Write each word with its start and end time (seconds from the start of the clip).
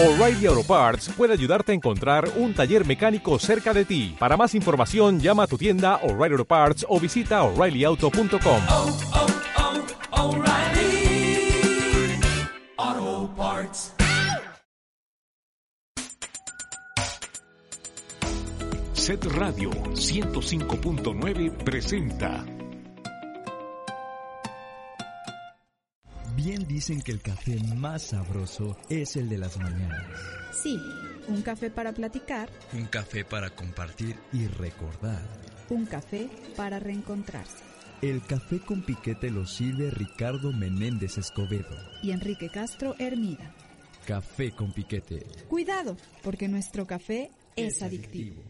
O'Reilly 0.00 0.46
Auto 0.46 0.62
Parts 0.62 1.08
puede 1.08 1.32
ayudarte 1.32 1.72
a 1.72 1.74
encontrar 1.74 2.30
un 2.36 2.54
taller 2.54 2.86
mecánico 2.86 3.36
cerca 3.40 3.74
de 3.74 3.84
ti. 3.84 4.14
Para 4.16 4.36
más 4.36 4.54
información, 4.54 5.18
llama 5.18 5.42
a 5.42 5.46
tu 5.48 5.58
tienda 5.58 5.96
O'Reilly 6.04 6.34
Auto 6.34 6.44
Parts 6.44 6.86
o 6.88 7.00
visita 7.00 7.42
oreillyauto.com. 7.42 8.62
oh, 8.70 8.96
oh, 12.78 13.30
Parts. 13.36 13.92
Set 18.92 19.24
Radio 19.24 19.70
105.9 19.70 21.64
presenta. 21.64 22.57
Bien 26.38 26.68
dicen 26.68 27.02
que 27.02 27.10
el 27.10 27.20
café 27.20 27.58
más 27.74 28.02
sabroso 28.02 28.76
es 28.88 29.16
el 29.16 29.28
de 29.28 29.38
las 29.38 29.58
mañanas. 29.58 30.06
Sí, 30.52 30.78
un 31.26 31.42
café 31.42 31.68
para 31.68 31.92
platicar, 31.92 32.48
Un 32.72 32.86
café 32.86 33.24
para 33.24 33.50
compartir 33.50 34.14
y 34.32 34.46
recordar. 34.46 35.20
un 35.68 35.84
café 35.84 36.30
para 36.56 36.78
reencontrarse. 36.78 37.58
El 38.02 38.22
café 38.22 38.60
con 38.60 38.82
piquete 38.82 39.30
lo 39.30 39.46
sirve 39.48 39.90
Ricardo 39.90 40.52
Menéndez 40.52 41.18
Escobedo. 41.18 41.76
Y 42.04 42.12
Enrique 42.12 42.48
Castro 42.48 42.94
Hermida. 43.00 43.52
Café 44.06 44.52
con 44.52 44.72
piquete. 44.72 45.26
Cuidado, 45.48 45.96
porque 46.22 46.46
nuestro 46.46 46.86
café 46.86 47.32
es 47.56 47.82
adictivo. 47.82 48.40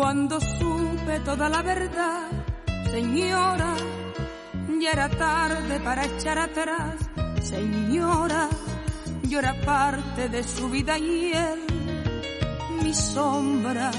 Cuando 0.00 0.40
supe 0.40 1.18
toda 1.24 1.48
la 1.48 1.60
verdad, 1.60 2.30
señora, 2.88 3.74
ya 4.80 4.92
era 4.92 5.08
tarde 5.08 5.80
para 5.80 6.04
echar 6.04 6.38
atrás, 6.38 6.94
señora, 7.42 8.48
yo 9.24 9.40
era 9.40 9.60
parte 9.62 10.28
de 10.28 10.44
su 10.44 10.70
vida 10.70 10.96
y 10.98 11.32
él, 11.32 11.60
mi 12.80 12.94
sombra. 12.94 13.90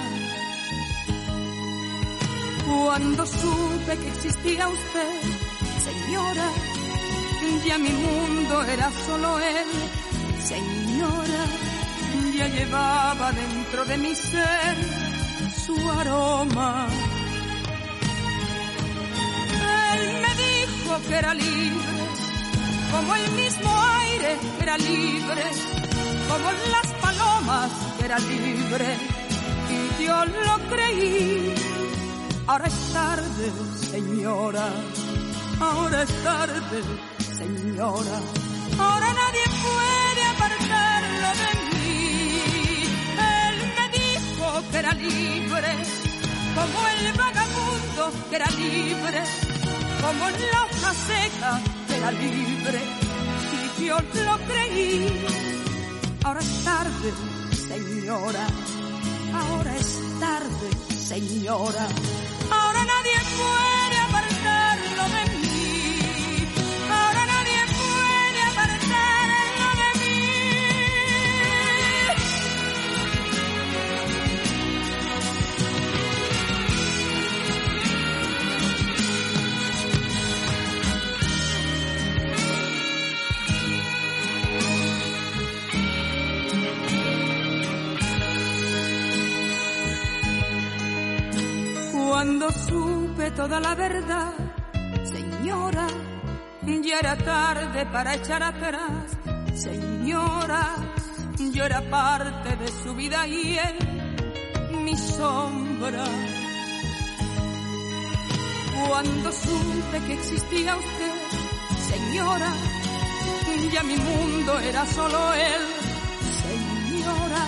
Cuando 2.65 3.25
supe 3.25 3.97
que 3.97 4.07
existía 4.07 4.69
usted, 4.69 5.21
señora, 5.83 6.47
ya 7.67 7.77
mi 7.77 7.89
mundo 7.89 8.63
era 8.63 8.89
solo 9.05 9.37
él, 9.37 9.67
señora, 10.41 11.43
ya 12.37 12.47
llevaba 12.47 13.33
dentro 13.33 13.83
de 13.83 13.97
mi 13.97 14.15
ser 14.15 15.18
su 15.75 15.91
aroma. 15.91 16.87
Él 19.93 20.21
me 20.23 20.31
dijo 20.45 20.91
que 21.07 21.15
era 21.15 21.33
libre, 21.33 21.99
como 22.91 23.15
el 23.15 23.31
mismo 23.31 23.71
aire 24.01 24.37
que 24.57 24.63
era 24.63 24.77
libre, 24.77 25.43
como 26.29 26.51
las 26.75 26.87
palomas 27.01 27.71
que 27.97 28.05
era 28.05 28.19
libre, 28.19 28.87
y 29.75 30.03
yo 30.05 30.25
lo 30.25 30.55
creí. 30.69 31.53
Ahora 32.47 32.67
es 32.67 32.93
tarde, 32.93 33.45
señora, 33.91 34.67
ahora 35.59 36.01
es 36.01 36.23
tarde, 36.23 36.77
señora, 37.37 38.17
ahora 38.79 39.13
nadie 39.13 39.43
puede 39.61 39.98
que 44.71 44.77
era 44.77 44.93
libre, 44.93 45.71
como 46.55 46.87
el 46.87 47.13
vagabundo 47.13 48.11
que 48.29 48.35
era 48.35 48.49
libre, 48.51 49.23
como 50.01 50.29
la 50.29 50.63
hoja 50.63 50.93
seca 50.93 51.61
que 51.87 51.95
era 51.97 52.11
libre, 52.11 52.79
y 53.79 53.85
yo 53.85 53.97
lo 53.99 54.37
creí. 54.47 55.25
Ahora 56.23 56.39
es 56.41 56.63
tarde, 56.63 57.13
señora, 57.67 58.47
ahora 59.33 59.75
es 59.75 59.99
tarde, 60.19 60.69
señora, 60.95 61.87
ahora 62.51 62.85
nadie 62.85 63.17
puede 63.39 63.97
apartarlo 64.07 65.03
de 65.15 65.21
mí, 65.31 65.38
Cuando 92.21 92.51
supe 92.51 93.31
toda 93.31 93.61
la 93.61 93.75
verdad, 93.75 94.33
señora, 95.05 95.87
ya 96.83 96.99
era 96.99 97.15
tarde 97.15 97.85
para 97.85 98.15
echar 98.15 98.43
atrás. 98.43 99.05
Señora, 99.53 100.75
yo 101.53 101.63
era 101.63 101.81
parte 101.89 102.57
de 102.57 102.67
su 102.83 102.93
vida 102.93 103.25
y 103.25 103.57
él, 103.57 103.77
mi 104.83 104.97
sombra. 104.97 106.03
Cuando 108.85 109.31
supe 109.31 109.99
que 110.05 110.13
existía 110.15 110.75
usted, 110.75 111.15
señora, 111.89 112.51
ya 113.71 113.83
mi 113.83 113.95
mundo 113.95 114.59
era 114.59 114.85
solo 114.87 115.33
él. 115.35 115.63
Señora, 116.43 117.45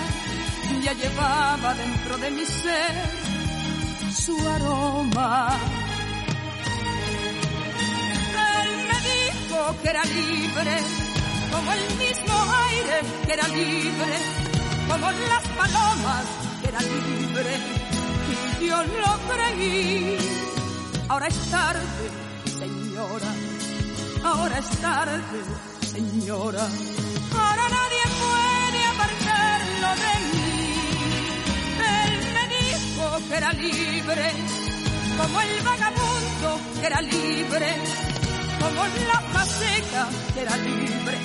ya 0.82 0.92
llevaba 0.94 1.74
dentro 1.74 2.16
de 2.16 2.30
mi 2.30 2.44
ser 2.46 3.31
su 4.14 4.36
aroma. 4.48 5.58
Él 8.62 8.70
me 8.88 8.98
dijo 9.10 9.76
que 9.82 9.88
era 9.88 10.04
libre, 10.04 10.76
como 11.50 11.72
el 11.72 11.84
mismo 11.96 12.34
aire 12.68 13.00
que 13.26 13.32
era 13.32 13.48
libre, 13.48 14.14
como 14.88 15.10
las 15.10 15.48
palomas 15.56 16.24
que 16.60 16.68
era 16.68 16.80
libre, 16.80 17.56
y 18.60 18.66
yo 18.66 18.82
lo 18.82 19.12
creí. 19.32 20.18
Ahora 21.08 21.26
es 21.28 21.50
tarde, 21.50 22.04
señora, 22.58 23.34
ahora 24.24 24.58
es 24.58 24.68
tarde, 24.80 25.40
señora, 25.92 26.66
ahora 27.32 27.68
nadie 27.68 28.04
puede 28.22 28.86
apartarlo 28.86 29.88
de 30.02 30.36
mí. 30.36 30.41
Que 33.12 33.36
era 33.36 33.52
libre, 33.52 34.32
como 35.18 35.40
el 35.42 35.62
vagabundo 35.62 36.60
que 36.80 36.86
era 36.86 37.00
libre, 37.02 37.76
como 38.58 38.84
la 38.84 39.20
hoja 39.20 39.46
seca 39.46 40.08
que 40.34 40.40
era 40.40 40.56
libre, 40.56 41.18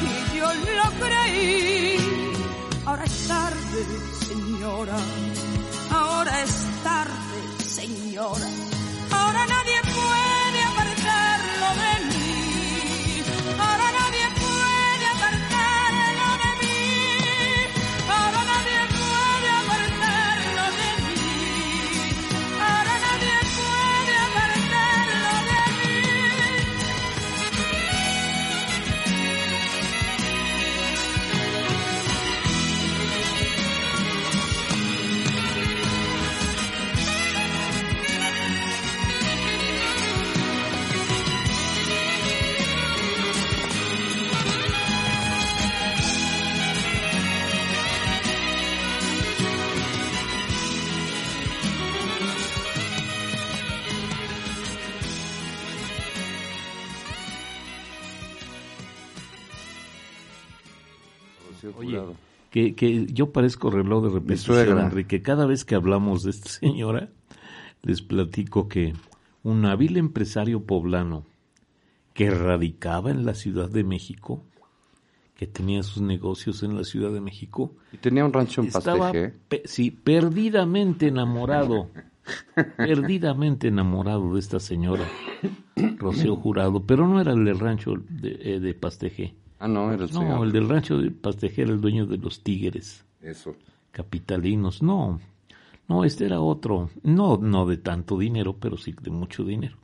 y 0.00 0.36
yo 0.38 0.46
lo 0.54 1.06
creí. 1.06 1.96
Ahora 2.86 3.04
es 3.04 3.28
tarde, 3.28 3.84
señora, 4.28 4.96
ahora 5.90 6.42
es 6.42 6.54
tarde, 6.82 7.68
señora, 7.68 8.48
ahora 9.10 9.46
nadie 9.46 9.80
puede 9.82 10.29
que, 62.50 62.74
que 62.74 63.06
yo 63.06 63.30
parezco 63.32 63.70
reloj 63.70 64.04
de 64.04 64.10
repetición. 64.10 64.78
Enrique. 64.86 65.22
Cada 65.22 65.46
vez 65.46 65.64
que 65.64 65.74
hablamos 65.74 66.22
de 66.24 66.30
esta 66.30 66.48
señora, 66.60 67.08
les 67.82 68.02
platico 68.02 68.68
que 68.68 68.92
un 69.42 69.64
hábil 69.64 69.96
empresario 69.96 70.64
poblano 70.64 71.24
que 72.12 72.30
radicaba 72.30 73.10
en 73.10 73.24
la 73.24 73.34
Ciudad 73.34 73.70
de 73.70 73.84
México, 73.84 74.42
que 75.36 75.46
tenía 75.46 75.82
sus 75.82 76.02
negocios 76.02 76.62
en 76.62 76.76
la 76.76 76.84
Ciudad 76.84 77.10
de 77.12 77.20
México, 77.22 77.74
Y 77.92 77.96
tenía 77.96 78.24
un 78.26 78.32
rancho 78.32 78.60
en 78.60 78.68
estaba 78.68 78.98
Pasteje. 79.12 79.34
pe- 79.48 79.62
sí, 79.64 79.90
perdidamente 79.90 81.06
enamorado, 81.06 81.88
perdidamente 82.76 83.68
enamorado 83.68 84.34
de 84.34 84.40
esta 84.40 84.60
señora, 84.60 85.04
Rocío 85.98 86.36
Jurado, 86.36 86.84
pero 86.84 87.06
no 87.08 87.20
era 87.20 87.32
el 87.32 87.58
rancho 87.58 87.94
de, 88.08 88.38
eh, 88.56 88.60
de 88.60 88.74
Pasteje. 88.74 89.34
Ah, 89.60 89.68
no, 89.68 89.92
era 89.92 90.04
el 90.06 90.12
No, 90.12 90.20
señor. 90.20 90.46
el 90.46 90.52
del 90.52 90.68
rancho 90.68 90.98
de 90.98 91.10
Pasteje 91.10 91.62
era 91.62 91.70
el 91.72 91.80
dueño 91.80 92.06
de 92.06 92.16
los 92.16 92.42
tigres 92.42 93.04
Eso. 93.20 93.54
capitalinos. 93.92 94.82
No, 94.82 95.20
no, 95.86 96.04
este 96.04 96.24
era 96.26 96.40
otro. 96.40 96.90
No, 97.02 97.36
no 97.36 97.66
de 97.66 97.76
tanto 97.76 98.18
dinero, 98.18 98.56
pero 98.58 98.76
sí 98.76 98.94
de 99.00 99.10
mucho 99.10 99.44
dinero. 99.44 99.76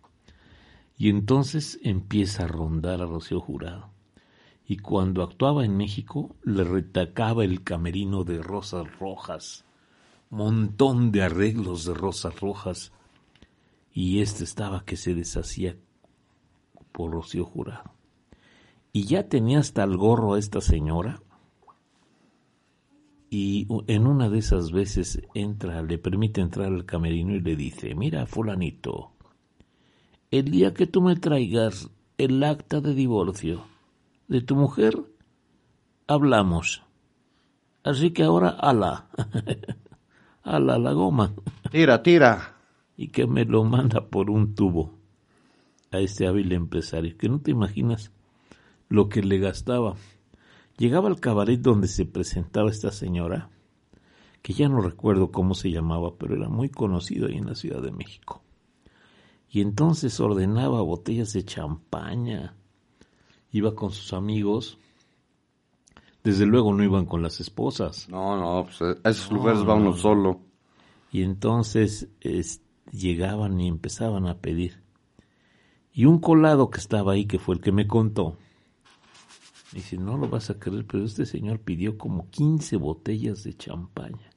Y 0.99 1.11
entonces 1.11 1.79
empieza 1.83 2.45
a 2.45 2.49
rondar 2.49 3.03
a 3.03 3.07
Rocío 3.07 3.41
Jurado. 3.41 3.91
Y 4.67 4.79
cuando 4.79 5.23
actuaba 5.23 5.65
en 5.65 5.77
México, 5.77 6.35
le 6.43 6.65
retacaba 6.65 7.45
el 7.45 7.63
camerino 7.63 8.25
de 8.25 8.43
rosas 8.43 8.87
rojas. 8.99 9.65
Montón 10.31 11.13
de 11.13 11.23
arreglos 11.23 11.85
de 11.85 11.95
rosas 11.95 12.41
rojas. 12.41 12.93
Y 13.93 14.21
este 14.23 14.43
estaba 14.43 14.85
que 14.85 14.97
se 14.97 15.15
deshacía 15.15 15.77
por 16.93 17.13
Rocío 17.13 17.45
Jurado. 17.45 17.93
Y 18.97 19.05
ya 19.05 19.29
tenía 19.29 19.59
hasta 19.59 19.85
el 19.85 19.99
gorro 19.99 20.33
a 20.33 20.39
esta 20.39 20.63
señora 20.63 21.21
y 23.29 23.69
en 23.89 24.07
una 24.07 24.31
de 24.31 24.39
esas 24.39 24.73
veces 24.73 25.21
entra, 25.35 25.83
le 25.83 25.99
permite 25.99 26.41
entrar 26.41 26.73
al 26.73 26.87
camerino 26.87 27.35
y 27.35 27.41
le 27.41 27.57
dice, 27.57 27.95
mira, 27.95 28.25
fulanito, 28.25 29.13
el 30.31 30.51
día 30.51 30.73
que 30.73 30.87
tú 30.87 31.03
me 31.03 31.15
traigas 31.17 31.91
el 32.17 32.43
acta 32.43 32.81
de 32.81 32.95
divorcio 32.95 33.67
de 34.29 34.41
tu 34.41 34.57
mujer, 34.57 34.99
hablamos. 36.07 36.83
Así 37.85 38.13
que 38.13 38.23
ahora, 38.23 38.49
ala, 38.49 39.11
ala 40.43 40.79
la 40.79 40.93
goma, 40.95 41.35
Tira, 41.71 42.03
tira. 42.03 42.57
y 42.97 43.09
que 43.09 43.27
me 43.27 43.45
lo 43.45 43.63
manda 43.63 44.09
por 44.09 44.31
un 44.31 44.55
tubo 44.55 44.95
a 45.91 45.99
este 45.99 46.27
hábil 46.27 46.51
empresario, 46.53 47.15
que 47.19 47.29
no 47.29 47.43
te 47.43 47.51
imaginas 47.51 48.16
lo 48.89 49.09
que 49.09 49.23
le 49.23 49.39
gastaba. 49.39 49.95
Llegaba 50.79 51.09
al 51.09 51.21
cabaret 51.21 51.61
donde 51.61 51.89
se 51.89 52.05
presentaba 52.05 52.71
esta 52.71 52.91
señora, 52.93 53.51
que 54.43 54.53
ya 54.53 54.69
no 54.69 54.81
recuerdo 54.81 55.31
cómo 55.33 55.55
se 55.55 55.71
llamaba, 55.71 56.15
pero 56.19 56.35
era 56.37 56.49
muy 56.49 56.69
conocido 56.69 57.29
ahí 57.29 57.37
en 57.37 57.47
la 57.47 57.55
Ciudad 57.55 57.83
de 57.83 57.93
México. 57.93 58.43
Y 59.51 59.61
entonces 59.63 60.21
ordenaba 60.21 60.83
botellas 60.83 61.33
de 61.33 61.45
champaña, 61.45 62.55
iba 63.53 63.75
con 63.75 63.91
sus 63.91 64.13
amigos, 64.13 64.79
desde 66.23 66.45
luego 66.45 66.75
no 66.75 66.83
iban 66.83 67.07
con 67.07 67.23
las 67.23 67.41
esposas. 67.41 68.09
No, 68.09 68.37
no, 68.37 68.65
pues 68.65 68.83
a 68.83 69.09
esos 69.09 69.31
No, 69.31 69.39
lugares 69.39 69.61
va 69.63 69.75
no, 69.75 69.77
uno 69.77 69.91
no. 69.91 69.97
solo. 69.97 70.41
Y 71.13 71.23
entonces 71.23 72.09
es- 72.21 72.61
llegaban 72.93 73.59
y 73.61 73.69
empezaban 73.69 74.27
a 74.27 74.39
pedir. 74.39 74.83
Y 75.93 76.05
un 76.05 76.19
colado 76.19 76.69
que 76.69 76.79
estaba 76.79 77.13
ahí, 77.13 77.27
que 77.27 77.39
fue 77.39 77.55
el 77.55 77.61
que 77.61 77.73
me 77.73 77.87
contó, 77.87 78.37
dice, 79.77 79.99
no 79.99 80.17
lo 80.17 80.29
vas 80.29 80.51
a 80.51 80.59
creer, 80.59 80.87
pero 80.87 81.05
este 81.05 81.27
señor 81.27 81.61
pidió 81.61 81.99
como 81.99 82.31
15 82.31 82.77
botellas 82.77 83.45
de 83.45 83.55
champaña. 83.55 84.31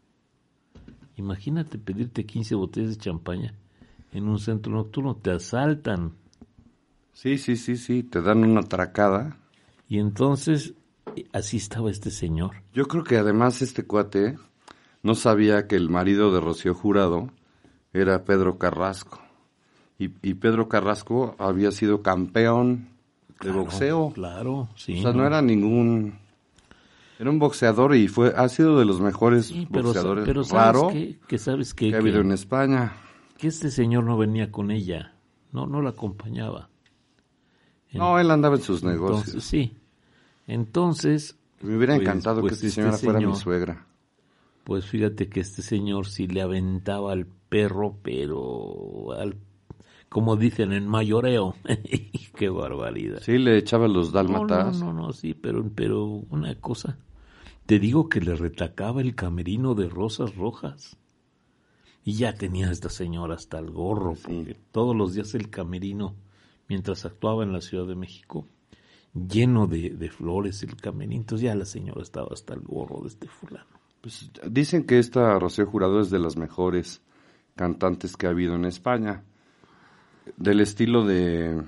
Imagínate 1.15 1.77
pedirte 1.77 2.25
15 2.25 2.55
botellas 2.55 2.89
de 2.91 2.97
champaña 2.97 3.53
en 4.11 4.27
un 4.27 4.39
centro 4.39 4.71
nocturno, 4.73 5.15
te 5.15 5.31
asaltan. 5.31 6.13
Sí, 7.13 7.37
sí, 7.37 7.55
sí, 7.55 7.77
sí, 7.77 8.03
te 8.03 8.21
dan 8.21 8.43
una 8.43 8.61
atracada. 8.61 9.37
Y 9.87 9.99
entonces, 9.99 10.73
así 11.31 11.57
estaba 11.57 11.89
este 11.89 12.11
señor. 12.11 12.57
Yo 12.73 12.87
creo 12.87 13.03
que 13.03 13.17
además 13.17 13.61
este 13.61 13.83
cuate 13.83 14.37
no 15.03 15.15
sabía 15.15 15.67
que 15.67 15.75
el 15.75 15.89
marido 15.89 16.33
de 16.33 16.41
Rocío 16.41 16.73
Jurado 16.73 17.29
era 17.93 18.25
Pedro 18.25 18.57
Carrasco. 18.57 19.21
Y, 19.97 20.11
y 20.21 20.33
Pedro 20.35 20.69
Carrasco 20.69 21.35
había 21.39 21.71
sido 21.71 22.01
campeón 22.01 22.98
de 23.41 23.51
boxeo. 23.51 24.11
Claro, 24.13 24.69
sí. 24.75 24.99
o 24.99 25.01
sea, 25.01 25.13
no 25.13 25.25
era 25.25 25.41
ningún... 25.41 26.17
Era 27.19 27.29
un 27.29 27.39
boxeador 27.39 27.95
y 27.95 28.07
fue 28.07 28.33
ha 28.35 28.47
sido 28.47 28.79
de 28.79 28.85
los 28.85 29.01
mejores 29.01 29.47
Sí, 29.47 29.67
pero, 29.71 29.85
boxeadores. 29.85 30.23
pero 30.25 30.43
¿sabes 30.45 30.63
Raro? 30.81 30.93
Que 31.27 31.37
sabes 31.37 31.73
qué? 31.73 31.89
que 31.89 31.95
ha 31.95 31.99
habido 31.99 32.21
Que- 32.21 32.27
en 32.27 32.31
España. 32.31 32.93
que 33.37 33.47
este 33.47 33.71
señor 33.71 34.05
no 34.05 34.17
venía 34.17 34.51
con 34.51 34.71
ella, 34.71 35.15
no, 35.51 35.65
no 35.67 35.81
la 35.81 35.89
acompañaba. 35.91 36.69
No, 37.91 38.19
él 38.19 38.29
andaba 38.31 38.55
en 38.55 38.61
sus 38.61 38.83
negocios. 38.83 39.43
Sí. 39.43 39.75
Entonces, 40.47 41.37
Me 41.61 41.75
hubiera 41.75 41.95
pues- 41.95 42.07
encantado 42.07 42.41
pues 42.41 42.51
que 42.61 42.67
esta 42.67 42.67
este 42.67 42.81
señora 42.81 42.97
fuera 42.97 43.19
mi 43.19 43.25
señor- 43.25 43.37
suegra. 43.37 43.85
pues 44.63 44.85
fíjate 44.85 45.27
que 45.29 45.39
este 45.41 45.61
señor 45.61 46.07
sí 46.07 46.27
le 46.27 46.41
aventaba 46.41 47.11
al 47.11 47.25
perro, 47.25 47.95
pero 48.01 49.11
al, 49.19 49.35
como 50.09 50.35
dicen 50.35 50.73
en 50.73 50.87
mayoreo. 50.87 51.55
Qué 52.35 52.49
barbaridad. 52.49 53.19
Sí, 53.21 53.37
le 53.37 53.57
echaba 53.57 53.87
los 53.87 54.11
dálmatas. 54.11 54.79
no, 54.79 54.93
no, 54.93 55.07
no, 55.07 55.13
sí, 55.13 55.33
pero, 55.33 55.69
pero 55.73 56.05
una 56.05 56.55
cosa. 56.55 56.97
Te 57.65 57.79
digo 57.79 58.09
que 58.09 58.19
le 58.19 58.35
retacaba 58.35 59.01
el 59.01 59.15
camerino 59.15 59.75
de 59.75 59.87
rosas 59.87 60.35
rojas. 60.35 60.97
Y 62.03 62.13
ya 62.13 62.33
tenía 62.33 62.71
esta 62.71 62.89
señora 62.89 63.35
hasta 63.35 63.59
el 63.59 63.69
gorro, 63.69 64.15
porque 64.15 64.57
todos 64.71 64.95
los 64.95 65.13
días 65.13 65.35
el 65.35 65.49
camerino, 65.49 66.15
mientras 66.67 67.05
actuaba 67.05 67.43
en 67.43 67.53
la 67.53 67.61
Ciudad 67.61 67.85
de 67.85 67.95
México, 67.95 68.47
lleno 69.13 69.67
de, 69.67 69.91
de 69.91 70.09
flores 70.09 70.63
el 70.63 70.75
camerino. 70.75 71.21
Entonces 71.21 71.45
ya 71.45 71.55
la 71.55 71.65
señora 71.65 72.01
estaba 72.01 72.29
hasta 72.31 72.55
el 72.55 72.61
gorro 72.61 73.01
de 73.01 73.09
este 73.09 73.27
fulano. 73.27 73.79
Pues, 74.01 74.31
dicen 74.49 74.85
que 74.85 74.97
esta 74.97 75.37
Rocío 75.37 75.67
Jurado 75.67 75.99
es 75.99 76.09
de 76.09 76.19
las 76.19 76.37
mejores 76.37 77.01
cantantes 77.55 78.15
que 78.15 78.27
ha 78.27 78.29
habido 78.29 78.55
en 78.55 78.65
España. 78.65 79.23
Del 80.37 80.59
estilo 80.61 81.05
de 81.05 81.63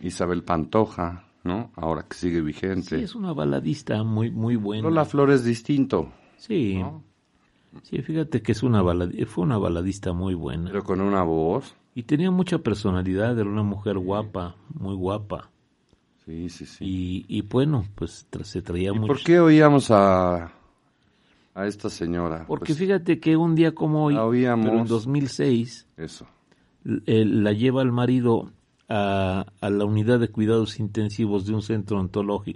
Isabel 0.00 0.42
Pantoja, 0.42 1.24
¿no? 1.44 1.70
Ahora 1.76 2.04
que 2.08 2.16
sigue 2.16 2.40
vigente. 2.40 2.98
Sí, 2.98 3.04
es 3.04 3.14
una 3.14 3.32
baladista 3.32 4.02
muy, 4.04 4.30
muy 4.30 4.56
buena. 4.56 4.84
Lola 4.88 5.04
Flores 5.04 5.44
distinto, 5.44 6.12
Sí, 6.36 6.78
¿no? 6.78 7.02
sí, 7.82 8.00
fíjate 8.02 8.42
que 8.42 8.52
es 8.52 8.62
una 8.62 8.82
baladi- 8.82 9.24
fue 9.26 9.44
una 9.44 9.58
baladista 9.58 10.12
muy 10.12 10.34
buena. 10.34 10.70
pero 10.70 10.84
con 10.84 11.00
una 11.00 11.22
voz. 11.22 11.74
Y 11.94 12.02
tenía 12.04 12.30
mucha 12.30 12.58
personalidad, 12.58 13.38
era 13.38 13.48
una 13.48 13.62
mujer 13.62 13.98
guapa, 13.98 14.56
muy 14.72 14.94
guapa. 14.94 15.50
Sí, 16.26 16.48
sí, 16.48 16.66
sí. 16.66 16.84
Y, 16.84 17.24
y 17.28 17.42
bueno, 17.42 17.84
pues 17.94 18.26
tra- 18.30 18.44
se 18.44 18.62
traía 18.62 18.90
¿Y 18.90 18.98
mucho. 18.98 19.06
por 19.06 19.22
qué 19.22 19.38
oíamos 19.40 19.90
a, 19.90 20.52
a 21.54 21.66
esta 21.66 21.88
señora? 21.90 22.44
Porque 22.48 22.66
Pues, 22.72 22.78
fíjate 22.78 23.20
que 23.20 23.36
un 23.36 23.54
día 23.54 23.74
como 23.74 24.04
hoy, 24.06 24.14
pero 24.14 24.54
en 24.80 24.86
2006, 24.86 25.86
Eso. 25.96 26.26
Eh, 27.06 27.24
la 27.24 27.52
lleva 27.52 27.82
el 27.82 27.92
marido 27.92 28.50
a, 28.88 29.46
a 29.60 29.70
la 29.70 29.84
unidad 29.84 30.20
de 30.20 30.28
cuidados 30.28 30.78
intensivos 30.78 31.46
de 31.46 31.54
un 31.54 31.62
centro 31.62 31.98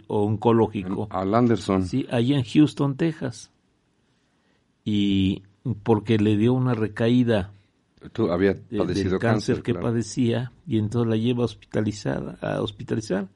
o 0.08 0.22
oncológico, 0.24 1.08
Al 1.10 1.34
Anderson. 1.34 1.86
sí, 1.86 2.06
allá 2.10 2.36
en 2.36 2.44
Houston, 2.44 2.96
Texas. 2.96 3.50
Y 4.84 5.42
porque 5.82 6.18
le 6.18 6.36
dio 6.36 6.52
una 6.54 6.74
recaída 6.74 7.50
Tú 8.12 8.30
había 8.30 8.54
de- 8.54 8.78
padecido 8.78 9.10
del 9.12 9.18
cáncer, 9.18 9.62
que 9.62 9.72
claro. 9.72 9.88
padecía 9.88 10.52
y 10.66 10.78
entonces 10.78 11.10
la 11.10 11.16
lleva 11.16 11.42
a 11.42 11.46
hospitalizar, 11.46 12.38
a 12.40 12.62
hospitalizar 12.62 13.26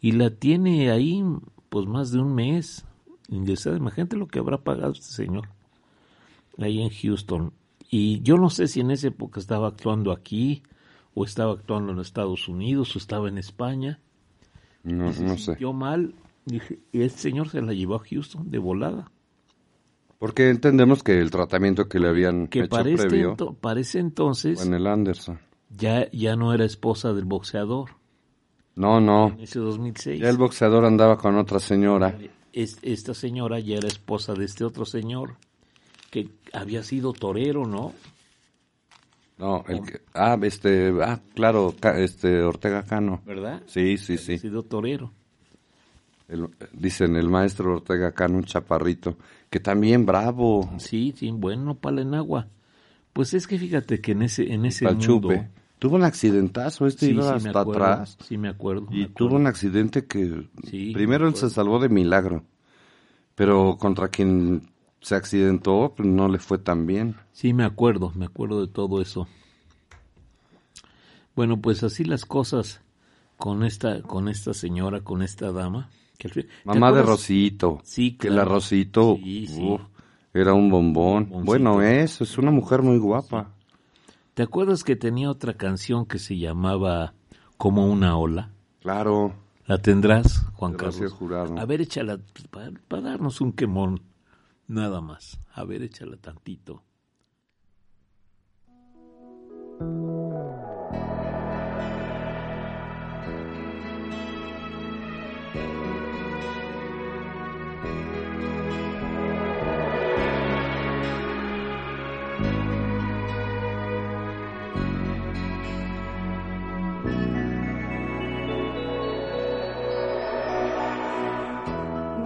y 0.00 0.12
la 0.12 0.30
tiene 0.30 0.90
ahí 0.90 1.24
pues 1.70 1.86
más 1.86 2.12
de 2.12 2.18
un 2.20 2.34
mes 2.34 2.84
ingresada. 3.28 3.76
Imagínate 3.78 4.16
lo 4.16 4.26
que 4.26 4.38
habrá 4.38 4.58
pagado 4.58 4.92
este 4.92 5.06
señor 5.12 5.48
ahí 6.58 6.82
en 6.82 6.90
Houston. 6.90 7.52
Y 7.94 8.22
yo 8.22 8.38
no 8.38 8.48
sé 8.48 8.68
si 8.68 8.80
en 8.80 8.90
esa 8.90 9.08
época 9.08 9.38
estaba 9.38 9.68
actuando 9.68 10.12
aquí 10.12 10.62
o 11.14 11.24
estaba 11.26 11.52
actuando 11.52 11.92
en 11.92 11.98
Estados 12.00 12.48
Unidos 12.48 12.96
o 12.96 12.98
estaba 12.98 13.28
en 13.28 13.36
España. 13.36 14.00
No, 14.82 15.10
Y 15.10 15.12
se 15.12 15.22
no 15.24 15.36
sé. 15.36 15.44
sintió 15.44 15.74
mal 15.74 16.14
dije, 16.46 16.78
y 16.90 17.02
este 17.02 17.20
señor 17.20 17.50
se 17.50 17.60
la 17.60 17.74
llevó 17.74 17.96
a 17.96 17.98
Houston 18.00 18.50
de 18.50 18.58
volada. 18.58 19.10
Porque 20.18 20.48
entendemos 20.48 21.02
que 21.02 21.20
el 21.20 21.30
tratamiento 21.30 21.86
que 21.88 21.98
le 22.00 22.08
habían 22.08 22.46
Que 22.46 22.60
hecho 22.60 22.70
parece, 22.70 23.08
previo 23.08 23.36
ento- 23.36 23.54
parece 23.60 23.98
entonces 23.98 24.64
en 24.64 24.72
el 24.72 24.86
Anderson. 24.86 25.38
ya, 25.68 26.10
ya 26.12 26.34
no 26.34 26.54
era 26.54 26.64
esposa 26.64 27.12
del 27.12 27.26
boxeador. 27.26 27.90
No, 28.74 29.00
no. 29.02 29.28
En 29.28 29.40
ese 29.40 29.58
2006. 29.58 30.22
Ya 30.22 30.30
el 30.30 30.38
boxeador 30.38 30.86
andaba 30.86 31.18
con 31.18 31.36
otra 31.36 31.58
señora. 31.58 32.16
Es- 32.54 32.78
esta 32.80 33.12
señora 33.12 33.60
ya 33.60 33.76
era 33.76 33.86
esposa 33.88 34.32
de 34.32 34.46
este 34.46 34.64
otro 34.64 34.86
señor 34.86 35.36
que 36.12 36.28
había 36.52 36.82
sido 36.82 37.14
torero, 37.14 37.66
¿no? 37.66 37.94
No, 39.38 39.64
el 39.66 39.80
que, 39.82 40.02
ah, 40.14 40.38
este, 40.42 40.92
ah, 41.02 41.18
claro, 41.34 41.74
este 41.96 42.42
Ortega 42.42 42.82
Cano. 42.84 43.22
¿Verdad? 43.26 43.62
Sí, 43.66 43.96
sí, 43.96 44.18
sí. 44.18 44.38
sido 44.38 44.62
torero. 44.62 45.10
El- 46.28 46.50
dicen 46.72 47.16
el 47.16 47.28
maestro 47.30 47.76
Ortega 47.76 48.12
Cano, 48.12 48.36
un 48.36 48.44
chaparrito, 48.44 49.16
que 49.50 49.58
también 49.58 50.04
bravo. 50.04 50.70
Sí, 50.78 51.14
sí, 51.16 51.30
bueno, 51.32 51.74
pala 51.76 52.02
en 52.02 52.14
agua. 52.14 52.46
Pues 53.14 53.32
es 53.32 53.46
que 53.46 53.58
fíjate 53.58 54.00
que 54.02 54.12
en 54.12 54.22
ese, 54.22 54.52
en 54.52 54.66
ese 54.66 54.84
Pal 54.84 54.96
mundo... 54.96 55.30
Tuvo 55.78 55.96
un 55.96 56.04
accidentazo, 56.04 56.86
este 56.86 57.06
Sí, 57.06 57.12
iba 57.12 57.22
sí 57.38 57.48
hasta 57.48 57.60
acuerdo, 57.62 57.84
atrás. 57.84 58.16
Sí, 58.28 58.38
me 58.38 58.48
acuerdo. 58.48 58.86
Y 58.92 58.98
me 58.98 59.06
tuvo 59.06 59.28
acuerdo. 59.28 59.36
un 59.36 59.46
accidente 59.48 60.04
que 60.06 60.46
Sí, 60.70 60.92
primero 60.92 61.24
me 61.24 61.30
él 61.30 61.36
se 61.36 61.50
salvó 61.50 61.80
de 61.80 61.88
milagro, 61.88 62.44
pero 63.34 63.76
contra 63.78 64.06
quien 64.08 64.62
se 65.02 65.14
accidentó 65.14 65.92
pues, 65.96 66.08
no 66.08 66.28
le 66.28 66.38
fue 66.38 66.58
tan 66.58 66.86
bien. 66.86 67.16
Sí, 67.32 67.52
me 67.52 67.64
acuerdo, 67.64 68.12
me 68.14 68.24
acuerdo 68.26 68.64
de 68.64 68.72
todo 68.72 69.02
eso. 69.02 69.28
Bueno, 71.34 71.60
pues 71.60 71.82
así 71.82 72.04
las 72.04 72.24
cosas 72.24 72.80
con 73.36 73.64
esta, 73.64 74.02
con 74.02 74.28
esta 74.28 74.54
señora, 74.54 75.00
con 75.00 75.22
esta 75.22 75.50
dama. 75.52 75.88
que 76.18 76.28
al 76.28 76.34
fin- 76.34 76.46
¿Te 76.46 76.50
Mamá 76.64 76.92
de? 76.92 77.02
Rosito. 77.02 77.80
Sí, 77.84 78.12
Que 78.16 78.30
la 78.30 78.44
Rosito 78.44 79.16
Sí, 79.16 79.46
sí. 79.48 79.60
uf, 79.62 79.80
era 80.34 80.52
un 80.54 80.70
bombón. 80.70 81.28
Bueno, 81.44 81.82
es, 81.82 82.20
es 82.20 82.38
una 82.38 82.50
mujer 82.50 82.82
muy 82.82 82.98
guapa. 82.98 83.50
¿Te 84.34 84.42
acuerdas 84.42 84.84
que 84.84 84.96
tenía 84.96 85.30
otra 85.30 85.54
canción 85.54 86.06
que 86.06 86.18
se 86.18 86.38
llamaba 86.38 87.14
Como 87.56 87.86
una 87.86 88.16
ola? 88.16 88.50
Claro. 88.80 89.34
¿La 89.66 89.78
tendrás, 89.78 90.44
Juan 90.54 90.72
Rocío 90.78 91.00
Carlos? 91.02 91.12
Jurado. 91.12 91.58
A 91.58 91.64
ver, 91.64 91.80
échala 91.80 92.18
para 92.88 93.00
darnos 93.02 93.40
un 93.40 93.52
quemón, 93.52 94.00
nada 94.72 95.00
más. 95.00 95.38
A 95.54 95.64
ver, 95.64 95.82
échala 95.82 96.16
tantito. 96.16 96.82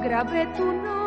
Grabé 0.03 0.47
tu 0.57 0.65
nombre 0.65 1.06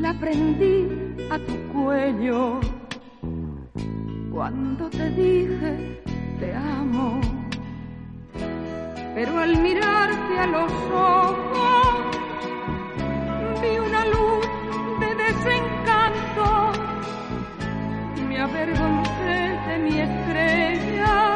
la 0.00 0.14
prendí 0.14 0.88
a 1.30 1.38
tu 1.38 1.56
cuello 1.72 2.60
cuando 4.32 4.88
te 4.88 5.10
dije 5.10 6.00
te 6.38 6.54
amo. 6.54 7.20
Pero 9.14 9.38
al 9.38 9.60
mirarte 9.60 10.38
a 10.38 10.46
los 10.46 10.72
ojos 10.90 12.16
vi 13.60 13.78
una 13.78 14.06
luz 14.06 14.46
de 15.00 15.14
desencanto 15.24 16.72
me 18.26 18.38
avergoncé 18.40 19.58
de 19.68 19.78
mi 19.84 19.98
estrella 19.98 21.34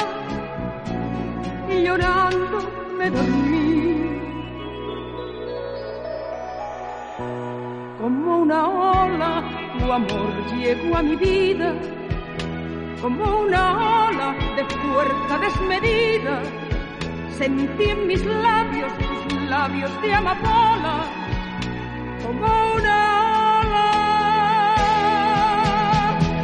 y 1.69 1.83
llorando 1.83 2.59
me 2.97 3.11
dormí. 3.11 4.24
Una 8.45 8.69
ola, 8.69 9.43
tu 9.79 9.91
amor 9.91 10.33
llegó 10.55 10.99
a 10.99 11.03
mi 11.03 11.17
vida, 11.17 11.73
como 13.01 13.41
una 13.41 13.63
ola 14.09 14.35
de 14.57 14.65
fuerza 14.81 15.39
desmedida. 15.39 16.43
Sentí 17.39 17.85
en 17.85 18.07
mis 18.07 18.23
labios 18.27 18.93
tus 18.99 19.43
labios 19.49 19.91
de 20.03 20.15
amapola, 20.15 20.95
como 22.23 22.47
una 22.77 22.97
ola. 23.61 23.91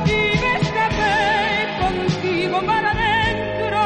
Y 0.07 0.21
me 0.43 0.53
escapé 0.63 1.19
contigo 1.83 2.63
para 2.65 2.93
adentro, 2.93 3.83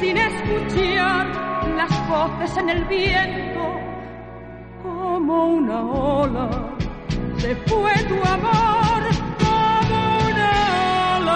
sin 0.00 0.16
escuchar 0.16 1.26
las 1.76 1.92
voces 2.08 2.56
en 2.56 2.68
el 2.68 2.84
viento, 2.86 3.64
como 4.82 5.46
una 5.46 5.82
ola. 5.82 6.61
Fue 7.54 7.92
tu 8.08 8.14
amor 8.26 8.72
como 9.36 9.58
una 10.74 10.98
ola. 10.98 11.28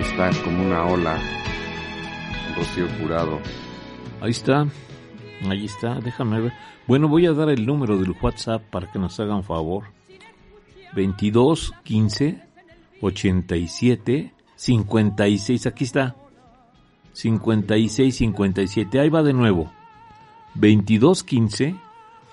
Está 0.00 0.30
como 0.44 0.66
una 0.66 0.86
ola. 0.86 1.18
Rocío 2.56 2.86
Jurado. 3.00 3.40
Ahí 4.20 4.32
está, 4.32 4.66
ahí 5.48 5.64
está, 5.64 5.94
déjame 6.00 6.40
ver. 6.40 6.52
Bueno, 6.86 7.08
voy 7.08 7.24
a 7.24 7.32
dar 7.32 7.48
el 7.48 7.64
número 7.64 7.96
del 7.96 8.14
WhatsApp 8.20 8.62
para 8.70 8.92
que 8.92 8.98
nos 8.98 9.18
hagan 9.18 9.42
favor. 9.42 9.84
22 10.94 11.72
15 11.84 12.42
87 13.00 14.34
56, 14.60 15.66
aquí 15.66 15.84
está. 15.84 16.16
56 17.14 18.14
57, 18.14 19.00
ahí 19.00 19.08
va 19.08 19.22
de 19.22 19.32
nuevo. 19.32 19.72
22 20.54 21.24
15 21.24 21.76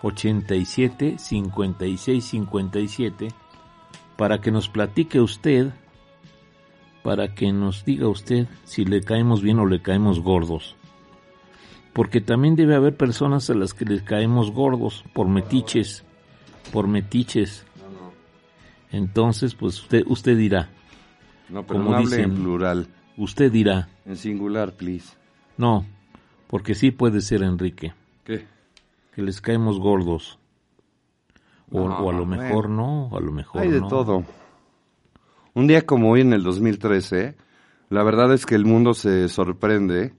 87 0.02 1.16
56 1.20 2.26
57 2.26 3.30
para 4.18 4.42
que 4.42 4.52
nos 4.52 4.68
platique 4.68 5.22
usted, 5.22 5.72
para 7.02 7.34
que 7.34 7.54
nos 7.54 7.86
diga 7.86 8.10
usted 8.10 8.48
si 8.66 8.84
le 8.84 9.02
caemos 9.02 9.42
bien 9.42 9.60
o 9.60 9.66
le 9.66 9.82
caemos 9.82 10.20
gordos 10.20 10.76
porque 11.94 12.20
también 12.20 12.58
debe 12.58 12.76
haber 12.76 12.98
personas 12.98 13.50
a 13.50 13.56
las 13.56 13.74
que 13.74 13.86
les 13.86 14.04
caemos 14.04 14.52
gordos 14.52 15.06
por 15.14 15.30
metiches, 15.30 16.04
por 16.72 16.88
metiches. 16.88 17.66
Entonces, 18.92 19.56
pues 19.56 19.82
usted, 19.82 20.04
usted 20.06 20.38
dirá, 20.38 20.70
No, 21.50 21.64
pero 21.66 21.80
como 21.80 21.92
no 21.92 21.98
hable 21.98 22.10
dicen, 22.18 22.32
en 22.32 22.36
plural. 22.36 22.88
usted 23.18 23.52
dirá, 23.52 23.88
En 24.06 24.16
singular, 24.18 24.74
please. 24.76 25.16
no, 25.58 25.86
porque 26.48 26.76
sí 26.76 26.92
puede 26.92 27.22
ser 27.22 27.44
Enrique, 27.44 27.94
¿Qué? 28.24 28.46
que 29.14 29.22
les 29.22 29.42
caemos 29.42 29.80
gordos. 29.80 30.40
O, 31.72 31.88
No, 31.90 31.98
o 31.98 32.10
a 32.10 32.14
lo 32.14 32.26
bueno. 32.26 32.42
mejor 32.44 32.70
no, 32.70 33.10
a 33.16 33.20
lo 33.20 33.32
mejor 33.32 33.62
Hay 33.62 33.70
de 33.72 33.82
no. 33.82 33.88
todo. 33.88 34.24
Un 35.54 35.68
día 35.68 35.86
como 35.86 36.12
hoy 36.12 36.22
en 36.22 36.34
el 36.34 36.44
2013, 36.44 37.36
la 37.90 38.04
verdad 38.04 38.32
es 38.34 38.46
que 38.46 38.56
el 38.56 38.64
mundo 38.66 38.94
se 38.94 39.28
sorprende 39.28 40.14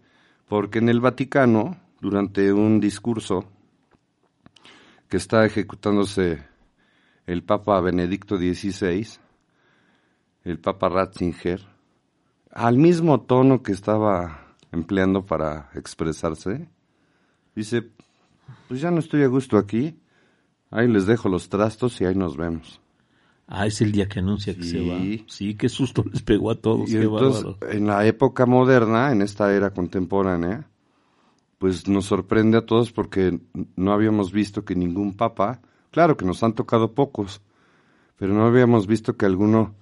porque 0.49 0.79
en 0.79 0.89
el 0.89 1.01
Vaticano, 1.01 1.77
durante 2.01 2.53
un 2.53 2.81
discurso 2.81 3.45
que 5.09 5.17
está 5.17 5.45
ejecutándose 5.47 6.43
el 7.27 7.43
Papa 7.45 7.81
Benedicto 7.81 8.37
XVI, 8.37 9.07
el 10.45 10.59
Papa 10.59 10.89
Ratzinger, 10.89 11.61
al 12.51 12.77
mismo 12.77 13.21
tono 13.21 13.63
que 13.63 13.73
estaba 13.73 14.55
empleando 14.73 15.25
para 15.25 15.71
expresarse, 15.75 16.69
dice, 17.55 17.91
pues 18.69 18.81
ya 18.81 18.91
no 18.91 18.99
estoy 18.99 19.23
a 19.23 19.27
gusto 19.29 19.59
aquí, 19.59 19.99
ahí 20.71 20.89
les 20.89 21.07
dejo 21.07 21.29
los 21.29 21.49
trastos 21.49 22.01
y 22.01 22.05
ahí 22.05 22.15
nos 22.15 22.37
vemos. 22.37 22.81
Ah, 23.47 23.67
es 23.67 23.81
el 23.81 23.93
día 23.93 24.09
que 24.09 24.19
anuncia 24.19 24.55
que 24.55 24.63
se 24.63 24.79
va. 24.87 24.99
Sí. 24.99 25.25
Sí, 25.27 25.55
qué 25.55 25.71
susto 25.71 26.05
les 26.13 26.23
pegó 26.23 26.51
a 26.51 26.55
todos, 26.57 26.91
Y 26.91 26.93
qué 26.93 27.03
entonces, 27.03 27.45
bárbaro. 27.45 27.73
en 27.73 27.87
la 27.87 28.07
época 28.07 28.45
moderna, 28.45 29.11
en 29.11 29.23
esta 29.23 29.55
era 29.55 29.71
contemporánea, 29.71 30.69
pues 31.59 31.89
nos 31.89 32.05
sorprende 32.05 32.59
a 32.59 32.67
todos 32.67 32.93
porque 32.93 33.41
no 33.75 33.93
habíamos 33.93 34.33
visto 34.33 34.65
que 34.67 34.75
ningún 34.75 35.17
papa, 35.17 35.63
claro 35.91 36.17
que 36.19 36.27
nos 36.27 36.43
han 36.43 36.53
tocado 36.53 36.93
pocos, 36.93 37.41
pero 38.19 38.35
no 38.35 38.45
habíamos 38.45 38.87
visto 38.87 39.17
que 39.17 39.25
alguno 39.25 39.75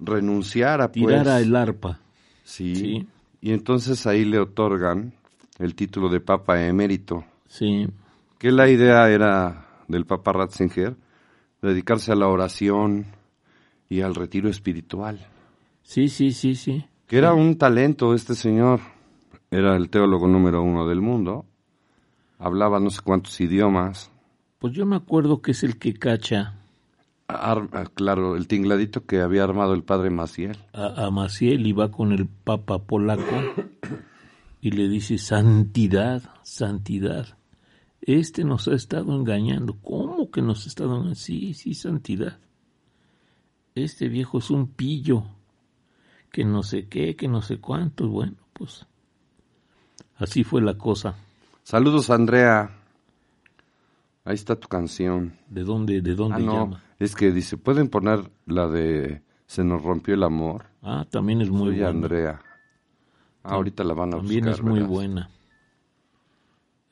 renunciara, 0.00 0.88
pues. 0.90 1.06
Tirara 1.06 1.40
el 1.40 1.54
arpa. 1.54 2.00
Sí. 2.44 2.74
Sí. 2.74 3.06
Y 3.40 3.52
entonces 3.52 4.06
ahí 4.06 4.24
le 4.24 4.38
otorgan 4.38 5.12
el 5.58 5.74
título 5.74 6.08
de 6.08 6.20
papa 6.20 6.64
emérito, 6.64 7.24
Sí, 7.46 7.86
que 8.38 8.50
la 8.52 8.68
idea 8.70 9.08
era 9.10 9.66
del 9.88 10.06
papa 10.06 10.32
Ratzinger, 10.32 10.96
dedicarse 11.60 12.12
a 12.12 12.14
la 12.16 12.28
oración 12.28 13.06
y 13.88 14.00
al 14.00 14.14
retiro 14.14 14.48
espiritual. 14.48 15.26
sí, 15.82 16.08
sí, 16.08 16.32
sí, 16.32 16.54
sí. 16.54 16.84
Que 17.06 17.18
era 17.18 17.34
un 17.34 17.58
talento 17.58 18.14
este 18.14 18.34
señor. 18.34 18.80
Era 19.50 19.76
el 19.76 19.90
teólogo 19.90 20.26
número 20.26 20.62
uno 20.62 20.88
del 20.88 21.02
mundo. 21.02 21.44
Hablaba 22.38 22.80
no 22.80 22.88
sé 22.88 23.00
cuántos 23.04 23.38
idiomas. 23.38 24.10
Pues 24.58 24.72
yo 24.72 24.86
me 24.86 24.96
acuerdo 24.96 25.42
que 25.42 25.50
es 25.50 25.62
el 25.62 25.78
que 25.78 25.92
cacha 25.92 26.54
Ar- 27.28 27.68
ah, 27.72 27.84
claro, 27.94 28.36
el 28.36 28.46
tingladito 28.46 29.06
que 29.06 29.20
había 29.22 29.44
armado 29.44 29.74
el 29.74 29.82
padre 29.84 30.10
Maciel. 30.10 30.56
a, 30.72 31.06
a 31.06 31.10
Maciel 31.10 31.66
y 31.66 31.72
va 31.72 31.90
con 31.90 32.12
el 32.12 32.26
papa 32.26 32.78
polaco 32.80 33.24
y 34.60 34.70
le 34.72 34.88
dice, 34.88 35.18
santidad, 35.18 36.22
santidad. 36.42 37.38
Este 38.02 38.44
nos 38.44 38.68
ha 38.68 38.74
estado 38.74 39.14
engañando. 39.14 39.74
¿Cómo 39.82 40.30
que 40.30 40.42
nos 40.42 40.64
ha 40.64 40.68
estado 40.68 40.90
engañando? 40.94 41.14
Sí, 41.14 41.54
sí, 41.54 41.74
santidad. 41.74 42.38
Este 43.74 44.08
viejo 44.08 44.38
es 44.38 44.50
un 44.50 44.66
pillo. 44.68 45.24
Que 46.30 46.44
no 46.44 46.62
sé 46.62 46.88
qué, 46.88 47.14
que 47.16 47.28
no 47.28 47.42
sé 47.42 47.58
cuánto. 47.58 48.08
Bueno, 48.08 48.34
pues 48.54 48.86
así 50.16 50.44
fue 50.44 50.60
la 50.62 50.76
cosa. 50.78 51.14
Saludos, 51.62 52.10
Andrea. 52.10 52.70
Ahí 54.24 54.34
está 54.34 54.56
tu 54.56 54.66
canción. 54.68 55.34
¿De 55.48 55.62
dónde, 55.62 56.00
de 56.00 56.14
dónde 56.14 56.36
Ah, 56.36 56.38
no, 56.40 56.52
llama? 56.54 56.82
Es 57.04 57.14
que 57.14 57.30
dice, 57.32 57.56
¿pueden 57.56 57.88
poner 57.88 58.30
la 58.46 58.68
de 58.68 59.22
Se 59.46 59.64
nos 59.64 59.82
rompió 59.82 60.14
el 60.14 60.22
amor? 60.22 60.66
Ah, 60.82 61.06
también 61.10 61.40
es 61.40 61.50
muy 61.50 61.68
Soy 61.68 61.74
buena. 61.76 61.88
Andrea. 61.88 62.40
Ah, 63.44 63.54
ahorita 63.54 63.84
la 63.84 63.94
van 63.94 64.14
a 64.14 64.16
También 64.18 64.44
buscar, 64.44 64.54
es 64.54 64.62
muy 64.62 64.74
verás. 64.74 64.88
buena. 64.88 65.30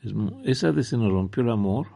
Es 0.02 0.12
esa 0.44 0.72
de 0.72 0.82
Se 0.82 0.96
nos 0.96 1.12
rompió 1.12 1.42
el 1.42 1.50
amor. 1.50 1.87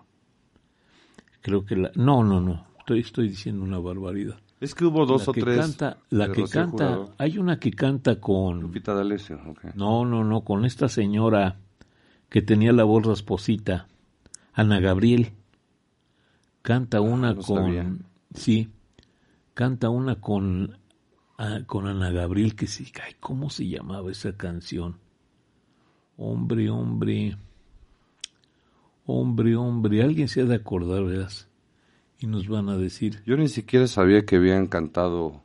Creo 1.40 1.64
que 1.64 1.76
la... 1.76 1.90
No, 1.94 2.22
no, 2.24 2.40
no. 2.40 2.66
Estoy, 2.78 3.00
estoy 3.00 3.28
diciendo 3.28 3.62
una 3.64 3.78
barbaridad. 3.78 4.38
Es 4.60 4.74
que 4.74 4.84
hubo 4.84 5.04
dos 5.04 5.26
la 5.26 5.30
o 5.30 5.34
que 5.34 5.40
tres. 5.42 5.58
Canta, 5.58 5.98
la 6.10 6.26
que 6.32 6.42
Rocío 6.42 6.60
canta... 6.60 6.86
Jurado. 6.86 7.14
Hay 7.18 7.38
una 7.38 7.58
que 7.58 7.70
canta 7.72 8.20
con... 8.20 8.60
Lupita 8.60 8.94
D'Alessio, 8.94 9.40
ok. 9.46 9.74
No, 9.74 10.04
no, 10.04 10.24
no. 10.24 10.42
Con 10.42 10.64
esta 10.64 10.88
señora 10.88 11.56
que 12.28 12.40
tenía 12.42 12.72
la 12.72 12.84
voz 12.84 13.04
rasposita. 13.06 13.88
Ana 14.54 14.80
Gabriel. 14.80 15.32
Canta 16.62 17.00
una 17.00 17.30
Ah, 17.30 17.34
no 17.34 17.42
con... 17.42 17.56
sabía. 17.64 17.92
Sí. 18.34 18.70
Canta 19.54 19.88
una 19.88 20.20
con... 20.20 20.78
ah, 21.38 21.60
con 21.66 21.86
Ana 21.86 22.10
Gabriel 22.10 22.54
que 22.54 22.66
sí. 22.66 22.92
Ay, 23.02 23.14
¿Cómo 23.20 23.50
se 23.50 23.66
llamaba 23.68 24.10
esa 24.10 24.36
canción? 24.36 24.98
Hombre, 26.16 26.68
hombre. 26.70 27.36
Hombre, 29.06 29.56
hombre. 29.56 30.02
Alguien 30.02 30.28
se 30.28 30.42
ha 30.42 30.44
de 30.44 30.56
acordar, 30.56 31.04
verás. 31.04 31.48
Y 32.18 32.26
nos 32.26 32.48
van 32.48 32.68
a 32.68 32.76
decir. 32.76 33.22
Yo 33.26 33.36
ni 33.36 33.48
siquiera 33.48 33.86
sabía 33.86 34.24
que 34.24 34.36
habían 34.36 34.66
cantado 34.66 35.42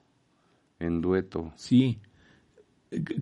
en 0.80 1.02
dueto. 1.02 1.52
Sí. 1.56 2.00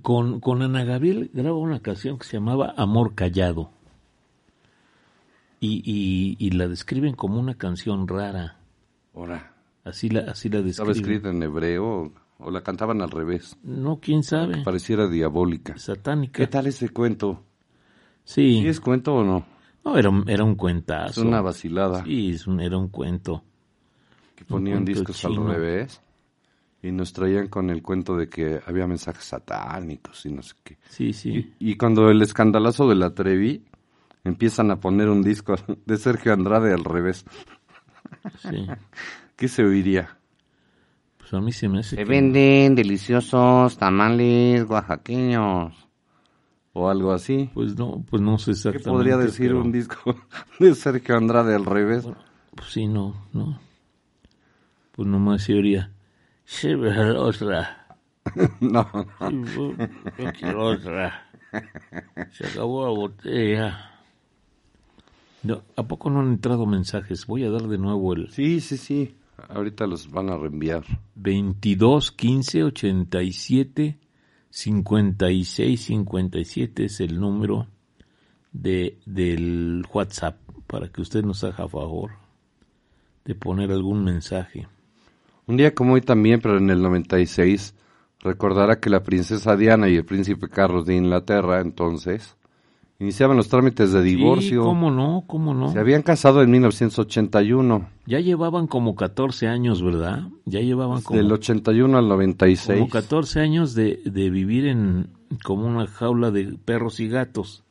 Con, 0.02 0.40
con 0.40 0.62
Ana 0.62 0.86
Gabriel 0.86 1.30
graba 1.34 1.58
una 1.58 1.82
canción 1.82 2.18
que 2.18 2.26
se 2.26 2.38
llamaba 2.38 2.74
Amor 2.78 3.16
Callado. 3.16 3.72
Y, 5.60 5.82
y, 5.84 6.38
y 6.40 6.52
la 6.52 6.68
describen 6.68 7.16
como 7.16 7.40
una 7.40 7.56
canción 7.56 8.08
rara. 8.08 8.60
Ahora, 9.16 9.57
Así 9.88 10.10
la, 10.10 10.22
así 10.32 10.50
la 10.50 10.60
¿estaba 10.60 10.92
escrita 10.92 11.30
en 11.30 11.42
hebreo 11.44 12.12
o 12.40 12.52
la 12.52 12.62
cantaban 12.62 13.02
al 13.02 13.10
revés? 13.12 13.58
No, 13.64 14.00
quién 14.00 14.24
sabe. 14.24 14.64
Pareciera 14.64 15.08
diabólica. 15.08 15.78
Satánica. 15.78 16.38
¿Qué 16.44 16.48
tal 16.48 16.68
ese 16.68 16.90
cuento? 16.90 17.44
Sí. 18.24 18.60
¿Sí 18.62 18.68
es 18.68 18.80
cuento 18.80 19.16
o 19.16 19.24
no? 19.24 19.46
No, 19.86 19.98
era, 19.98 20.10
un- 20.10 20.30
era 20.30 20.44
un 20.44 20.52
Es 20.52 20.58
cuentazo. 20.58 21.22
una 21.22 21.42
vacilada. 21.42 22.04
Sí, 22.04 22.32
es 22.32 22.46
un- 22.48 22.60
era 22.60 22.78
un 22.78 22.90
cuento. 22.90 23.44
que 24.36 24.46
ponían 24.46 24.86
discos 24.86 25.26
al 25.26 25.36
revés 25.48 26.00
y 26.84 26.92
nos 26.92 27.12
traían 27.12 27.48
con 27.48 27.72
el 27.72 27.82
cuento 27.82 28.16
de 28.16 28.30
que 28.30 28.62
había 28.68 28.86
mensajes 28.86 29.24
satánicos 29.24 30.24
y 30.28 30.32
no 30.32 30.44
sé 30.44 30.54
qué. 30.64 30.78
Sí, 30.90 31.12
sí. 31.14 31.56
Y, 31.60 31.72
y 31.72 31.76
cuando 31.76 32.10
el 32.12 32.22
escandalazo 32.22 32.88
de 32.88 32.94
la 32.96 33.16
Trevi 33.16 33.64
empiezan 34.24 34.70
a 34.70 34.80
poner 34.80 35.10
un 35.10 35.24
disco 35.24 35.56
de 35.88 35.98
Sergio 35.98 36.34
Andrade 36.34 36.72
al 36.74 36.84
revés, 36.84 37.26
sí. 38.48 38.68
¿qué 39.38 39.48
se 39.48 39.64
oiría? 39.64 40.18
Pues 41.18 41.34
a 41.34 41.40
mí 41.40 41.52
se 41.54 41.70
me 41.70 41.80
hace 41.80 41.92
Se 41.92 42.04
que- 42.04 42.06
venden 42.06 42.76
deliciosos 42.76 43.78
tamales 43.78 44.66
oaxaqueños 44.70 45.74
o 46.74 46.90
algo 46.90 47.12
así. 47.14 47.50
Pues 47.54 47.78
no, 47.78 48.04
pues 48.10 48.22
no 48.22 48.38
sé 48.38 48.46
¿Qué 48.46 48.52
exactamente. 48.52 48.90
podría 48.90 49.18
decir 49.18 49.48
pero- 49.48 49.62
un 49.62 49.72
disco 49.72 50.16
de 50.60 50.76
Sergio 50.76 51.16
Andrade 51.18 51.56
al 51.56 51.66
revés? 51.66 52.06
Pues 52.56 52.70
sí, 52.72 52.88
no, 52.88 53.28
no. 53.34 53.60
Pues 54.94 55.08
nomás 55.08 55.44
se 55.44 55.54
oiría. 55.54 55.92
Pero 56.62 57.24
otra. 57.24 57.98
no, 58.62 58.90
yo- 59.20 59.74
yo 60.18 60.34
quiero 60.40 60.66
otra. 60.66 61.30
Se 62.32 62.48
acabó 62.48 62.86
la 62.86 62.92
botella. 62.98 63.92
No, 65.44 65.62
¿A 65.76 65.84
poco 65.84 66.10
no 66.10 66.22
han 66.22 66.28
entrado 66.30 66.66
mensajes? 66.66 67.26
Voy 67.28 67.44
a 67.44 67.50
dar 67.52 67.64
de 67.64 67.78
nuevo 67.78 68.14
el 68.14 68.30
sí, 68.32 68.60
sí, 68.60 68.78
sí. 68.78 69.17
Ahorita 69.50 69.86
los 69.86 70.10
van 70.10 70.30
a 70.30 70.38
reenviar. 70.38 70.84
22 71.16 72.12
15 72.12 72.64
87 72.64 74.00
56 74.50 75.82
57 75.82 76.86
es 76.86 77.00
el 77.02 77.20
número 77.20 77.68
de 78.52 78.98
del 79.06 79.86
WhatsApp 79.94 80.38
para 80.66 80.90
que 80.90 81.02
usted 81.02 81.24
nos 81.24 81.44
haga 81.44 81.68
favor 81.68 82.12
de 83.26 83.36
poner 83.36 83.72
algún 83.72 84.04
mensaje. 84.04 84.68
Un 85.46 85.58
día 85.58 85.76
como 85.76 85.94
hoy 85.94 86.02
también, 86.02 86.42
pero 86.42 86.58
en 86.58 86.70
el 86.70 86.82
96, 86.82 87.76
recordará 88.22 88.80
que 88.80 88.90
la 88.90 89.04
princesa 89.04 89.56
Diana 89.56 89.90
y 89.90 89.96
el 89.96 90.06
príncipe 90.06 90.50
Carlos 90.50 90.86
de 90.86 90.96
Inglaterra, 90.96 91.62
entonces, 91.62 92.37
iniciaban 93.00 93.38
los 93.38 93.48
trámites 93.50 93.92
de 93.92 94.02
divorcio. 94.02 94.62
Sí, 94.62 94.68
¿Cómo 94.68 94.90
no? 94.92 95.24
¿Cómo 95.28 95.54
no? 95.54 95.72
Se 95.72 95.80
habían 95.80 96.02
casado 96.02 96.42
en 96.42 96.50
1981, 96.52 97.88
Ya 98.06 98.20
llevaban 98.20 98.68
como 98.68 98.96
14 98.96 99.48
años, 99.48 99.82
¿verdad? 99.84 100.24
Ya 100.46 100.60
llevaban 100.62 101.02
como, 101.02 101.18
del 101.18 101.32
81 101.32 101.98
al 101.98 102.08
96. 102.08 102.80
como 102.80 102.90
14 102.90 103.40
años 103.40 103.76
de, 103.76 104.02
de 104.06 104.30
vivir 104.30 104.66
en 104.66 105.10
como 105.44 105.66
una 105.68 105.86
jaula 105.88 106.32
de 106.32 106.58
perros 106.66 107.00
y 107.00 107.08
gatos. 107.08 107.64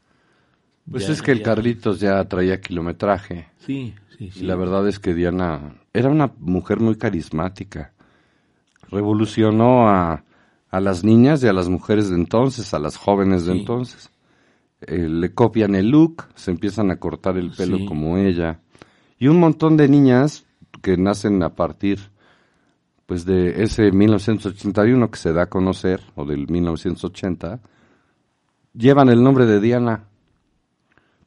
Pues 0.90 1.06
Ya- 1.06 1.12
es 1.14 1.22
que 1.22 1.32
el 1.32 1.38
ya- 1.38 1.44
Carlitos 1.44 1.98
ya 2.00 2.24
traía 2.28 2.60
kilometraje. 2.60 3.48
Sí, 3.58 3.94
sí, 4.16 4.30
sí. 4.30 4.40
Y 4.40 4.46
la 4.46 4.54
verdad 4.54 4.86
es 4.86 5.00
que 5.00 5.14
Diana 5.14 5.74
era 5.92 6.08
una 6.08 6.30
mujer 6.38 6.78
muy 6.78 6.94
carismática. 6.96 7.92
Revolucionó 8.90 9.88
a, 9.88 10.22
a 10.70 10.80
las 10.80 11.02
niñas 11.02 11.42
y 11.42 11.48
a 11.48 11.52
las 11.52 11.68
mujeres 11.68 12.10
de 12.10 12.14
entonces, 12.16 12.72
a 12.74 12.78
las 12.78 12.96
jóvenes 12.96 13.44
de 13.46 13.54
Sí. 13.54 13.58
entonces. 13.60 14.10
Eh, 14.86 15.08
le 15.08 15.34
copian 15.34 15.74
el 15.74 15.90
look, 15.90 16.24
se 16.34 16.50
empiezan 16.50 16.90
a 16.90 16.96
cortar 16.96 17.36
el 17.36 17.50
pelo 17.50 17.78
Sí. 17.78 17.86
como 17.86 18.18
ella. 18.18 18.60
Y 19.18 19.28
un 19.28 19.40
montón 19.40 19.76
de 19.76 19.88
niñas 19.88 20.44
que 20.82 20.96
nacen 20.96 21.42
a 21.42 21.54
partir 21.54 21.98
pues 23.06 23.24
de 23.24 23.62
ese 23.62 23.92
1981 23.92 25.10
que 25.10 25.18
se 25.18 25.32
da 25.32 25.42
a 25.44 25.46
conocer, 25.48 26.00
o 26.16 26.24
del 26.24 26.48
1980, 26.48 27.60
llevan 28.74 29.08
el 29.08 29.22
nombre 29.22 29.46
de 29.46 29.60
Diana 29.60 30.08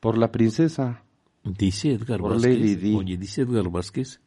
por 0.02 0.18
la 0.18 0.30
princesa. 0.30 1.04
Dice 1.46 1.94
Edgar 1.94 2.20
Por 2.20 2.34
Vázquez, 2.34 2.60
Lady 2.60 2.96
oye, 2.96 3.18
dice 3.18 3.44
Edgar 3.44 3.70
Vázquez 3.70 4.20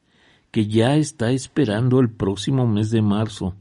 que 0.51 0.67
ya 0.67 0.97
está 0.97 1.31
esperando 1.33 1.99
el 1.99 2.11
próximo 2.11 2.67
mes 2.67 2.91
de 2.91 3.01
marzo, 3.01 3.55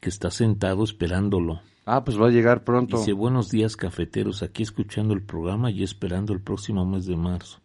que 0.00 0.08
está 0.08 0.30
sentado 0.30 0.82
esperándolo. 0.82 1.60
Ah, 1.84 2.04
pues 2.04 2.20
va 2.20 2.28
a 2.28 2.30
llegar 2.30 2.64
pronto. 2.64 2.98
Dice, 2.98 3.12
buenos 3.12 3.50
días 3.50 3.76
cafeteros, 3.76 4.42
aquí 4.42 4.62
escuchando 4.62 5.14
el 5.14 5.22
programa 5.22 5.70
y 5.70 5.82
esperando 5.82 6.32
el 6.32 6.40
próximo 6.40 6.86
mes 6.86 7.06
de 7.06 7.16
marzo. 7.16 7.58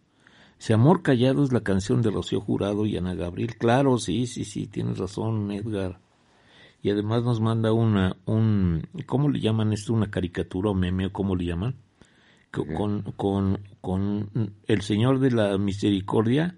Dice, 0.57 0.73
Amor 0.73 1.03
Callado 1.03 1.43
es 1.43 1.53
la 1.53 1.61
canción 1.61 2.01
de 2.01 2.09
Rocío 2.09 2.41
Jurado 2.41 2.85
y 2.85 2.97
Ana 2.97 3.13
Gabriel. 3.13 3.55
Claro, 3.57 3.97
sí, 3.99 4.25
sí, 4.25 4.43
sí, 4.43 4.65
tienes 4.67 4.97
razón, 4.97 5.51
Edgar. 5.51 5.99
Y 6.81 6.89
además 6.89 7.23
nos 7.23 7.39
manda 7.41 7.73
una, 7.73 8.17
un, 8.25 8.87
¿cómo 9.05 9.29
le 9.29 9.39
llaman 9.39 9.71
esto? 9.73 9.93
Una 9.93 10.09
caricatura 10.09 10.71
o 10.71 10.73
meme 10.73 11.07
o 11.07 11.11
cómo 11.13 11.35
le 11.35 11.45
llaman? 11.45 11.75
Co- 12.51 12.65
Con, 12.75 13.01
con, 13.17 13.59
con 13.81 14.53
el 14.67 14.81
Señor 14.81 15.19
de 15.19 15.31
la 15.31 15.57
Misericordia 15.57 16.55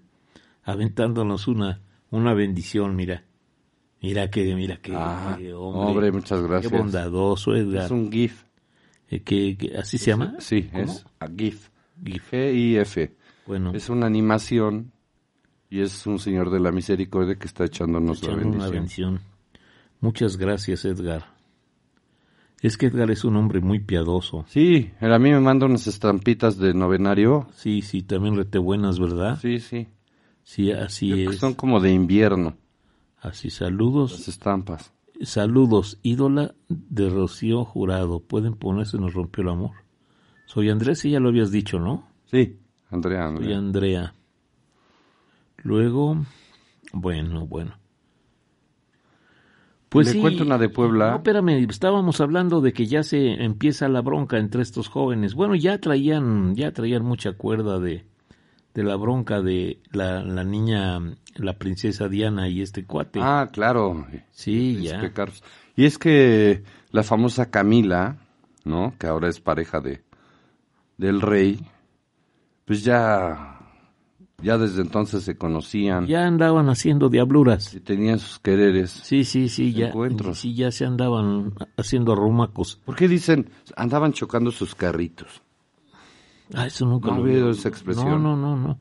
aventándonos 0.64 1.48
una, 1.48 1.82
una 2.12 2.34
bendición, 2.34 2.96
mira. 2.96 3.24
Mira 4.02 4.30
que, 4.30 4.56
mira 4.56 4.78
que, 4.78 4.94
Ah, 4.96 5.36
que 5.38 5.54
hombre, 5.54 6.12
muchas 6.12 6.42
gracias. 6.42 6.72
Qué 6.72 6.78
bondadoso, 6.78 7.54
Edgar. 7.56 7.86
Es 7.86 7.92
un 7.92 8.12
GIF. 8.12 8.44
Eh, 9.10 9.22
que, 9.22 9.58
que- 9.58 9.76
¿Así 9.78 9.98
se 9.98 10.12
llama? 10.12 10.36
Sí, 10.40 10.70
¿Cómo? 10.72 10.84
es 10.84 11.06
a 11.20 11.28
GIF. 11.28 11.70
GIF. 12.04 12.32
G-I-F. 12.34 13.12
Bueno, 13.46 13.72
Es 13.74 13.90
una 13.90 14.06
animación 14.06 14.92
y 15.70 15.82
es 15.82 16.06
un 16.08 16.20
señor 16.20 16.50
de 16.52 16.60
la 16.60 16.72
misericordia 16.72 17.36
que 17.36 17.48
está 17.48 17.66
echándonos 17.66 18.22
la 18.22 18.28
echando 18.30 18.38
bendición. 18.44 18.62
una 18.62 18.70
bendición. 18.72 19.20
Muchas 20.00 20.38
gracias, 20.38 20.86
Edgar. 20.86 21.26
Es 22.62 22.78
que 22.78 22.88
Edgar 22.88 23.10
es 23.12 23.24
un 23.24 23.36
hombre 23.38 23.60
muy 23.62 23.80
piadoso. 23.80 24.46
Sí, 24.48 24.92
él 25.00 25.14
a 25.14 25.20
mí 25.20 25.32
me 25.32 25.40
manda 25.40 25.66
unas 25.66 25.88
estampitas 25.88 26.58
de 26.58 26.74
novenario. 26.74 27.48
Sí, 27.56 27.82
sí, 27.82 28.02
también 28.04 28.36
rete 28.36 28.58
buenas, 28.60 29.00
¿verdad? 29.00 29.40
Sí, 29.42 29.60
sí. 29.60 29.88
Sí, 30.44 30.72
así 30.72 31.12
creo 31.12 31.30
que 31.30 31.36
es. 31.36 31.40
Son 31.40 31.54
como 31.54 31.80
de 31.80 31.92
invierno, 31.92 32.58
Así, 33.22 33.50
saludos. 33.50 34.12
las 34.12 34.28
estampas. 34.28 34.94
Saludos, 35.22 36.00
ídola 36.02 36.56
de 36.70 37.10
Rocío 37.10 37.66
Jurado. 37.66 38.22
Pueden 38.22 38.56
ponerse 38.56 38.98
Nos 38.98 39.14
rompió 39.14 39.44
el 39.44 39.50
amor. 39.50 39.72
Soy 40.46 40.70
Andrés 40.70 41.04
y 41.06 41.12
ya 41.12 41.20
lo 41.20 41.30
habías 41.30 41.52
dicho, 41.52 41.80
¿no? 41.80 42.08
Sí, 42.26 42.58
Andrea, 42.90 43.28
Soy 43.28 43.36
Andrea. 43.36 43.58
Andrea. 43.58 44.16
Luego, 45.58 46.18
bueno, 46.94 47.46
bueno. 47.46 47.74
Pues 49.90 50.08
Le 50.08 50.14
sí. 50.14 50.20
cuento 50.22 50.44
una 50.44 50.58
de 50.58 50.70
Puebla. 50.70 51.12
No, 51.12 51.16
espérame, 51.18 51.68
estábamos 51.70 52.22
hablando 52.22 52.62
de 52.62 52.74
que 52.74 52.86
ya 52.86 53.04
se 53.04 53.44
empieza 53.44 53.90
la 53.90 54.02
bronca 54.02 54.38
entre 54.38 54.62
estos 54.62 54.88
jóvenes. 54.88 55.34
Bueno, 55.34 55.56
ya 55.56 55.80
traían, 55.80 56.56
ya 56.56 56.72
traían 56.72 57.04
mucha 57.04 57.34
cuerda 57.34 57.80
de, 57.80 58.06
de 58.74 58.84
la 58.84 58.96
bronca 58.96 59.42
de 59.42 59.80
la, 59.92 60.24
la 60.24 60.44
niña, 60.44 61.00
la 61.36 61.54
princesa 61.58 62.08
Diana 62.08 62.48
y 62.48 62.62
este 62.62 62.86
cuate. 62.86 63.20
Ah, 63.22 63.50
claro. 63.52 64.06
sí, 64.32 64.78
Es 64.78 64.84
ya. 64.92 65.02
que 65.02 65.12
Carlos- 65.12 65.44
Y 65.76 65.86
es 65.86 65.98
que 65.98 66.64
la 66.92 67.04
famosa 67.04 67.50
Camila, 67.50 68.18
¿no? 68.66 68.94
Que 69.00 69.08
ahora 69.08 69.28
es 69.30 69.40
pareja 69.40 69.80
de 69.82 70.04
del 70.98 71.22
rey, 71.22 71.60
pues 72.66 72.84
ya 72.84 73.56
ya 74.42 74.58
desde 74.58 74.82
entonces 74.82 75.24
se 75.24 75.38
conocían 75.38 76.08
Ya 76.08 76.26
andaban 76.26 76.70
haciendo 76.70 77.10
diabluras. 77.10 77.74
y 77.74 77.80
tenían 77.82 78.20
sus 78.20 78.40
quereres. 78.40 78.90
Sí, 78.92 79.24
sí, 79.26 79.50
sí, 79.50 79.74
ya. 79.74 79.88
Encuentros. 79.88 80.40
Sí, 80.40 80.54
ya 80.56 80.72
se 80.72 80.86
andaban 80.86 81.54
haciendo 81.78 82.16
rumacos. 82.16 82.80
¿Por 82.86 82.96
qué 82.96 83.08
dicen 83.08 83.50
andaban 83.76 84.14
chocando 84.14 84.52
sus 84.52 84.76
carritos? 84.76 85.42
Ah, 86.54 86.66
eso 86.68 86.86
nunca 86.86 87.10
No 87.10 87.18
lo 87.18 87.22
había 87.24 87.36
oído 87.36 87.52
esa 87.52 87.70
expresión. 87.70 88.24
No, 88.24 88.36
no, 88.36 88.38
no, 88.38 88.56
no. 88.58 88.80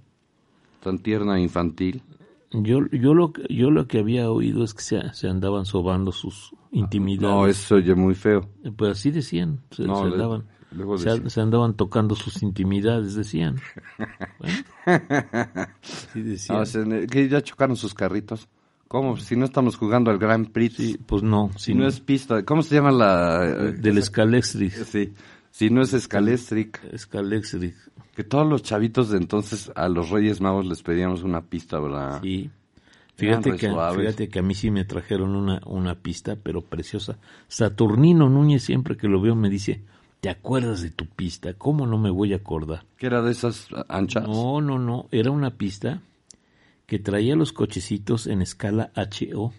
Tan 0.82 0.98
tierna 0.98 1.38
e 1.38 1.42
infantil. 1.42 2.02
Yo, 2.50 2.86
yo, 2.92 3.12
lo, 3.12 3.32
yo 3.50 3.70
lo 3.70 3.86
que 3.86 3.98
había 3.98 4.30
oído 4.30 4.64
es 4.64 4.72
que 4.72 4.80
se, 4.82 5.14
se 5.14 5.28
andaban 5.28 5.66
sobando 5.66 6.12
sus 6.12 6.54
intimidades. 6.72 7.28
No, 7.34 7.46
eso 7.46 7.74
oye 7.74 7.94
muy 7.94 8.14
feo. 8.14 8.48
Pues 8.76 8.92
así 8.92 9.10
decían, 9.10 9.60
se, 9.70 9.82
No, 9.84 9.96
se 9.96 10.12
andaban, 10.14 10.44
luego 10.70 10.96
se, 10.96 11.28
se 11.28 11.40
andaban 11.42 11.74
tocando 11.74 12.14
sus 12.14 12.42
intimidades, 12.42 13.14
decían. 13.14 13.56
Bueno, 14.38 14.54
sí 15.82 16.22
decían. 16.22 16.58
No, 16.58 16.64
se- 16.66 17.06
que 17.06 17.28
ya 17.28 17.42
chocaron 17.42 17.76
sus 17.76 17.92
carritos. 17.92 18.48
¿Cómo? 18.86 19.18
Si 19.18 19.36
no 19.36 19.44
estamos 19.44 19.76
jugando 19.76 20.10
al 20.10 20.16
Grand 20.18 20.50
Prix. 20.50 20.74
Sí, 20.76 20.98
pues 21.04 21.22
no, 21.22 21.50
Si 21.56 21.64
si 21.66 21.74
no 21.74 21.86
es 21.86 22.00
pista. 22.00 22.42
¿Cómo 22.44 22.62
se 22.62 22.74
llama 22.76 22.90
la...? 22.90 23.44
eh, 23.44 23.72
del 23.72 24.02
Scalextric. 24.02 24.72
Sí. 24.72 25.12
Si 25.58 25.70
no 25.70 25.82
es 25.82 25.90
Scalestric. 25.90 26.80
Scalextric, 26.96 27.74
Que 28.14 28.22
todos 28.22 28.46
los 28.46 28.62
chavitos 28.62 29.10
de 29.10 29.16
entonces 29.18 29.72
a 29.74 29.88
los 29.88 30.08
Reyes 30.10 30.40
Magos 30.40 30.64
les 30.66 30.84
pedíamos 30.84 31.24
una 31.24 31.40
pista, 31.46 31.80
¿verdad? 31.80 32.20
sí. 32.22 32.48
Fíjate 33.16 33.56
que, 33.56 33.68
fíjate 33.68 34.28
que 34.28 34.38
a 34.38 34.42
mí 34.42 34.54
sí 34.54 34.70
me 34.70 34.84
trajeron 34.84 35.34
una, 35.34 35.60
una 35.66 35.96
pista, 35.96 36.36
pero 36.40 36.60
preciosa. 36.62 37.18
Saturnino 37.48 38.28
Núñez 38.28 38.62
siempre 38.62 38.96
que 38.96 39.08
lo 39.08 39.20
veo 39.20 39.34
me 39.34 39.50
dice, 39.50 39.82
¿te 40.20 40.30
acuerdas 40.30 40.82
de 40.82 40.90
tu 40.92 41.06
pista? 41.06 41.54
¿Cómo 41.54 41.88
no 41.88 41.98
me 41.98 42.10
voy 42.10 42.32
a 42.32 42.36
acordar? 42.36 42.84
Que 42.96 43.06
era 43.06 43.20
de 43.20 43.32
esas 43.32 43.66
anchas. 43.88 44.28
No, 44.28 44.60
no, 44.60 44.78
no. 44.78 45.08
Era 45.10 45.32
una 45.32 45.50
pista 45.50 46.00
que 46.86 47.00
traía 47.00 47.34
los 47.34 47.52
cochecitos 47.52 48.28
en 48.28 48.40
escala 48.42 48.92
HO. 48.94 49.52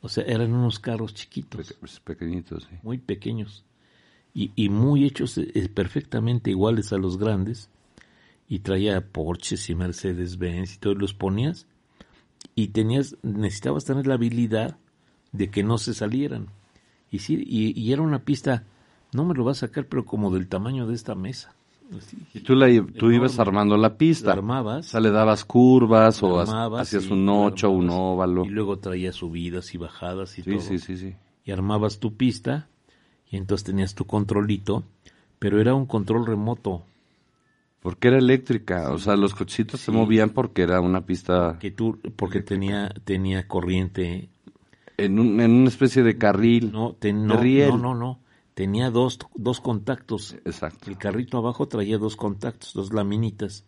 O 0.00 0.08
sea, 0.08 0.24
eran 0.24 0.54
unos 0.54 0.78
carros 0.78 1.12
chiquitos, 1.12 1.68
Pe- 1.68 1.76
pues, 1.78 2.00
pequeñitos, 2.00 2.66
sí. 2.70 2.76
muy 2.82 2.96
pequeños. 2.96 3.66
Y, 4.34 4.50
y 4.56 4.68
muy 4.70 5.04
hechos 5.04 5.36
eh, 5.38 5.68
perfectamente 5.72 6.50
iguales 6.50 6.92
a 6.92 6.98
los 6.98 7.18
grandes. 7.18 7.68
Y 8.48 8.60
traía 8.60 9.00
Porsches 9.00 9.68
y 9.70 9.74
Mercedes-Benz 9.74 10.74
y 10.74 10.78
todo. 10.78 10.92
y 10.94 10.96
Los 10.96 11.14
ponías 11.14 11.66
y 12.54 12.68
tenías, 12.68 13.16
necesitabas 13.22 13.84
tener 13.84 14.06
la 14.06 14.14
habilidad 14.14 14.76
de 15.32 15.50
que 15.50 15.62
no 15.62 15.78
se 15.78 15.94
salieran. 15.94 16.48
Y 17.10 17.20
sí, 17.20 17.42
y, 17.46 17.78
y 17.80 17.92
era 17.92 18.02
una 18.02 18.20
pista, 18.24 18.64
no 19.12 19.24
me 19.24 19.34
lo 19.34 19.44
va 19.44 19.52
a 19.52 19.54
sacar, 19.54 19.86
pero 19.86 20.04
como 20.04 20.30
del 20.32 20.48
tamaño 20.48 20.86
de 20.86 20.94
esta 20.94 21.14
mesa. 21.14 21.54
Así, 21.96 22.16
Y 22.34 22.40
tú, 22.40 22.54
la, 22.54 22.66
tú 22.98 23.10
ibas 23.10 23.38
armando 23.38 23.76
la 23.76 23.96
pista. 23.96 24.28
la 24.28 24.32
armabas. 24.34 24.86
O 24.86 24.90
sea, 24.90 25.00
le 25.00 25.10
dabas 25.10 25.44
curvas 25.44 26.22
o 26.22 26.40
armabas, 26.40 26.88
hacías 26.88 27.10
un 27.10 27.28
ocho, 27.28 27.70
un 27.70 27.88
óvalo. 27.90 28.44
Y 28.44 28.48
luego 28.48 28.78
traía 28.78 29.12
subidas 29.12 29.74
y 29.74 29.78
bajadas 29.78 30.38
y 30.38 30.42
Sí, 30.42 30.50
todo. 30.52 30.60
sí, 30.60 30.78
sí, 30.78 30.96
sí. 30.96 31.14
Y 31.44 31.50
armabas 31.52 31.98
tu 32.00 32.14
pista 32.16 32.68
y 33.32 33.38
entonces 33.38 33.64
tenías 33.64 33.96
tu 33.96 34.06
controlito, 34.06 34.84
pero 35.40 35.60
era 35.60 35.74
un 35.74 35.86
control 35.86 36.26
remoto 36.26 36.84
Porque 37.80 38.08
era 38.08 38.18
eléctrica. 38.18 38.90
O 38.92 38.98
sea, 38.98 39.16
los 39.16 39.34
cochitos 39.34 39.80
se 39.80 39.92
movían 39.92 40.30
porque 40.30 40.62
era 40.62 40.80
una 40.80 41.04
pista 41.04 41.58
que 41.60 41.70
tú 41.70 41.98
porque 42.16 42.40
tenía 42.42 42.90
tenía 43.04 43.48
corriente, 43.48 44.28
en, 44.96 45.18
un- 45.18 45.40
en 45.40 45.50
una 45.50 45.68
especie 45.68 46.02
de 46.02 46.16
carril. 46.18 46.72
no, 46.72 46.96
no, 47.02 47.44
no, 47.54 47.76
no, 47.78 47.94
no, 47.94 48.20
tenía 48.54 48.90
dos 48.90 49.18
dos 49.34 49.60
contactos. 49.60 50.34
Exacto. 50.44 50.90
El 50.90 50.98
carrito 50.98 51.38
abajo 51.38 51.68
traía 51.68 51.98
dos 51.98 52.16
contactos, 52.16 52.72
dos 52.74 52.92
laminitas 52.92 53.64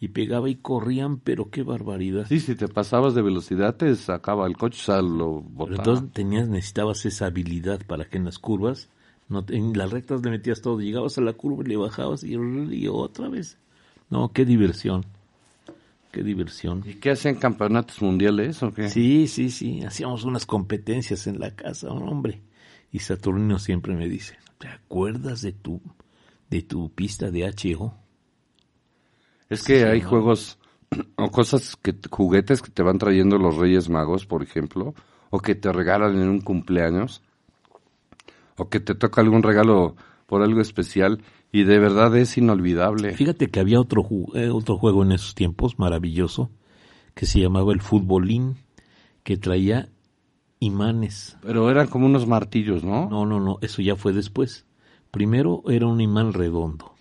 y 0.00 0.08
pegaba 0.08 0.48
y 0.48 0.56
corrían, 0.56 1.18
pero 1.18 1.50
qué 1.50 1.62
barbaridad. 1.62 2.26
Sí, 2.28 2.40
si 2.40 2.54
te 2.56 2.66
pasabas 2.68 3.14
de 3.14 3.22
velocidad 3.22 3.76
te 3.76 3.94
sacaba 3.94 4.46
el 4.48 4.56
coche, 4.56 4.80
o 4.80 4.84
sea, 4.84 5.02
lo 5.02 5.40
Pero 5.62 5.74
botaba. 5.74 5.76
entonces 5.76 6.12
tenías, 6.12 6.48
necesitabas 6.48 7.06
esa 7.06 7.26
habilidad 7.26 7.80
para 7.86 8.04
que 8.04 8.18
en 8.18 8.24
las 8.26 8.38
curvas, 8.38 8.88
no, 9.28 9.44
en 9.48 9.72
las 9.76 9.90
rectas 9.90 10.22
le 10.22 10.30
metías 10.30 10.60
todo, 10.60 10.80
llegabas 10.80 11.16
a 11.18 11.22
la 11.22 11.32
curva 11.32 11.62
y 11.64 11.68
le 11.68 11.76
bajabas 11.76 12.22
y, 12.24 12.34
y 12.34 12.88
otra 12.88 13.28
vez. 13.28 13.58
No, 14.10 14.32
qué 14.32 14.44
diversión, 14.44 15.06
qué 16.10 16.22
diversión. 16.22 16.84
¿Y 16.86 16.94
qué 16.94 17.12
hacían 17.12 17.36
campeonatos 17.36 18.02
mundiales 18.02 18.62
o 18.62 18.72
qué? 18.74 18.88
Sí, 18.88 19.26
sí, 19.26 19.50
sí, 19.50 19.82
hacíamos 19.82 20.24
unas 20.24 20.44
competencias 20.46 21.26
en 21.26 21.38
la 21.40 21.54
casa, 21.54 21.88
hombre. 21.90 22.42
Y 22.90 22.98
Saturnino 22.98 23.58
siempre 23.58 23.94
me 23.94 24.08
dice, 24.08 24.36
¿te 24.58 24.68
acuerdas 24.68 25.40
de 25.42 25.52
tu, 25.52 25.80
de 26.50 26.62
tu 26.62 26.90
pista 26.90 27.30
de 27.30 27.44
HO? 27.46 27.94
Es 29.48 29.62
que 29.62 29.80
Sí, 29.80 29.84
hay 29.84 30.00
¿no? 30.00 30.08
juegos 30.08 30.58
o 31.16 31.30
cosas 31.30 31.76
que 31.76 31.94
juguetes 32.10 32.60
que 32.62 32.70
te 32.70 32.82
van 32.82 32.98
trayendo 32.98 33.38
los 33.38 33.56
Reyes 33.56 33.88
Magos, 33.88 34.26
por 34.26 34.42
ejemplo, 34.42 34.94
o 35.30 35.40
que 35.40 35.54
te 35.54 35.72
regalan 35.72 36.20
en 36.20 36.28
un 36.28 36.40
cumpleaños, 36.40 37.22
o 38.56 38.68
que 38.68 38.80
te 38.80 38.94
toca 38.94 39.20
algún 39.20 39.42
regalo 39.42 39.96
por 40.26 40.42
algo 40.42 40.60
especial 40.60 41.22
y 41.52 41.64
de 41.64 41.78
verdad 41.78 42.16
es 42.16 42.38
inolvidable. 42.38 43.12
Fíjate 43.14 43.48
que 43.48 43.60
había 43.60 43.80
otro, 43.80 44.06
eh, 44.34 44.48
otro 44.48 44.78
juego 44.78 45.02
en 45.02 45.12
esos 45.12 45.34
tiempos 45.34 45.78
maravilloso 45.78 46.50
que 47.14 47.26
se 47.26 47.40
llamaba 47.40 47.72
el 47.72 47.82
futbolín, 47.82 48.56
que 49.22 49.36
traía 49.36 49.90
imanes. 50.60 51.36
Pero 51.42 51.70
eran 51.70 51.88
como 51.88 52.06
unos 52.06 52.26
martillos, 52.26 52.84
¿no? 52.84 53.10
No, 53.10 53.26
no, 53.26 53.40
no, 53.40 53.58
eso 53.60 53.82
ya 53.82 53.96
fue 53.96 54.12
después. 54.12 54.66
Primero 55.10 55.62
era 55.68 55.86
un 55.86 56.00
imán 56.00 56.32
redondo 56.32 56.94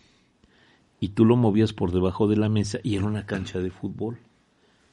y 0.99 1.09
tú 1.09 1.25
lo 1.25 1.35
movías 1.35 1.73
por 1.73 1.91
debajo 1.91 2.27
de 2.27 2.37
la 2.37 2.47
mesa 2.47 2.79
y 2.83 2.95
era 2.95 3.05
una 3.05 3.25
cancha 3.25 3.59
de 3.59 3.71
fútbol. 3.71 4.19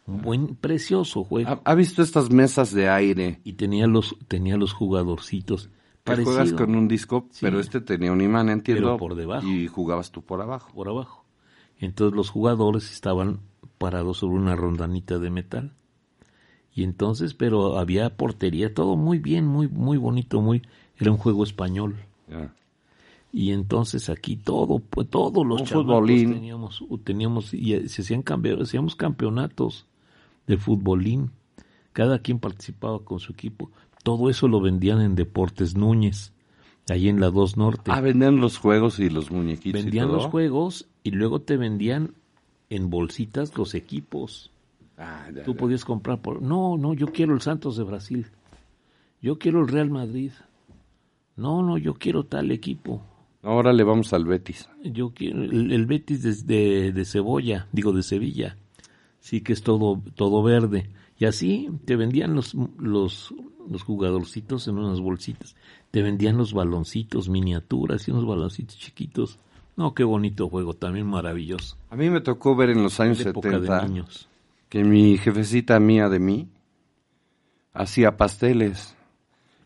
Un 0.06 0.22
buen, 0.22 0.54
precioso 0.56 1.22
juego. 1.22 1.50
¿Ha, 1.50 1.60
ha 1.70 1.74
visto 1.74 2.00
estas 2.00 2.30
mesas 2.30 2.72
de 2.72 2.88
aire? 2.88 3.40
Y 3.44 3.52
tenía 3.52 3.86
los, 3.86 4.16
tenía 4.26 4.56
los 4.56 4.72
jugadorcitos. 4.72 5.68
Que 6.16 6.24
juegas 6.24 6.36
Parecido 6.50 6.66
con 6.66 6.74
un 6.74 6.88
disco, 6.88 7.26
Sí. 7.30 7.40
pero 7.42 7.60
este 7.60 7.80
tenía 7.80 8.12
un 8.12 8.20
imán, 8.20 8.48
entiendo. 8.48 8.82
Pero 8.88 8.96
por 8.98 9.14
debajo. 9.14 9.46
Y 9.46 9.66
jugabas 9.66 10.10
tú 10.10 10.22
por 10.22 10.40
abajo. 10.40 10.72
por 10.74 10.88
abajo. 10.88 11.24
Entonces 11.80 12.16
los 12.16 12.30
jugadores 12.30 12.92
estaban 12.92 13.40
parados 13.78 14.18
sobre 14.18 14.36
una 14.36 14.56
rondanita 14.56 15.18
de 15.18 15.30
metal. 15.30 15.72
Y 16.74 16.84
entonces, 16.84 17.34
pero 17.34 17.78
había 17.78 18.16
portería, 18.16 18.72
todo 18.72 18.96
muy 18.96 19.18
bien, 19.18 19.46
muy, 19.46 19.68
muy 19.68 19.96
bonito, 19.96 20.40
muy, 20.40 20.62
era 20.96 21.10
un 21.10 21.16
juego 21.18 21.42
español. 21.44 21.96
Y 23.32 23.52
entonces 23.52 24.08
aquí 24.08 24.36
todo, 24.36 24.78
pues 24.78 25.08
todos 25.08 25.46
los 25.46 25.68
futbolín. 25.68 26.32
teníamos, 26.34 26.84
teníamos, 27.04 27.52
y 27.52 27.74
eh, 27.74 27.88
se 27.88 28.02
hacían 28.02 28.24
hacíamos 28.60 28.96
campeonatos 28.96 29.86
de 30.46 30.56
futbolín. 30.56 31.30
Cada 31.92 32.20
quien 32.20 32.38
participaba 32.38 33.00
con 33.00 33.18
su 33.18 33.32
equipo. 33.32 33.70
Todo 34.02 34.30
eso 34.30 34.48
lo 34.48 34.61
vendían 34.61 35.00
en 35.00 35.14
Deportes 35.14 35.76
Núñez, 35.76 36.32
ahí 36.88 37.08
en 37.08 37.20
la 37.20 37.30
2 37.30 37.56
Norte. 37.56 37.90
Ah, 37.92 38.00
vendían 38.00 38.37
los 38.40 38.58
juegos 38.58 38.98
y 39.00 39.11
los 39.11 39.30
muñequitos. 39.30 39.80
y 39.80 39.82
vendían 39.84 40.06
todo? 40.08 40.16
los 40.16 40.26
juegos 40.26 40.87
y 41.02 41.11
luego 41.11 41.40
te 41.40 41.56
vendían 41.56 42.14
en 42.70 42.90
bolsitas 42.90 43.56
los 43.56 43.74
equipos. 43.74 44.50
Ah, 44.96 45.28
ya, 45.34 45.42
Tú 45.44 45.52
ya. 45.54 45.58
podías 45.58 45.84
comprar 45.84 46.20
por... 46.20 46.42
No, 46.42 46.76
no, 46.76 46.94
yo 46.94 47.06
quiero 47.08 47.34
el 47.34 47.40
Santos 47.40 47.76
de 47.76 47.84
Brasil. 47.84 48.26
Yo 49.20 49.38
quiero 49.38 49.61
el 49.61 49.68
Real 49.68 49.90
Madrid. 49.90 50.32
No, 51.37 51.62
no, 51.62 51.78
yo 51.78 51.94
quiero 51.94 52.24
tal 52.24 52.50
equipo. 52.50 53.02
Ahora 53.42 53.72
le 53.72 53.84
vamos 53.84 54.12
al 54.12 54.24
Betis. 54.24 54.68
Yo 54.82 55.11
quiero 55.14 55.44
el, 55.44 55.70
el 55.72 55.87
Betis 55.87 56.22
de, 56.22 56.54
de, 56.54 56.92
de 56.92 57.04
Cebolla, 57.04 57.68
digo 57.72 57.92
de 57.92 58.02
Sevilla. 58.02 58.56
Sí 59.20 59.40
que 59.40 59.52
es 59.52 59.62
todo 59.62 60.02
todo 60.16 60.42
verde. 60.42 60.88
Y 61.18 61.24
así 61.26 61.68
te 61.84 61.94
vendían 61.96 62.34
los 62.34 62.54
los 62.78 63.32
los 63.70 63.83
jugadorcitos 63.83 64.66
en 64.68 64.78
unas 64.78 65.00
bolsitas. 65.00 65.54
Te 65.90 66.02
vendían 66.02 66.37
los 66.37 66.52
baloncitos 66.52 67.28
miniaturas 67.28 68.07
y 68.09 68.11
unos 68.11 68.26
baloncitos 68.26 68.78
chiquitos. 68.78 69.38
No, 69.76 69.94
qué 69.94 70.04
bonito 70.04 70.48
juego, 70.48 70.74
también 70.74 71.07
maravilloso. 71.07 71.76
A 71.90 71.96
mí 71.96 72.11
me 72.11 72.20
tocó 72.20 72.57
ver 72.57 72.70
en 72.70 72.83
los 72.83 72.98
años 73.00 73.18
De 73.18 73.31
época 73.31 73.50
70 73.50 73.81
de 73.83 73.88
niños. 73.88 74.28
que 74.68 74.83
mi 74.85 75.16
jefecita 75.18 75.78
mía 75.78 76.09
de 76.09 76.18
mí 76.18 76.48
hacía 77.72 78.16
pasteles. 78.16 78.96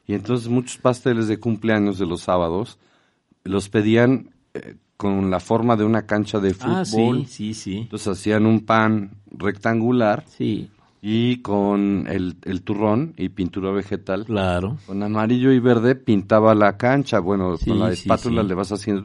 Y 0.06 0.14
entonces 0.14 0.48
muchos 0.48 0.76
pasteles 0.78 1.28
de 1.28 1.38
cumpleaños 1.38 1.98
de 1.98 2.06
los 2.06 2.20
sábados 2.22 2.78
los 3.44 3.68
pedían 3.68 4.30
eh, 4.54 4.76
con 4.96 5.30
la 5.30 5.40
forma 5.40 5.76
de 5.76 5.84
una 5.84 6.06
cancha 6.06 6.38
de 6.40 6.54
fútbol. 6.54 7.22
Ah, 7.22 7.24
sí, 7.24 7.26
sí, 7.26 7.54
sí. 7.54 7.78
Entonces 7.78 8.08
hacían 8.08 8.46
un 8.46 8.60
pan 8.66 9.12
rectangular 9.30 10.24
Sí, 10.28 10.70
y 11.04 11.38
con 11.42 12.06
el, 12.08 12.36
el 12.44 12.62
turrón 12.62 13.12
y 13.16 13.28
pintura 13.30 13.72
vegetal. 13.72 14.24
claro. 14.24 14.78
Con 14.86 15.02
amarillo 15.02 15.50
y 15.52 15.58
verde 15.58 15.96
pintaba 15.96 16.54
la 16.54 16.76
cancha. 16.76 17.18
Bueno, 17.18 17.56
Sí, 17.56 17.70
con 17.70 17.80
la 17.80 17.88
sí, 17.88 18.02
espátula 18.02 18.42
sí. 18.42 18.48
le 18.48 18.54
vas 18.54 18.70
haciendo 18.70 19.04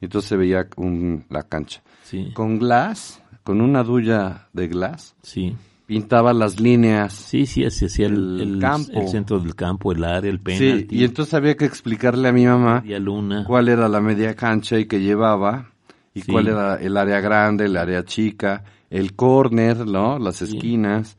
y 0.00 0.04
entonces 0.04 0.28
se 0.28 0.36
veía 0.36 0.68
un- 0.76 1.24
la 1.28 1.42
cancha. 1.42 1.82
Sí, 2.04 2.30
Con 2.34 2.58
glass, 2.60 3.20
con 3.42 3.60
una 3.60 3.82
duya 3.82 4.46
de 4.52 4.68
glass, 4.68 5.16
sí. 5.22 5.56
pintaba 5.86 6.32
las 6.32 6.60
líneas. 6.60 7.12
Sí, 7.12 7.46
sí, 7.46 7.64
así 7.64 7.86
hacía 7.86 8.06
el, 8.06 8.58
campo. 8.60 8.92
el 9.00 9.08
centro 9.08 9.40
del 9.40 9.56
campo, 9.56 9.90
el 9.90 10.04
área, 10.04 10.30
el 10.30 10.36
Sí, 10.38 10.42
penalti. 10.44 10.96
y 10.96 11.04
entonces 11.04 11.34
había 11.34 11.56
que 11.56 11.64
explicarle 11.64 12.28
a 12.28 12.32
mi 12.32 12.46
mamá 12.46 12.84
luna. 13.00 13.44
cuál 13.44 13.68
era 13.68 13.88
la 13.88 14.00
media 14.00 14.34
cancha 14.36 14.78
y 14.78 14.86
que 14.86 15.00
llevaba 15.00 15.70
y 16.14 16.20
Sí. 16.20 16.30
cuál 16.30 16.46
era 16.46 16.76
el 16.76 16.96
área 16.96 17.20
grande, 17.20 17.64
el 17.64 17.76
área 17.76 18.04
chica, 18.04 18.62
el 18.88 19.14
córner, 19.16 19.84
¿no? 19.84 20.20
Las 20.20 20.40
esquinas. 20.42 21.18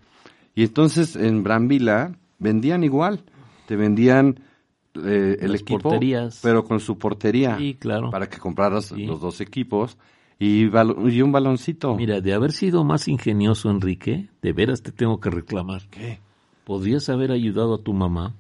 Y 0.56 0.64
entonces 0.64 1.16
en 1.16 1.44
Brambila 1.44 2.16
vendían 2.40 2.84
igual, 2.84 3.24
te 3.68 3.76
vendían 3.76 4.40
eh, 4.96 5.38
el 5.42 5.52
Las 5.52 5.62
equipo, 5.62 5.80
porterías. 5.82 6.40
pero 6.42 6.64
con 6.64 6.80
su 6.80 6.98
portería, 6.98 7.58
Sí, 7.58 7.76
claro. 7.78 8.10
para 8.12 8.30
que 8.30 8.38
compraras 8.38 8.86
Sí. 8.86 9.06
los 9.06 9.20
dos 9.20 9.42
equipos 9.42 9.98
y 10.40 10.66
un 11.22 11.32
baloncito. 11.32 11.96
Mira, 11.96 12.22
de 12.22 12.34
haber 12.34 12.52
sido 12.54 12.84
más 12.86 13.08
ingenioso, 13.10 13.70
Enrique, 13.70 14.30
de 14.42 14.54
veras 14.54 14.82
te 14.82 14.92
tengo 14.94 15.20
que 15.20 15.30
reclamar. 15.30 15.82
¿Qué? 15.90 16.20
Podrías 16.64 17.10
haber 17.10 17.32
ayudado 17.32 17.76
a 17.76 17.84
tu 17.84 17.94
mamá 17.94 18.36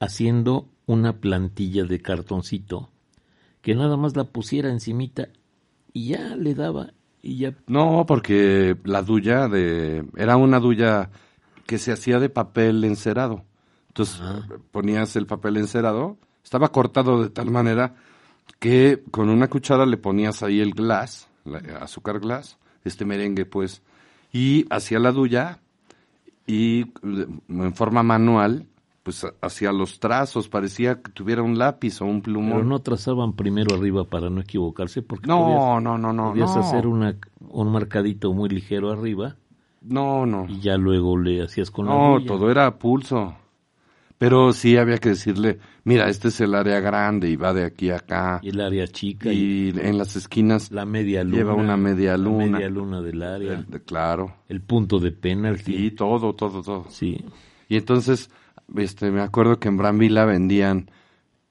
haciendo 0.00 0.68
una 0.86 1.18
plantilla 1.20 1.84
de 1.84 2.00
cartoncito 2.00 2.90
que 3.60 3.74
nada 3.74 3.96
más 3.96 4.16
la 4.16 4.24
pusiera 4.24 4.70
encimita 4.70 5.28
y 5.92 6.08
ya 6.08 6.34
le 6.36 6.54
daba 6.54 6.92
y 7.22 7.36
ya 7.36 7.54
No, 7.68 8.04
porque 8.06 8.76
la 8.84 9.02
duya 9.02 9.46
de 9.48 10.04
era 10.16 10.36
una 10.36 10.58
duya 10.58 11.10
que 11.72 11.78
se 11.78 11.90
hacía 11.90 12.18
de 12.20 12.28
papel 12.28 12.84
encerado. 12.84 13.44
Entonces 13.88 14.20
ponías 14.72 15.16
el 15.16 15.24
papel 15.24 15.56
encerado, 15.56 16.18
estaba 16.44 16.68
cortado 16.68 17.22
de 17.22 17.30
tal 17.30 17.50
manera 17.50 17.94
que 18.58 19.02
con 19.10 19.30
una 19.30 19.48
cuchara 19.48 19.86
le 19.86 19.96
ponías 19.96 20.42
ahí 20.42 20.60
el 20.60 20.72
glass, 20.74 21.28
la- 21.46 21.78
azúcar 21.80 22.20
glass, 22.20 22.58
este 22.84 23.06
merengue 23.06 23.46
pues, 23.46 23.80
y 24.34 24.66
hacía 24.68 24.98
la 24.98 25.12
duya 25.12 25.60
y 26.46 26.82
eh, 26.82 27.26
en 27.48 27.74
forma 27.74 28.02
manual 28.02 28.66
pues 29.02 29.24
ha- 29.24 29.32
hacía 29.40 29.72
los 29.72 29.98
trazos, 29.98 30.48
parecía 30.50 31.00
que 31.00 31.10
tuviera 31.10 31.42
un 31.42 31.56
lápiz 31.58 32.02
o 32.02 32.04
un 32.04 32.20
pero 32.20 32.34
plumón. 32.34 32.68
no 32.68 32.80
trazaban 32.80 33.32
primero 33.32 33.74
arriba 33.74 34.04
para 34.04 34.28
no 34.28 34.42
equivocarse 34.42 35.00
porque 35.00 35.26
No, 35.26 35.38
podías, 35.38 35.82
no, 35.82 35.96
no, 35.98 36.12
no, 36.12 36.30
podías 36.32 36.54
no. 36.54 36.60
hacer 36.60 36.86
una, 36.86 37.16
un 37.48 37.72
marcadito 37.72 38.32
muy 38.34 38.50
ligero 38.50 38.90
arriba 38.92 39.36
No, 39.84 40.26
no. 40.26 40.46
y 40.48 40.60
ya 40.60 40.76
luego 40.76 41.18
le 41.18 41.42
hacías 41.42 41.70
con 41.70 41.86
la 41.86 41.92
No, 41.92 42.14
huella. 42.14 42.26
todo 42.26 42.50
era 42.50 42.66
a 42.66 42.78
pulso. 42.78 43.36
Pero 44.18 44.52
sí 44.52 44.76
había 44.76 44.98
que 44.98 45.08
decirle, 45.10 45.58
mira, 45.82 46.08
este 46.08 46.28
es 46.28 46.40
el 46.40 46.54
área 46.54 46.78
grande 46.78 47.28
y 47.28 47.34
va 47.34 47.52
de 47.52 47.64
aquí 47.64 47.90
a 47.90 47.96
acá. 47.96 48.38
y 48.42 48.50
el 48.50 48.60
área 48.60 48.86
chica 48.86 49.32
y, 49.32 49.70
Y 49.74 49.80
en 49.80 49.98
las 49.98 50.14
esquinas, 50.14 50.70
la 50.70 50.84
media 50.86 51.24
luna 51.24 51.36
lleva 51.36 51.54
una 51.54 51.76
media 51.76 52.16
luna. 52.16 52.44
la 52.46 52.52
media 52.52 52.68
luna 52.70 53.00
del 53.02 53.20
área 53.22 53.52
el- 53.54 53.66
de- 53.66 53.80
claro. 53.82 54.36
el 54.48 54.60
punto 54.60 55.00
de 55.00 55.10
penalti 55.10 55.76
Sí, 55.76 55.90
todo, 55.90 56.34
todo, 56.34 56.62
todo. 56.62 56.86
sí 56.88 57.24
Y 57.68 57.76
entonces, 57.76 58.30
este, 58.76 59.10
me 59.10 59.22
acuerdo 59.22 59.58
que 59.58 59.66
en 59.66 59.76
Brambila 59.76 60.24
vendían 60.24 60.88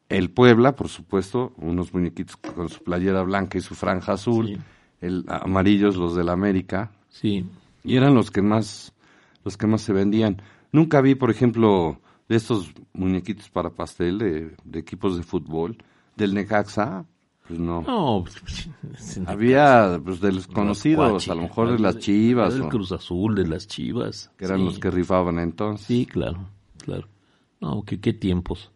el 0.07 0.29
Puebla, 0.29 0.73
por 0.75 0.87
supuesto, 0.87 1.51
unos 1.57 1.93
muñequitos 1.93 2.37
con 2.37 2.69
su 2.69 2.81
playera 2.83 3.21
blanca 3.23 3.57
y 3.57 3.61
su 3.61 3.75
franja 3.75 4.13
azul, 4.13 4.47
Sí. 4.47 4.57
el 5.01 5.25
amarillos 5.27 5.97
los 5.97 6.15
del 6.15 6.29
América, 6.29 6.91
sí 7.09 7.45
y 7.83 7.97
eran 7.97 8.15
los 8.15 8.31
que 8.31 8.41
más 8.41 8.93
los 9.43 9.57
que 9.57 9.67
más 9.67 9.81
se 9.81 9.93
vendían. 9.93 10.41
Nunca 10.71 11.01
vi, 11.01 11.15
por 11.15 11.31
ejemplo, 11.31 11.99
de 12.29 12.35
estos 12.35 12.71
muñequitos 12.93 13.49
para 13.49 13.71
pastel 13.71 14.19
de, 14.19 14.55
de 14.63 14.79
equipos 14.79 15.17
de 15.17 15.23
fútbol 15.23 15.77
del 16.15 16.33
Necaxa, 16.33 17.05
pues 17.47 17.59
no. 17.59 17.81
no 17.81 18.23
pues, 18.23 18.69
Había 19.27 19.99
pues 20.03 20.21
de 20.21 20.31
los 20.31 20.47
conocidos, 20.47 21.11
Cuachi, 21.11 21.31
a 21.31 21.35
lo 21.35 21.41
mejor 21.41 21.71
de 21.71 21.79
las 21.79 21.97
Chivas, 21.97 22.53
del 22.53 22.69
Cruz 22.69 22.91
Azul 22.91 23.35
de 23.35 23.47
las 23.47 23.67
Chivas 23.67 24.31
que 24.37 24.45
eran 24.45 24.59
sí. 24.59 24.65
los 24.65 24.79
que 24.79 24.91
rifaban 24.91 25.39
entonces. 25.39 25.85
sí 25.85 26.05
claro 26.05 26.47
claro 26.77 27.07
no 27.59 27.83
que 27.83 27.99
qué 27.99 28.13
tiempos 28.13 28.71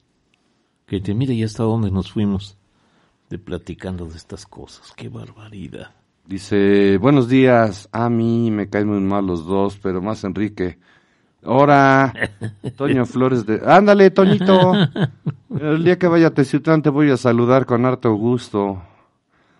que 0.85 0.99
te 0.99 1.13
mire 1.13 1.37
ya 1.37 1.45
hasta 1.45 1.63
dónde 1.63 1.91
nos 1.91 2.11
fuimos 2.11 2.57
de 3.29 3.39
platicando 3.39 4.05
de 4.07 4.17
estas 4.17 4.45
cosas 4.45 4.93
qué 4.97 5.09
barbaridad 5.09 5.91
Dice, 6.27 6.97
buenos 6.97 7.29
días, 7.29 7.87
a 7.91 8.09
mí 8.09 8.49
me 8.49 8.67
caen 8.67 8.87
muy 8.87 8.99
mal 8.99 9.27
los 9.27 9.45
dos, 9.45 9.77
pero 9.81 10.01
más 10.01 10.23
Enrique. 10.23 10.79
Ahora, 11.43 12.11
Toño 12.75 13.05
Flores 13.05 13.45
de... 13.45 13.61
Ándale, 13.63 14.09
Toñito. 14.09 14.73
El 15.59 15.83
día 15.83 15.99
que 15.99 16.07
vaya 16.07 16.27
a 16.27 16.31
Teciutlán 16.33 16.81
te 16.81 16.89
voy 16.89 17.11
a 17.11 17.17
saludar 17.17 17.67
con 17.67 17.85
harto 17.85 18.11
gusto. 18.15 18.81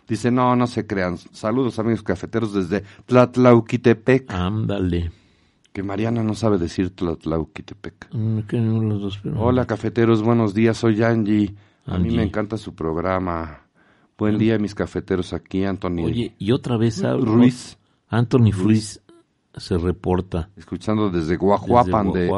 Dice, 0.08 0.32
no, 0.32 0.56
no 0.56 0.65
se 0.65 0.88
crean. 0.88 1.17
Saludos, 1.17 1.78
amigos 1.78 2.01
cafeteros, 2.01 2.54
desde 2.54 2.84
Tlatlauquitepec. 3.06 4.32
ándale 4.32 5.12
Que 5.71 5.84
Mariana 5.84 6.23
no 6.23 6.34
sabe 6.34 6.58
decir 6.58 6.95
Tlatlauquitepec. 6.95 8.12
Mm, 8.12 8.39
no 8.54 8.82
los 8.84 9.01
dos, 9.01 9.19
pero- 9.21 9.39
Hola, 9.39 9.65
cafeteros, 9.67 10.23
buenos 10.23 10.56
días, 10.56 10.78
soy 10.78 11.04
Angie. 11.04 11.54
A 11.86 11.99
mí 11.99 12.10
me 12.15 12.23
encanta 12.23 12.58
su 12.58 12.73
programa. 12.73 13.60
Buen 14.17 14.38
día, 14.38 14.58
mis 14.60 14.73
cafeteros 14.75 15.34
aquí, 15.34 15.65
Anthony 15.65 16.06
oye 16.06 16.36
y 16.38 16.51
otra 16.51 16.78
vez 16.78 17.04
hablo- 17.04 17.25
Ruiz. 17.36 17.78
Anthony 18.08 18.51
Ruiz 18.51 19.01
se 19.58 19.78
reporta 19.78 20.49
Escuchando 20.56 21.10
desde 21.10 21.21
desde 21.30 21.38
Guajuapan, 21.38 22.12
de, 22.13 22.30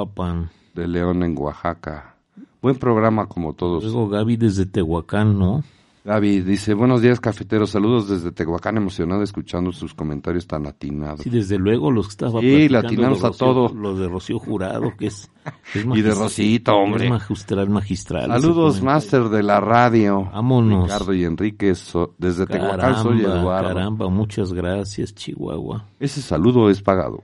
de 0.73 0.87
León 0.87 1.23
en 1.23 1.37
Oaxaca. 1.37 2.15
Buen 2.61 2.77
programa 2.77 3.27
como 3.27 3.53
todos. 3.53 3.83
luego 3.83 4.09
Gaby 4.09 4.37
desde 4.37 4.65
Tehuacán 4.65 5.37
no 5.37 5.63
Gaby 6.07 6.39
dice, 6.39 6.73
buenos 6.73 7.01
días 7.01 7.19
cafeteros, 7.19 7.71
saludos 7.71 8.07
desde 8.07 8.31
Tehuacán, 8.31 8.77
emocionado 8.77 9.23
escuchando 9.23 9.73
sus 9.73 9.93
comentarios 9.93 10.47
tan 10.47 10.65
atinados. 10.65 11.19
Sí, 11.19 11.29
desde 11.29 11.57
luego 11.57 11.91
los 11.91 12.07
que 12.07 12.11
estaba 12.11 12.39
Sí, 12.39 12.69
lo 12.69 12.79
a 12.79 12.81
Rocío- 12.83 13.37
todo. 13.37 13.73
Lo 13.75 13.93
de 13.93 14.07
Rocío 14.07 14.39
Jurado, 14.39 14.93
que 14.97 15.07
es, 15.07 15.29
es 15.75 15.85
Y 15.85 16.01
de 16.01 16.15
Rosito, 16.15 16.77
hombre. 16.77 17.03
Es 17.07 17.11
magistral, 17.11 17.69
magistral. 17.69 18.29
Saludos, 18.31 18.81
máster 18.81 19.23
de 19.27 19.43
la 19.43 19.59
radio. 19.59 20.29
Vámonos. 20.31 20.83
Ricardo 20.85 21.13
y 21.13 21.25
Enrique, 21.25 21.75
so- 21.75 22.15
desde 22.17 22.45
Tehuacán 22.45 23.03
soy 23.03 23.17
Caramba, 23.23 23.39
Eduardo. 23.41 23.67
caramba, 23.67 24.09
muchas 24.09 24.53
gracias, 24.53 25.13
Chihuahua. 25.13 25.87
Ese 25.99 26.21
saludo 26.21 26.69
es 26.69 26.81
pagado. 26.81 27.21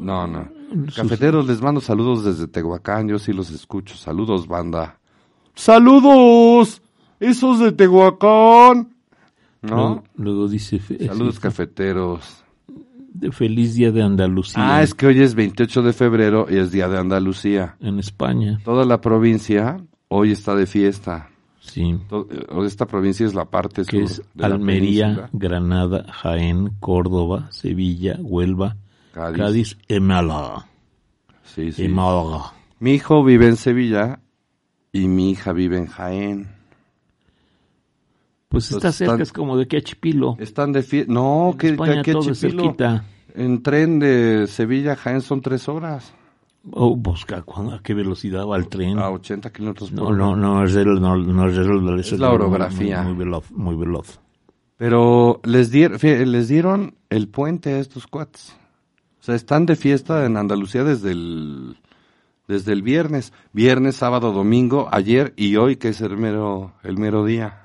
No, 0.00 0.26
no. 0.26 0.48
Cafeteros, 0.96 1.46
les 1.46 1.62
mando 1.62 1.80
saludos 1.80 2.24
desde 2.24 2.48
Tehuacán, 2.48 3.06
yo 3.06 3.20
sí 3.20 3.32
los 3.32 3.52
escucho. 3.52 3.94
Saludos, 3.94 4.48
banda. 4.48 4.98
¡Saludos! 5.54 6.82
¡Esos 7.20 7.58
de 7.60 7.72
Tehuacán! 7.72 8.88
¿No? 9.62 9.76
Luego, 9.76 10.04
luego 10.16 10.48
dice 10.48 10.78
fe- 10.78 11.06
Saludos, 11.06 11.34
sí, 11.36 11.40
cafeteros. 11.42 12.42
de 13.12 13.30
Feliz 13.32 13.74
Día 13.74 13.90
de 13.90 14.02
Andalucía 14.02 14.76
Ah, 14.76 14.82
es 14.82 14.94
que 14.94 15.06
hoy 15.06 15.20
es 15.20 15.34
28 15.34 15.82
de 15.82 15.92
febrero 15.92 16.46
y 16.48 16.56
es 16.56 16.70
Día 16.72 16.88
de 16.88 16.96
Andalucía. 16.98 17.76
en 17.80 17.98
España. 17.98 18.58
Toda 18.64 18.84
la 18.86 19.00
provincia 19.00 19.76
hoy 20.08 20.32
está 20.32 20.54
de 20.54 20.66
fiesta. 20.66 21.28
Sí. 21.60 21.98
To- 22.08 22.26
eh, 22.30 22.46
Esta 22.66 22.86
provincia 22.86 23.26
es 23.26 23.34
la 23.34 23.44
parte 23.44 23.82
que 23.84 23.98
sur 23.98 24.02
es 24.02 24.16
de 24.34 24.48
la 24.48 24.54
Almería. 24.54 25.28
Granada, 25.32 26.06
Jaén, 26.10 26.70
Córdoba, 26.80 27.48
Sevilla, 27.50 28.16
Huelva, 28.22 28.76
Cádiz. 29.12 29.36
Cádiz, 29.38 29.78
y 29.88 30.00
Málaga. 30.00 30.66
Sí, 31.44 31.70
sí. 31.72 31.84
Y 31.84 31.88
Málaga. 31.88 32.52
Mi 32.78 32.92
hijo 32.94 33.22
vive 33.24 33.46
en 33.48 33.56
Sevilla 33.56 34.20
y 34.92 35.06
mi 35.08 35.32
hija 35.32 35.52
vive 35.52 35.76
en 35.78 35.86
Jaén. 35.86 36.48
Pues 38.50 38.64
está 38.64 38.76
Entonces, 38.78 38.96
cerca, 38.98 39.12
están- 39.12 39.22
es 39.22 39.32
como 39.32 39.56
de 39.56 39.68
que 39.68 39.76
a 39.76 39.80
Chipilo. 39.80 40.36
Están 40.40 40.72
de 40.72 40.82
fiesta. 40.82 41.12
No, 41.12 41.50
En 41.52 41.58
que, 41.58 41.68
España 41.68 42.02
que, 42.02 42.12
todo 42.12 42.30
es 42.32 42.40
Chipilo. 42.40 42.62
cerquita. 42.64 43.04
En 43.36 43.62
tren 43.62 44.00
de 44.00 44.46
Sevilla 44.48 44.94
a 44.94 44.96
Jaén 44.96 45.20
son 45.20 45.40
tres 45.40 45.68
horas. 45.68 46.12
Oh, 46.72 46.96
busca, 46.96 47.42
¿cuándo- 47.42 47.74
¿a 47.76 47.80
qué 47.82 47.94
velocidad 47.94 48.44
va 48.44 48.56
el 48.56 48.66
tren? 48.68 48.98
A 48.98 49.08
80 49.08 49.50
kilómetros 49.52 49.90
por 49.92 49.98
No, 50.00 50.06
hora. 50.08 50.16
no, 50.18 50.36
no 50.36 50.64
es, 50.64 50.74
el, 50.74 51.00
no, 51.00 51.16
no 51.16 51.48
es, 51.48 51.56
el- 51.56 52.00
Es 52.00 52.18
la 52.18 52.32
orografía. 52.32 53.02
Muy, 53.02 53.12
muy 53.14 53.24
veloz, 53.24 53.50
muy 53.52 53.76
veloz. 53.76 54.18
Pero 54.76 55.40
les, 55.44 55.72
les 55.72 56.48
dieron 56.48 56.94
el 57.08 57.28
puente 57.28 57.74
a 57.74 57.78
estos 57.78 58.06
cuates. 58.08 58.56
O 59.20 59.22
sea, 59.22 59.36
están 59.36 59.64
de 59.64 59.76
fiesta 59.76 60.26
en 60.26 60.36
Andalucía 60.36 60.82
desde 60.82 61.12
el, 61.12 61.76
desde 62.48 62.72
el 62.72 62.82
viernes. 62.82 63.32
Viernes, 63.52 63.94
sábado, 63.96 64.32
domingo, 64.32 64.88
ayer 64.90 65.34
y 65.36 65.54
hoy, 65.56 65.76
que 65.76 65.90
es 65.90 66.00
el 66.00 66.16
mero, 66.16 66.72
el 66.82 66.98
mero 66.98 67.24
día. 67.24 67.59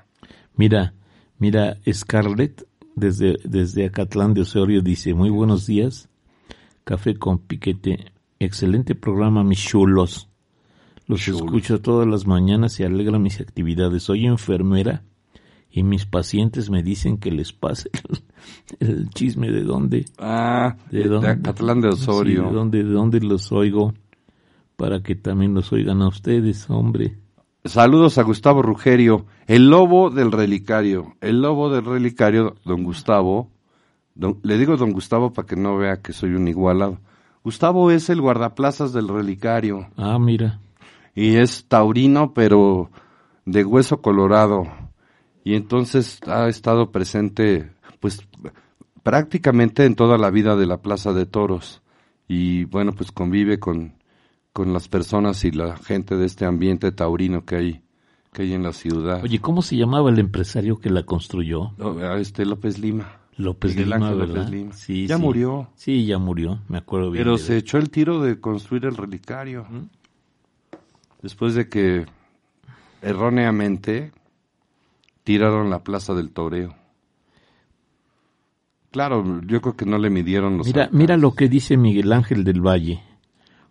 Mira, 0.56 0.94
mira, 1.38 1.78
Scarlett 1.90 2.66
desde, 2.94 3.36
desde 3.44 3.86
Acatlán 3.86 4.34
de 4.34 4.40
Osorio 4.40 4.80
dice, 4.80 5.12
muy 5.14 5.28
buenos 5.30 5.66
días, 5.66 6.08
café 6.84 7.14
con 7.16 7.38
piquete, 7.38 8.12
excelente 8.38 8.94
programa, 8.94 9.44
mis 9.44 9.60
chulos. 9.62 10.28
Los 11.06 11.20
Chulos. 11.20 11.42
escucho 11.42 11.80
todas 11.80 12.08
las 12.08 12.26
mañanas 12.26 12.80
y 12.80 12.84
alegra 12.84 13.18
mis 13.18 13.40
actividades. 13.40 14.02
Soy 14.02 14.26
enfermera 14.26 15.04
y 15.70 15.84
mis 15.84 16.04
pacientes 16.04 16.68
me 16.68 16.82
dicen 16.82 17.18
que 17.18 17.30
les 17.30 17.52
pase 17.52 17.90
el, 18.80 18.88
el 18.88 19.10
chisme 19.10 19.52
de 19.52 19.62
dónde, 19.62 20.06
Ah, 20.18 20.76
de 20.90 21.00
de, 21.00 21.08
dónde, 21.08 21.28
Acatlán 21.28 21.80
de 21.80 21.88
Osorio. 21.88 22.42
Sí, 22.42 22.48
de 22.48 22.54
dónde, 22.54 22.78
de 22.82 22.90
dónde 22.90 23.20
los 23.20 23.52
oigo, 23.52 23.94
para 24.76 25.02
que 25.02 25.14
también 25.14 25.54
los 25.54 25.72
oigan 25.72 26.02
a 26.02 26.08
ustedes, 26.08 26.68
hombre. 26.70 27.18
Saludos 27.66 28.18
a 28.18 28.22
Gustavo 28.22 28.62
Rugerio, 28.62 29.26
el 29.46 29.68
lobo 29.68 30.10
del 30.10 30.30
relicario. 30.32 31.14
El 31.20 31.42
lobo 31.42 31.70
del 31.70 31.84
relicario, 31.84 32.56
don 32.64 32.82
Gustavo. 32.84 33.50
don- 34.14 34.38
le 34.42 34.56
digo 34.56 34.76
don 34.76 34.92
Gustavo 34.92 35.32
para 35.32 35.46
que 35.46 35.56
no 35.56 35.76
vea 35.76 36.00
que 36.00 36.12
soy 36.12 36.30
un 36.34 36.48
igualado. 36.48 36.98
Gustavo 37.44 37.90
es 37.90 38.08
el 38.08 38.20
guardaplazas 38.20 38.92
del 38.92 39.08
relicario 39.08 39.88
Ah, 39.96 40.18
mira. 40.18 40.58
y 41.14 41.36
es 41.36 41.66
taurino, 41.68 42.32
pero 42.34 42.90
de 43.44 43.64
hueso 43.64 44.00
colorado. 44.00 44.64
Y 45.44 45.54
entonces 45.54 46.18
ha 46.26 46.48
estado 46.48 46.90
presente, 46.90 47.70
pues, 48.00 48.26
prácticamente 49.02 49.84
en 49.84 49.94
toda 49.94 50.18
la 50.18 50.30
vida 50.30 50.56
de 50.56 50.66
la 50.66 50.78
Plaza 50.78 51.12
de 51.12 51.26
Toros. 51.26 51.82
Y 52.26 52.64
bueno, 52.64 52.92
pues 52.92 53.12
convive 53.12 53.58
con, 53.60 53.94
con 54.56 54.72
las 54.72 54.88
personas 54.88 55.44
y 55.44 55.50
la 55.50 55.76
gente 55.76 56.16
de 56.16 56.24
este 56.24 56.46
ambiente 56.46 56.90
taurino 56.90 57.44
que 57.44 57.56
hay, 57.56 57.82
que 58.32 58.40
hay 58.40 58.54
en 58.54 58.62
la 58.62 58.72
ciudad. 58.72 59.22
Oye, 59.22 59.38
¿cómo 59.38 59.60
se 59.60 59.76
llamaba 59.76 60.08
el 60.08 60.18
empresario 60.18 60.78
que 60.80 60.88
la 60.88 61.02
construyó? 61.02 61.72
No, 61.76 62.00
Este 62.16 62.46
López 62.46 62.78
Lima. 62.78 63.18
López 63.36 63.76
Lima, 63.76 63.96
Ángel 63.96 64.14
¿verdad? 64.18 64.34
López 64.36 64.50
Lima. 64.50 64.72
Sí, 64.72 65.06
Ya 65.06 65.16
sí. 65.18 65.22
murió. 65.22 65.68
Sí, 65.74 66.06
ya 66.06 66.16
murió, 66.16 66.60
me 66.68 66.78
acuerdo 66.78 67.10
bien. 67.10 67.22
Pero 67.22 67.36
se 67.36 67.58
echó 67.58 67.76
el 67.76 67.90
tiro 67.90 68.22
de 68.22 68.40
construir 68.40 68.86
el 68.86 68.96
relicario. 68.96 69.66
Después 71.20 71.54
de 71.54 71.68
que 71.68 72.06
erróneamente 73.02 74.12
tiraron 75.22 75.68
la 75.68 75.84
plaza 75.84 76.14
del 76.14 76.30
toreo. 76.30 76.74
Claro, 78.90 79.42
yo 79.46 79.60
creo 79.60 79.76
que 79.76 79.84
no 79.84 79.98
le 79.98 80.08
midieron 80.08 80.56
los 80.56 80.66
Mira, 80.66 80.84
alcances. 80.84 80.98
mira 80.98 81.16
lo 81.18 81.34
que 81.34 81.50
dice 81.50 81.76
Miguel 81.76 82.10
Ángel 82.14 82.42
del 82.42 82.62
Valle. 82.66 83.02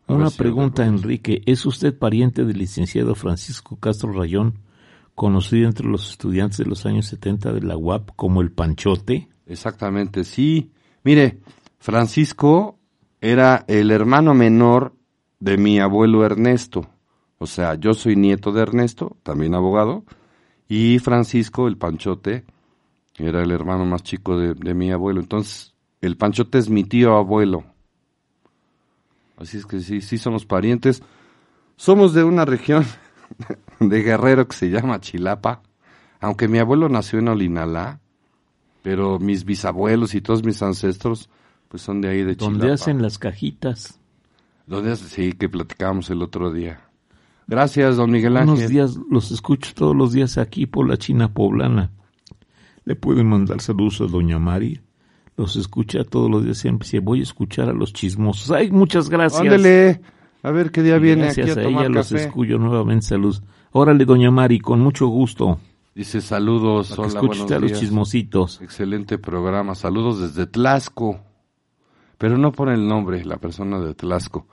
Una 0.07 0.29
si 0.29 0.37
pregunta. 0.37 0.85
Enrique. 0.85 1.41
¿Es 1.45 1.65
usted 1.65 1.97
pariente 1.97 2.45
del 2.45 2.57
licenciado 2.57 3.15
Francisco 3.15 3.77
Castro 3.77 4.11
Rayón, 4.11 4.59
conocido 5.15 5.67
entre 5.67 5.87
los 5.87 6.09
estudiantes 6.09 6.57
de 6.57 6.65
los 6.65 6.85
años 6.85 7.07
70 7.07 7.53
de 7.53 7.61
la 7.61 7.77
UAP 7.77 8.11
como 8.15 8.41
el 8.41 8.51
Panchote? 8.51 9.29
Exactamente, 9.47 10.23
sí. 10.23 10.71
Mire, 11.03 11.39
Francisco 11.79 12.79
era 13.21 13.65
el 13.67 13.91
hermano 13.91 14.33
menor 14.33 14.95
de 15.39 15.57
mi 15.57 15.79
abuelo 15.79 16.25
Ernesto. 16.25 16.87
O 17.37 17.47
sea, 17.47 17.75
yo 17.75 17.93
soy 17.93 18.15
nieto 18.15 18.51
de 18.51 18.61
Ernesto, 18.61 19.17
también 19.23 19.55
abogado, 19.55 20.05
y 20.67 20.99
Francisco, 20.99 21.67
el 21.67 21.77
Panchote, 21.77 22.45
era 23.17 23.43
el 23.43 23.51
hermano 23.51 23.85
más 23.85 24.03
chico 24.03 24.37
de, 24.37 24.53
de 24.53 24.73
mi 24.73 24.91
abuelo. 24.91 25.21
Entonces, 25.21 25.75
el 26.01 26.17
Panchote 26.17 26.57
es 26.57 26.69
mi 26.69 26.83
tío 26.83 27.15
abuelo. 27.15 27.63
Así 29.37 29.57
es 29.57 29.65
que 29.65 29.79
sí, 29.81 30.01
sí 30.01 30.17
somos 30.17 30.45
parientes. 30.45 31.01
Somos 31.75 32.13
de 32.13 32.23
una 32.23 32.45
región 32.45 32.85
de 33.79 34.01
Guerrero 34.01 34.47
que 34.47 34.55
se 34.55 34.69
llama 34.69 34.99
Chilapa. 34.99 35.61
Aunque 36.21 36.47
mi 36.47 36.59
abuelo 36.59 36.89
nació 36.89 37.19
en 37.19 37.27
Olinalá, 37.27 37.99
pero 38.81 39.19
mis 39.19 39.45
bisabuelos 39.45 40.15
y 40.15 40.21
todos 40.21 40.43
mis 40.43 40.61
ancestros 40.61 41.29
pues 41.67 41.83
son 41.83 42.01
de 42.01 42.09
ahí 42.09 42.23
de 42.23 42.35
Donde 42.35 42.59
Chilapa. 42.59 42.73
hacen 42.75 43.01
las 43.01 43.17
cajitas. 43.17 43.99
Donde 44.67 44.95
sí, 44.95 45.33
que 45.33 45.49
platicábamos 45.49 46.09
el 46.09 46.21
otro 46.21 46.51
día. 46.51 46.81
Gracias, 47.47 47.97
don 47.97 48.09
Miguel 48.09 48.37
Ángel. 48.37 48.55
Unos 48.57 48.69
días, 48.69 48.97
los 49.09 49.31
escucho 49.31 49.73
todos 49.75 49.95
los 49.95 50.13
días 50.13 50.37
aquí 50.37 50.65
por 50.65 50.87
la 50.87 50.97
China 50.97 51.31
Poblana. 51.33 51.91
Le 52.85 52.95
pueden 52.95 53.27
mandar 53.27 53.61
saludos 53.61 54.01
a 54.01 54.05
Doña 54.05 54.39
Mari. 54.39 54.81
Los 55.37 55.55
escucha 55.57 56.03
todos 56.03 56.29
los 56.31 56.43
días. 56.45 56.57
Siempre 56.57 56.85
dice, 56.85 56.99
voy 56.99 57.19
a 57.19 57.23
escuchar 57.23 57.69
a 57.69 57.73
los 57.73 57.91
chismosos. 57.93 58.51
Ay, 58.51 58.71
muchas 58.71 59.09
gracias. 59.09 59.41
Ándele, 59.41 60.01
a 60.43 60.51
ver 60.51 60.71
qué 60.71 60.81
día 60.81 60.97
Y 60.97 60.99
viene 60.99 61.23
gracias 61.23 61.49
aquí 61.51 61.59
a 61.59 61.61
a 61.61 61.65
tomar 61.65 61.85
ella 61.85 61.93
los 61.95 62.09
café. 62.09 62.23
escucho 62.23 62.57
nuevamente. 62.57 63.05
Saludos. 63.05 63.43
Órale, 63.71 64.05
Doña 64.05 64.31
Mari, 64.31 64.59
con 64.59 64.79
mucho 64.79 65.07
gusto. 65.07 65.59
Dice 65.93 66.21
saludos, 66.21 66.89
Para 66.95 67.07
hola, 67.09 67.21
buenos 67.21 67.51
a 67.51 67.59
los 67.59 67.69
días. 67.71 67.79
chismositos. 67.79 68.61
Excelente 68.61 69.17
programa, 69.17 69.75
saludos 69.75 70.19
desde 70.21 70.45
Tlasco. 70.47 71.19
Pero 72.17 72.37
no 72.37 72.51
pone 72.53 72.73
el 72.73 72.87
nombre, 72.87 73.23
la 73.25 73.37
persona 73.37 73.79
de 73.79 73.93
Tlasco. 73.93 74.47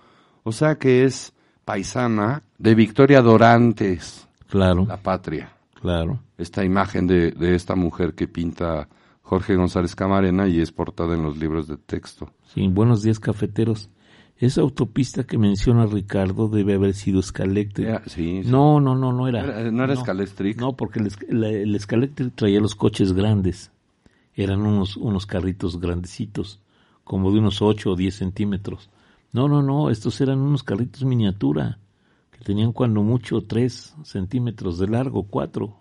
O 0.45 0.51
sea 0.53 0.77
que 0.77 1.05
es 1.05 1.33
paisana 1.65 2.43
de 2.59 2.75
Victoria 2.75 3.23
Dorantes, 3.23 4.27
Claro, 4.49 4.85
la 4.87 4.97
patria. 4.97 5.53
claro. 5.81 6.19
esta 6.39 6.65
imagen 6.65 7.07
de, 7.07 7.31
de 7.31 7.55
esta 7.55 7.75
mujer 7.77 8.15
que 8.15 8.27
pinta 8.29 8.89
Jorge 9.23 9.57
González 9.57 9.95
Camarena 9.95 10.49
y 10.49 10.61
es 10.61 10.73
portada 10.73 11.15
en 11.15 11.23
los 11.23 11.39
libros 11.39 11.67
de 11.69 11.77
texto. 11.79 12.31
Sí, 12.53 12.67
buenos 12.69 13.03
días, 13.03 13.19
cafeteros. 13.21 13.89
Esa 14.37 14.61
autopista 14.63 15.25
que 15.25 15.39
menciona 15.39 15.87
Ricardo 15.87 16.49
debe 16.49 16.75
haber 16.75 16.95
sido 16.95 17.23
sí, 18.07 18.43
sí. 18.43 18.51
No, 18.51 18.81
no, 18.81 18.97
no, 18.97 19.13
no 19.13 19.29
era. 19.29 19.43
¿No 19.43 19.53
era- 19.53 19.71
no 19.71 19.85
era? 19.85 19.95
No, 20.59 20.75
porque 20.77 20.99
el, 20.99 21.13
la- 21.41 21.49
el 21.51 21.79
Scalextric 21.79 22.35
traía 22.35 22.61
los 22.61 22.75
coches 22.75 23.13
grandes. 23.13 23.71
Eran 24.35 24.63
unos, 24.63 24.97
unos 24.97 25.27
carritos 25.27 25.79
grandecitos, 25.79 26.61
como 27.05 27.31
de 27.31 27.39
unos 27.39 27.63
8 27.63 27.93
o 27.93 27.97
10 27.97 28.15
centímetros. 28.17 28.91
No, 29.33 29.47
no, 29.49 29.63
no, 29.63 29.91
estos 29.91 30.21
eran 30.21 30.41
unos 30.41 30.63
carritos 30.65 31.05
miniatura, 31.05 31.79
que 32.33 32.41
tenían 32.45 32.73
cuando 32.73 33.03
mucho 33.03 33.43
3 33.43 33.95
centímetros 34.03 34.79
de 34.79 34.89
largo, 34.89 35.23
4. 35.25 35.77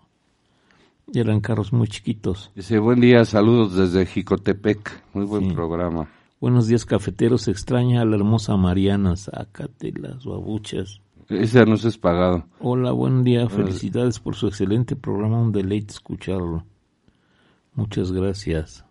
Eran 1.14 1.40
carros 1.40 1.72
muy 1.72 1.88
chiquitos. 1.88 2.50
Dice, 2.54 2.78
buen 2.78 3.00
día, 3.00 3.24
saludos 3.24 3.74
desde 3.76 4.06
Jicotepec. 4.06 5.02
Muy 5.12 5.26
buen 5.26 5.48
Sí. 5.50 5.54
programa. 5.54 6.08
Buenos 6.40 6.66
días, 6.68 6.84
cafeteros. 6.86 7.48
Extraña 7.48 8.00
a 8.00 8.04
la 8.04 8.16
hermosa 8.16 8.56
Mariana. 8.56 9.16
Sácate 9.16 9.92
las 9.98 10.24
babuchas. 10.24 11.00
Ese 11.28 11.60
anuncio 11.60 11.88
es 11.88 11.98
pagado. 11.98 12.44
Hola, 12.60 12.92
buen 12.92 13.24
día. 13.24 13.48
Felicidades 13.48 14.18
por 14.20 14.34
su 14.34 14.48
excelente 14.48 14.96
programa. 14.96 15.40
Un 15.40 15.52
deleite 15.52 15.92
escucharlo. 15.92 16.64
Muchas 17.74 18.10
gracias. 18.10 18.84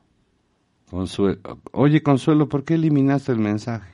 Consuelo. 0.89 1.39
Oye, 1.72 2.03
Consuelo, 2.03 2.47
¿por 2.49 2.63
qué 2.63 2.76
eliminaste 2.76 3.32
el 3.32 3.39
mensaje? 3.39 3.89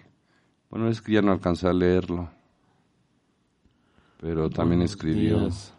Bueno, 0.70 0.90
es 0.90 1.02
que 1.02 1.14
ya 1.14 1.22
no 1.22 1.32
alcancé 1.32 1.68
a 1.68 1.74
leerlo. 1.74 2.30
Pero 4.20 4.50
también 4.50 4.80
Buenos 4.80 4.92
escribió. 4.92 5.40
días. 5.40 5.74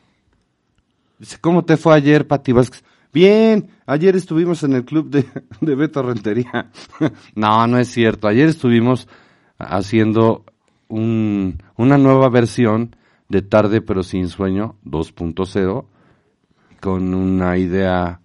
¿Cómo 1.40 1.64
te 1.64 1.76
fue 1.76 1.94
ayer, 1.94 2.26
Pati 2.26 2.52
Vázquez? 2.52 2.84
Bien, 3.12 3.68
ayer 3.86 4.16
estuvimos 4.16 4.62
en 4.62 4.74
el 4.74 4.84
club 4.84 5.10
de, 5.10 5.24
de 5.60 5.74
Beto 5.74 6.02
Rentería. 6.02 6.70
no, 7.34 7.66
no 7.66 7.78
es 7.78 7.88
cierto. 7.88 8.28
Ayer 8.28 8.48
estuvimos 8.48 9.08
haciendo 9.58 10.44
un, 10.88 11.62
una 11.76 11.98
nueva 11.98 12.28
versión 12.28 12.96
de 13.28 13.42
Tarde 13.42 13.82
pero 13.82 14.02
sin 14.02 14.28
sueño 14.28 14.76
2.0 14.84 15.84
con 16.80 17.14
una 17.14 17.58
idea 17.58 18.20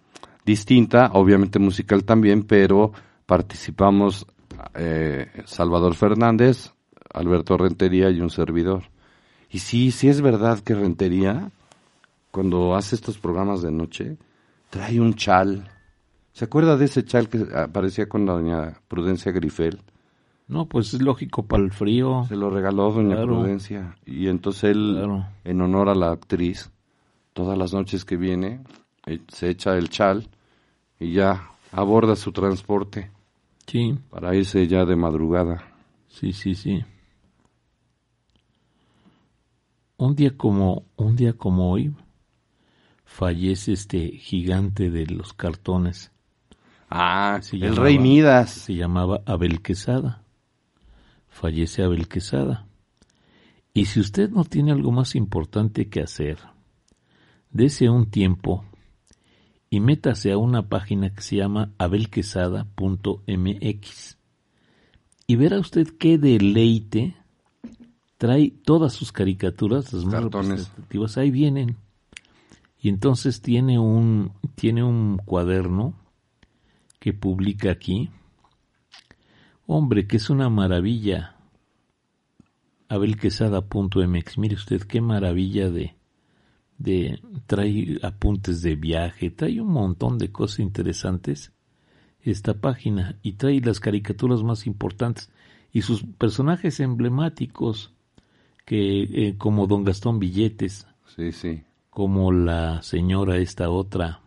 distinta, 0.46 1.10
obviamente 1.14 1.60
musical 1.60 2.04
también, 2.04 2.44
pero 2.44 2.92
participamos 3.26 4.28
eh, 4.76 5.28
Salvador 5.46 5.96
Fernández, 5.96 6.74
Alberto 7.14 7.58
Rentería 7.58 8.10
y 8.10 8.22
un 8.22 8.30
servidor. 8.30 8.84
Y 9.50 9.60
sí, 9.60 9.92
sí 9.92 10.08
es 10.08 10.22
verdad 10.22 10.60
que 10.60 10.76
Rentería, 10.76 11.52
cuando 12.34 12.74
hace 12.76 12.96
estos 12.96 13.20
programas 13.20 13.62
de 13.62 13.72
noche, 13.72 14.18
trae 14.72 15.00
un 15.00 15.14
chal. 15.14 15.70
¿Se 16.32 16.46
acuerda 16.46 16.76
de 16.78 16.86
ese 16.86 17.06
chal 17.06 17.30
que 17.30 17.46
aparecía 17.56 18.10
con 18.10 18.26
la 18.26 18.34
doña 18.34 18.74
Prudencia 18.88 19.32
Grifel? 19.32 19.80
No, 20.48 20.66
pues 20.66 20.96
es 20.96 21.02
lógico 21.04 21.44
para 21.46 21.62
el 21.62 21.72
frío. 21.72 22.26
Se 22.28 22.36
lo 22.36 22.50
regaló 22.50 22.92
doña 22.92 23.18
Claro. 23.18 23.36
Prudencia. 23.42 23.96
Y 24.04 24.30
entonces 24.30 24.64
él, 24.72 24.94
Claro. 24.98 25.28
en 25.44 25.62
honor 25.62 25.90
a 25.90 25.96
la 25.96 26.12
actriz, 26.12 26.72
todas 27.34 27.56
las 27.56 27.72
noches 27.72 28.04
que 28.04 28.18
viene, 28.18 28.62
eh, 29.06 29.20
se 29.28 29.50
echa 29.52 29.78
el 29.78 29.90
chal 29.90 30.28
y 31.00 31.14
ya 31.14 31.52
aborda 31.72 32.16
su 32.16 32.32
transporte 32.32 33.12
Sí, 33.68 33.96
para 34.10 34.34
irse 34.36 34.68
ya 34.68 34.86
de 34.86 34.96
madrugada. 34.96 35.64
sí, 36.08 36.34
sí, 36.34 36.56
sí. 36.56 36.84
Un 39.98 40.16
día 40.16 40.36
como 40.36 40.84
un 40.98 41.16
día 41.16 41.34
como 41.34 41.72
hoy 41.72 41.94
fallece 43.14 43.74
este 43.74 44.10
gigante 44.18 44.90
de 44.90 45.06
los 45.06 45.34
cartones. 45.34 46.12
Ah, 46.90 47.38
Se 47.42 47.56
el 47.58 47.62
llamaba- 47.64 47.84
rey 47.84 48.00
Midas. 48.00 48.50
Se 48.52 48.74
llamaba 48.76 49.22
Abel 49.28 49.62
Quesada. 49.62 50.24
Fallece 51.30 51.84
Abel 51.84 52.08
Quesada. 52.08 52.66
Y 53.74 53.86
si 53.86 54.00
usted 54.00 54.30
no 54.32 54.46
tiene 54.46 54.72
algo 54.72 54.92
más 54.92 55.14
importante 55.16 55.90
que 55.90 56.02
hacer, 56.02 56.40
dese 57.52 57.88
un 57.90 58.10
tiempo 58.10 58.66
y 59.70 59.80
métase 59.80 60.32
a 60.32 60.38
una 60.38 60.68
página 60.70 61.14
que 61.14 61.22
se 61.22 61.36
llama 61.38 61.72
abelquesada.mx 61.78 64.18
y 65.28 65.36
verá 65.36 65.60
usted 65.60 65.88
qué 66.00 66.18
deleite 66.18 67.16
trae 68.18 68.52
todas 68.64 68.94
sus 68.94 69.12
caricaturas, 69.12 69.92
las 69.94 70.06
más 70.06 70.24
representativas, 70.24 71.18
ahí 71.18 71.30
vienen. 71.32 71.76
Y 72.84 72.90
entonces 72.90 73.42
tiene 73.42 73.80
un, 73.80 74.34
tiene 74.56 74.84
un 74.84 75.16
cuaderno 75.16 75.94
que 77.00 77.14
publica 77.14 77.72
aquí. 77.72 78.10
Hombre, 79.66 80.06
que 80.06 80.18
es 80.18 80.30
una 80.30 80.50
maravilla. 80.50 81.38
Abelquesada.mx. 82.90 84.38
Mire 84.38 84.56
usted 84.56 84.82
qué 84.82 85.00
maravilla 85.00 85.70
de, 85.70 85.96
de 86.78 87.22
trae 87.46 88.00
apuntes 88.04 88.62
de 88.62 88.76
viaje, 88.76 89.32
trae 89.32 89.62
un 89.62 89.72
montón 89.72 90.18
de 90.18 90.34
cosas 90.34 90.60
interesantes 90.60 91.54
esta 92.22 92.54
página 92.54 93.18
y 93.24 93.34
trae 93.34 93.62
las 93.62 93.80
caricaturas 93.80 94.44
más 94.44 94.68
importantes 94.68 95.32
y 95.72 95.84
sus 95.84 96.04
personajes 96.04 96.82
emblemáticos 96.82 97.94
que 98.66 99.04
eh, 99.04 99.38
como 99.38 99.68
Don 99.68 99.86
Gastón 99.86 100.20
Billetes, 100.20 100.86
Sí, 101.16 101.32
sí. 101.32 101.64
Como 101.94 102.32
la 102.32 102.82
señora 102.82 103.38
esta 103.38 103.70
otra 103.70 104.22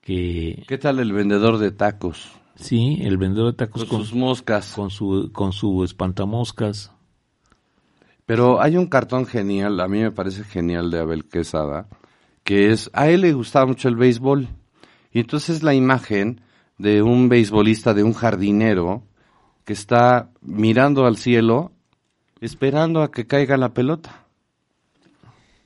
que 0.00 0.64
¿Qué 0.66 0.78
tal 0.78 0.98
el 1.00 1.12
vendedor 1.12 1.58
de 1.58 1.70
tacos? 1.70 2.32
sí, 2.54 2.98
el 3.02 3.16
vendedor 3.16 3.52
de 3.52 3.56
tacos 3.56 3.84
Con 3.84 3.98
con, 3.98 4.06
sus 4.06 4.14
moscas. 4.14 4.72
con 4.74 4.90
su 4.90 5.30
con 5.32 5.52
su 5.52 5.84
espantamoscas. 5.84 6.92
Pero 8.26 8.60
hay 8.60 8.76
un 8.76 8.86
cartón 8.86 9.26
genial, 9.26 9.80
a 9.80 9.88
mí 9.88 10.00
me 10.00 10.12
parece 10.12 10.44
genial 10.44 10.90
de 10.90 11.00
Abel 11.00 11.24
Quesada, 11.24 11.88
que 12.44 12.70
es, 12.70 12.88
a 12.92 13.08
él 13.08 13.22
le 13.22 13.32
gustaba 13.32 13.66
mucho 13.66 13.88
el 13.88 13.96
béisbol. 13.96 14.48
Y 15.12 15.20
entonces 15.20 15.62
la 15.62 15.74
imagen 15.74 16.40
de 16.78 17.02
un 17.02 17.28
beisbolista, 17.28 17.94
de 17.94 18.04
un 18.04 18.12
jardinero, 18.12 19.02
que 19.64 19.72
está 19.72 20.30
mirando 20.40 21.04
al 21.04 21.16
cielo, 21.16 21.72
esperando 22.40 23.02
a 23.02 23.10
que 23.10 23.26
caiga 23.26 23.56
la 23.56 23.74
pelota. 23.74 24.21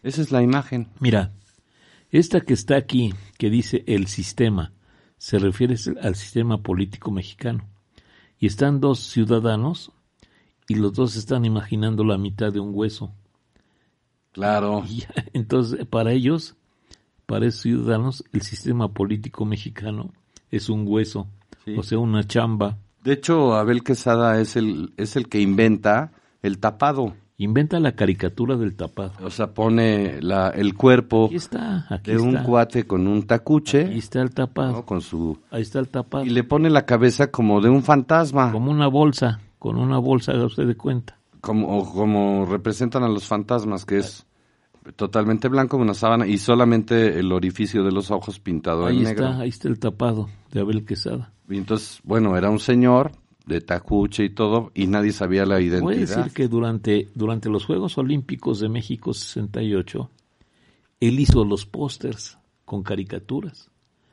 Esa 0.07 0.23
es 0.23 0.31
la 0.31 0.41
imagen. 0.41 0.87
Mira, 1.01 1.33
esta 2.13 2.41
que 2.41 2.55
está 2.55 2.77
aquí, 2.77 3.13
que 3.39 3.51
dice 3.51 3.83
el 3.89 4.07
sistema, 4.07 4.73
se 5.19 5.41
refiere 5.41 5.75
al 6.01 6.15
sistema 6.15 6.63
político 6.63 7.11
mexicano. 7.11 7.69
Y 8.39 8.47
están 8.47 8.79
dos 8.81 9.01
ciudadanos 9.01 9.91
y 10.69 10.77
los 10.77 10.93
dos 10.93 11.17
están 11.17 11.45
imaginando 11.45 12.05
la 12.05 12.19
mitad 12.19 12.53
de 12.53 12.61
un 12.61 12.71
hueso. 12.73 13.13
Claro. 14.31 14.85
Y 14.89 15.03
entonces, 15.33 15.85
para 15.87 16.13
ellos, 16.13 16.55
para 17.27 17.47
esos 17.47 17.63
ciudadanos, 17.63 18.23
el 18.33 18.43
sistema 18.43 18.93
político 18.93 19.45
mexicano 19.45 20.13
es 20.53 20.69
un 20.69 20.85
hueso, 20.87 21.27
Sí. 21.65 21.75
o 21.77 21.83
sea, 21.83 21.99
una 21.99 22.23
chamba. 22.23 22.79
De 23.03 23.15
hecho, 23.15 23.55
Abel 23.55 23.83
Quesada 23.83 24.41
es 24.41 24.55
el, 24.55 24.93
es 24.97 25.17
el 25.17 25.29
que 25.29 25.41
inventa 25.41 26.13
el 26.43 26.61
tapado. 26.61 27.17
Inventa 27.39 27.79
la 27.81 27.93
caricatura 27.93 28.57
del 28.57 28.77
tapado. 28.77 29.13
O 29.23 29.29
sea, 29.31 29.53
pone 29.53 30.23
la, 30.23 30.49
el 30.51 30.75
cuerpo 30.75 31.27
Aquí 31.27 31.37
está, 31.37 31.87
aquí 31.91 32.13
de 32.13 32.19
un 32.19 32.31
está. 32.37 32.43
cuate 32.45 32.87
con 32.87 33.07
un 33.07 33.25
tacuche, 33.27 33.87
Ahí 33.87 33.99
está 33.99 34.23
el 34.23 34.31
tapado. 34.31 34.73
¿no? 34.73 34.87
con 34.87 35.03
su 35.03 35.39
Ahí 35.51 35.61
está 35.63 35.79
el 35.79 35.89
tapado. 35.89 36.25
y 36.25 36.31
le 36.31 36.45
pone 36.45 36.71
la 36.71 36.87
cabeza 36.87 37.31
como 37.31 37.61
de 37.61 37.69
un 37.69 37.83
fantasma, 37.83 38.53
Como 38.53 38.71
una 38.71 38.89
bolsa, 38.89 39.41
con 39.59 39.77
una 39.77 39.99
bolsa, 39.99 40.33
haga 40.33 40.47
usted 40.47 40.67
de 40.67 40.77
cuenta. 40.77 41.19
como, 41.43 41.69
o 41.79 41.93
como 41.93 42.47
representan 42.47 43.03
a 43.03 43.09
los 43.09 43.25
fantasmas, 43.27 43.85
que 43.85 43.99
es 43.99 44.27
totalmente 44.97 45.49
blanco, 45.49 45.77
una 45.77 45.95
sábana, 45.95 46.27
y 46.27 46.39
solamente 46.39 47.19
el 47.19 47.33
orificio 47.33 47.83
de 47.85 47.93
los 47.93 48.11
ojos 48.11 48.39
pintado 48.41 48.87
Ahí 48.87 48.99
en 49.01 49.07
está, 49.09 49.23
negro. 49.29 49.41
ahí 49.43 49.49
está 49.51 49.69
el 49.69 49.79
tapado 49.79 50.29
de 50.53 50.61
Abel 50.61 50.85
Quesada. 50.87 51.33
Y 51.51 51.59
entonces, 51.59 52.01
bueno, 52.05 52.37
era 52.37 52.49
un 52.51 52.61
señor 52.61 53.13
de 53.47 53.61
tacuche 53.61 54.25
y 54.25 54.31
todo, 54.31 54.73
y 54.75 54.87
nadie 54.89 55.13
sabía 55.13 55.47
la 55.47 55.55
Puede 55.57 55.67
identidad. 55.67 56.17
decir 56.19 56.33
que 56.33 56.49
durante, 56.49 57.09
durante 57.15 57.49
los 57.49 57.65
Juegos 57.65 57.97
Olímpicos 57.97 58.59
de 58.61 58.69
México 58.69 59.15
68, 59.15 60.11
él 61.01 61.21
hizo 61.21 61.45
los 61.45 61.65
pósters 61.67 62.39
con 62.65 62.83
caricaturas. 62.83 63.71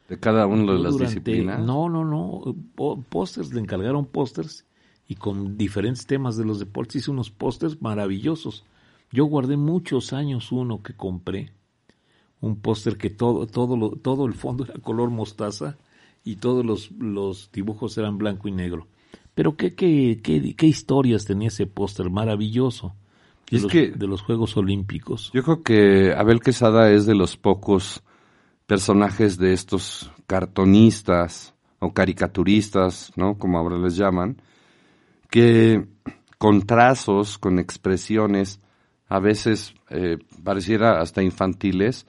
De 0.07 0.19
cada 0.19 0.45
una 0.45 0.73
de 0.73 0.79
las 0.79 0.93
Durante- 0.93 1.05
disciplinas. 1.19 1.59
No, 1.65 1.89
no, 1.89 2.05
no. 2.05 2.55
Pósters, 3.09 3.53
le 3.53 3.61
encargaron 3.61 4.05
pósters 4.05 4.65
y 5.07 5.15
con 5.15 5.57
diferentes 5.57 6.05
temas 6.05 6.37
de 6.37 6.45
los 6.45 6.59
deportes 6.59 6.97
hizo 6.97 7.11
unos 7.11 7.31
pósters 7.31 7.81
maravillosos. 7.81 8.63
Yo 9.11 9.25
guardé 9.25 9.57
muchos 9.57 10.13
años 10.13 10.51
uno 10.51 10.83
que 10.83 10.93
compré, 10.93 11.51
un 12.41 12.57
póster 12.57 12.97
que 12.97 13.09
todo, 13.09 13.47
todo, 13.47 13.77
lo- 13.77 13.91
todo 13.91 14.25
el 14.27 14.33
fondo 14.33 14.65
era 14.65 14.73
color 14.81 15.09
mostaza 15.09 15.77
y 16.23 16.35
todos 16.35 16.63
los, 16.65 16.91
los 16.91 17.49
dibujos 17.51 17.97
eran 17.97 18.17
blanco 18.19 18.47
y 18.47 18.51
negro. 18.51 18.87
Pero 19.35 19.55
qué, 19.55 19.73
qué, 19.75 20.19
qué, 20.23 20.55
qué 20.55 20.67
historias 20.67 21.25
tenía 21.25 21.47
ese 21.47 21.65
póster 21.65 22.09
maravilloso 22.09 22.93
de, 23.49 23.57
Es 23.57 23.63
los, 23.63 23.71
que- 23.71 23.91
de 23.91 24.07
los 24.07 24.21
Juegos 24.21 24.55
Olímpicos. 24.57 25.31
Yo 25.33 25.43
creo 25.43 25.63
que 25.63 26.13
Abel 26.15 26.39
Quesada 26.39 26.91
es 26.91 27.05
de 27.05 27.15
los 27.15 27.35
pocos 27.37 28.03
personajes 28.67 29.37
de 29.37 29.53
estos 29.53 30.11
cartonistas 30.27 31.53
o 31.79 31.93
caricaturistas, 31.93 33.11
¿no? 33.15 33.37
Como 33.37 33.57
ahora 33.57 33.77
les 33.77 33.95
llaman, 33.97 34.37
que 35.29 35.85
con 36.37 36.61
trazos, 36.61 37.37
con 37.37 37.59
expresiones, 37.59 38.59
a 39.07 39.19
veces 39.19 39.73
eh, 39.89 40.17
pareciera 40.43 41.01
hasta 41.01 41.21
infantiles, 41.23 42.05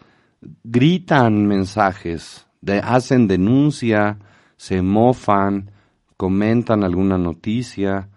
gritan 0.62 1.46
mensajes, 1.46 2.46
de- 2.60 2.78
hacen 2.80 3.26
denuncia, 3.28 4.18
se 4.56 4.82
mofan, 4.82 5.70
comentan 6.16 6.84
alguna 6.84 7.18
noticia. 7.18 8.08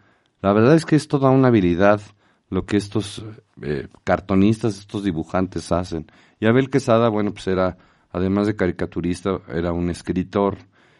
La 0.41 0.53
verdad 0.53 0.75
es 0.75 0.85
que 0.85 0.95
es 0.95 1.07
toda 1.07 1.29
una 1.29 1.49
habilidad 1.49 2.01
lo 2.49 2.65
que 2.65 2.77
estos 2.77 3.25
eh, 3.61 3.87
cartonistas, 4.03 4.79
estos 4.79 5.03
dibujantes 5.03 5.71
hacen. 5.71 6.07
Y 6.39 6.45
Abel 6.45 6.69
Quesada, 6.69 7.09
bueno, 7.09 7.33
pues 7.33 7.47
era, 7.47 7.77
además 8.11 8.47
de 8.47 8.55
caricaturista, 8.55 9.41
era 9.49 9.73
un 9.73 9.89
escritor. 9.89 10.57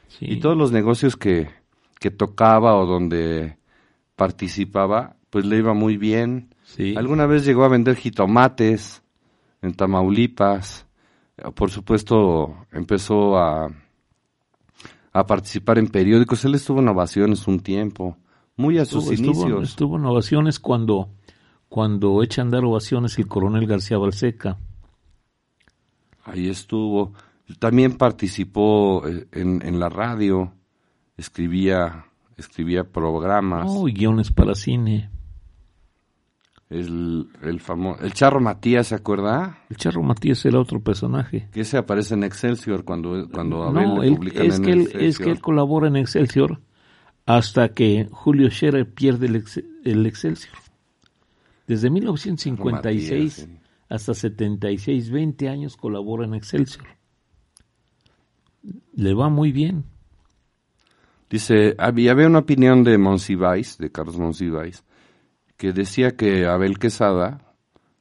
Sí. 0.07 0.25
Y 0.29 0.39
todos 0.39 0.57
los 0.57 0.71
negocios 0.71 1.15
que, 1.15 1.49
que 1.99 2.11
tocaba 2.11 2.75
o 2.75 2.85
donde 2.85 3.57
participaba, 4.15 5.15
pues 5.29 5.45
le 5.45 5.57
iba 5.57 5.73
muy 5.73 5.97
bien. 5.97 6.53
Sí. 6.63 6.95
Alguna 6.97 7.25
vez 7.25 7.45
llegó 7.45 7.63
a 7.63 7.69
vender 7.69 7.95
jitomates 7.95 9.03
en 9.61 9.73
Tamaulipas. 9.73 10.85
Por 11.55 11.69
supuesto, 11.69 12.65
empezó 12.71 13.37
a, 13.37 13.69
a 15.20 15.26
participar 15.26 15.78
en 15.80 15.88
periódicos. 15.88 16.45
Él 16.45 16.55
estuvo 16.55 16.80
en 16.80 16.88
Ovaciones 16.88 17.47
un 17.47 17.59
tiempo, 17.59 18.18
muy 18.55 18.78
a 18.78 18.86
sus 18.86 19.09
estuvo, 19.09 19.30
inicios. 19.30 19.70
estuvo 19.70 19.97
en 19.97 20.05
ovaciones 20.05 20.59
cuando, 20.59 21.09
cuando 21.70 22.22
echa 22.24 22.41
a 22.41 22.45
andar 22.45 22.63
ovaciones 22.65 23.18
el 23.18 23.28
coronel 23.28 23.68
García 23.68 23.97
Balseca. 23.97 24.57
Ahí 26.24 26.49
estuvo. 26.49 27.13
También 27.59 27.97
participó 27.97 29.07
eh, 29.07 29.28
en, 29.32 29.61
en 29.65 29.80
la 29.80 29.89
radio, 29.89 30.51
escribía 31.15 32.05
escribía 32.38 32.84
programas. 32.84 33.65
Oh, 33.68 33.88
y 33.88 33.93
guiones 33.93 34.32
para 34.32 34.55
cine. 34.55 35.09
El, 36.70 37.30
el 37.43 37.61
famoso, 37.61 38.03
el 38.03 38.13
Charro 38.13 38.41
Matías, 38.41 38.88
¿se 38.88 38.95
acuerda? 38.95 39.59
El 39.70 39.78
Charro 39.78 40.03
Matías 40.03 40.45
era 40.45 40.59
otro 40.59 40.82
personaje. 40.82 41.47
Que 41.53 41.61
ese 41.61 41.78
aparece 41.78 42.13
en 42.15 42.24
Excelsior 42.26 42.84
cuando, 42.84 43.30
cuando 43.32 43.63
Abel 43.63 43.88
No, 43.88 44.01
le 44.01 44.07
él- 44.09 44.32
es, 44.36 44.57
en 44.59 44.65
que 44.65 44.72
él, 44.72 44.80
Excelsior. 44.82 45.03
es 45.03 45.20
que 45.20 45.32
él 45.32 45.39
colabora 45.39 45.88
en 45.88 45.95
Excelsior 45.95 46.59
hasta 47.26 47.70
que 47.70 48.07
Julio 48.11 48.49
Scherer 48.49 48.89
pierde 48.91 49.28
el, 49.28 49.36
Ex- 49.38 49.63
el 49.86 50.05
Excelsior. 50.05 50.55
Desde 51.68 51.89
1956 51.89 53.22
Matías, 53.22 53.34
sí. 53.34 53.68
hasta 53.89 54.13
76, 54.13 55.09
20 55.09 55.47
años 55.49 55.78
colabora 55.78 56.26
en 56.26 56.34
Excelsior. 56.34 56.86
Le 58.93 59.13
va 59.13 59.30
muy 59.30 59.51
bien. 59.53 59.86
Dice, 61.30 61.76
había, 61.78 62.11
había 62.11 62.28
una 62.28 62.39
opinión 62.39 62.84
de 62.84 62.97
Monsiváis, 62.97 63.78
de 63.78 63.91
Carlos 63.91 64.18
Monsiváis, 64.18 64.84
que 65.58 65.74
decía 65.74 66.16
que 66.16 66.45
Abel 66.45 66.80
Quesada 66.80 67.41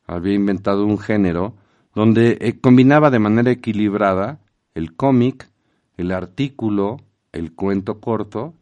había 0.07 0.35
inventado 0.35 0.85
un 0.85 0.99
género 0.99 1.55
donde 1.95 2.37
eh, 2.41 2.59
combinaba 2.61 3.11
de 3.11 3.19
manera 3.19 3.51
equilibrada 3.51 4.39
el 4.75 4.95
cómic, 4.95 5.51
el 5.97 6.13
artículo, 6.13 6.99
el 7.33 7.55
cuento 7.55 8.01
corto, 8.01 8.55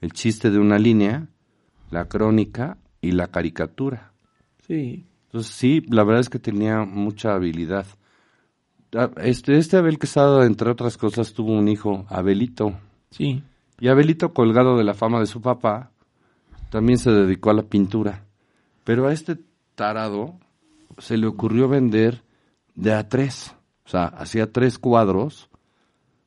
el 0.00 0.12
chiste 0.12 0.50
de 0.50 0.58
una 0.58 0.78
línea, 0.78 1.28
la 1.90 2.06
crónica 2.06 2.78
y 3.02 3.12
la 3.12 3.28
caricatura. 3.28 4.12
Sí. 4.66 5.04
Entonces 5.26 5.52
sí, 5.54 5.82
la 5.88 6.04
verdad 6.04 6.20
es 6.20 6.30
que 6.30 6.38
tenía 6.38 6.84
mucha 6.84 7.34
habilidad. 7.34 7.86
Ah, 8.94 9.10
Este, 9.18 9.58
este 9.58 9.76
Abel 9.76 9.98
Quesada, 9.98 10.46
entre 10.46 10.70
otras 10.70 10.96
cosas, 10.96 11.34
tuvo 11.34 11.52
un 11.52 11.68
hijo, 11.68 12.06
Abelito. 12.08 12.72
Sí. 13.10 13.42
Y 13.78 13.88
Abelito, 13.88 14.32
colgado 14.32 14.78
de 14.78 14.84
la 14.84 14.94
fama 14.94 15.20
de 15.20 15.26
su 15.26 15.42
papá, 15.42 15.90
también 16.70 16.98
se 16.98 17.10
dedicó 17.10 17.50
a 17.50 17.54
la 17.54 17.62
pintura. 17.62 18.24
Pero 18.88 19.06
a 19.06 19.12
este 19.12 19.36
tarado 19.74 20.40
se 20.96 21.18
le 21.18 21.26
ocurrió 21.26 21.68
vender 21.68 22.22
de 22.74 22.94
a 22.94 23.06
tres. 23.06 23.54
O 23.84 23.88
sea, 23.90 24.06
hacía 24.06 24.50
tres 24.50 24.78
cuadros. 24.78 25.50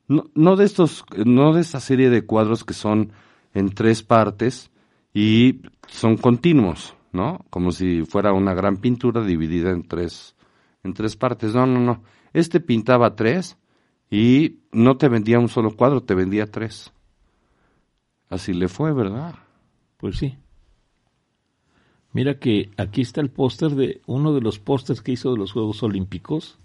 No, 0.06 0.30
no 0.36 0.54
de 0.54 0.64
estos, 0.64 1.04
no 1.26 1.54
de 1.54 1.60
esta 1.60 1.80
serie 1.80 2.08
de 2.08 2.24
cuadros 2.24 2.62
que 2.62 2.72
son 2.72 3.10
en 3.52 3.70
tres 3.70 4.04
partes 4.04 4.70
y 5.12 5.62
son 5.88 6.16
continuos, 6.16 6.94
¿no? 7.10 7.44
Como 7.50 7.72
si 7.72 8.04
fuera 8.04 8.32
una 8.32 8.54
gran 8.54 8.76
pintura 8.76 9.24
dividida 9.24 9.72
en 9.72 9.82
tres, 9.82 10.36
en 10.84 10.94
tres 10.94 11.16
partes. 11.16 11.56
No, 11.56 11.66
no, 11.66 11.80
no. 11.80 12.04
Este 12.32 12.60
pintaba 12.60 13.16
tres 13.16 13.58
y 14.08 14.60
no 14.70 14.96
te 14.98 15.08
vendía 15.08 15.40
un 15.40 15.48
solo 15.48 15.74
cuadro, 15.74 16.04
te 16.04 16.14
vendía 16.14 16.46
tres. 16.46 16.92
Así 18.28 18.52
le 18.52 18.68
fue, 18.68 18.92
¿verdad? 18.92 19.34
Pues 19.96 20.16
sí. 20.16 20.38
Mira 22.12 22.38
que 22.38 22.70
aquí 22.76 23.00
está 23.00 23.20
el 23.20 23.30
póster 23.30 23.70
de 23.70 24.00
uno 24.06 24.34
de 24.34 24.40
los 24.42 24.58
pósters 24.58 25.00
que 25.00 25.12
hizo 25.12 25.32
de 25.32 25.38
los 25.38 25.52
Juegos 25.52 25.82
Olímpicos. 25.82 26.58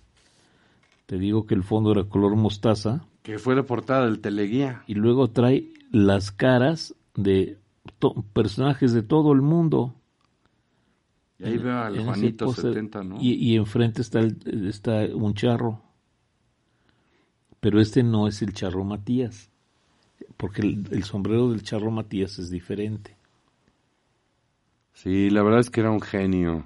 Te 1.05 1.17
digo 1.17 1.45
que 1.45 1.55
el 1.55 1.63
fondo 1.63 1.91
era 1.93 2.03
color 2.03 2.35
mostaza 2.35 3.05
Que 3.23 3.39
fue 3.39 3.55
la 3.55 3.63
portada 3.63 4.05
del 4.05 4.19
teleguía. 4.19 4.83
y 4.87 4.95
luego 4.95 5.29
trae 5.29 5.69
las 5.91 6.31
caras 6.31 6.95
de 7.15 7.57
personajes 8.33 8.91
de 8.93 9.03
todo 9.03 9.31
el 9.31 9.41
mundo. 9.41 9.93
Y 11.39 11.45
ahí 11.45 11.57
veo 11.57 11.79
al 11.79 12.03
Juanito 12.03 12.45
póster. 12.45 12.73
70, 12.73 13.03
¿no? 13.03 13.17
Y, 13.21 13.33
y 13.35 13.55
enfrente 13.55 14.01
está, 14.01 14.19
el- 14.19 14.67
está 14.67 15.05
un 15.13 15.33
charro. 15.33 15.81
Pero 17.59 17.79
este 17.79 18.03
no 18.03 18.27
es 18.27 18.41
el 18.41 18.53
charro 18.53 18.83
Matías. 18.83 19.49
Porque 20.35 20.61
el, 20.61 20.87
el 20.91 21.03
sombrero 21.03 21.49
del 21.51 21.63
charro 21.63 21.89
Matías 21.91 22.37
es 22.39 22.49
diferente. 22.49 23.15
Sí, 24.97 25.29
la 25.29 25.43
verdad 25.43 25.59
es 25.59 25.69
que 25.69 25.81
era 25.81 25.91
un 25.91 26.01
genio. 26.01 26.65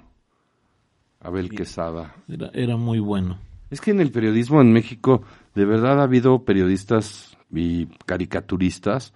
Abel 1.20 1.50
Quesada. 1.50 2.16
Era, 2.28 2.50
era 2.54 2.78
muy 2.78 2.98
bueno. 2.98 3.38
Es 3.68 3.82
que 3.82 3.90
en 3.90 4.00
el 4.00 4.10
periodismo 4.10 4.62
en 4.62 4.72
México, 4.72 5.22
de 5.54 5.66
verdad 5.66 6.00
ha 6.00 6.04
habido 6.04 6.42
periodistas 6.42 7.36
y 7.50 7.88
caricaturistas 8.06 9.12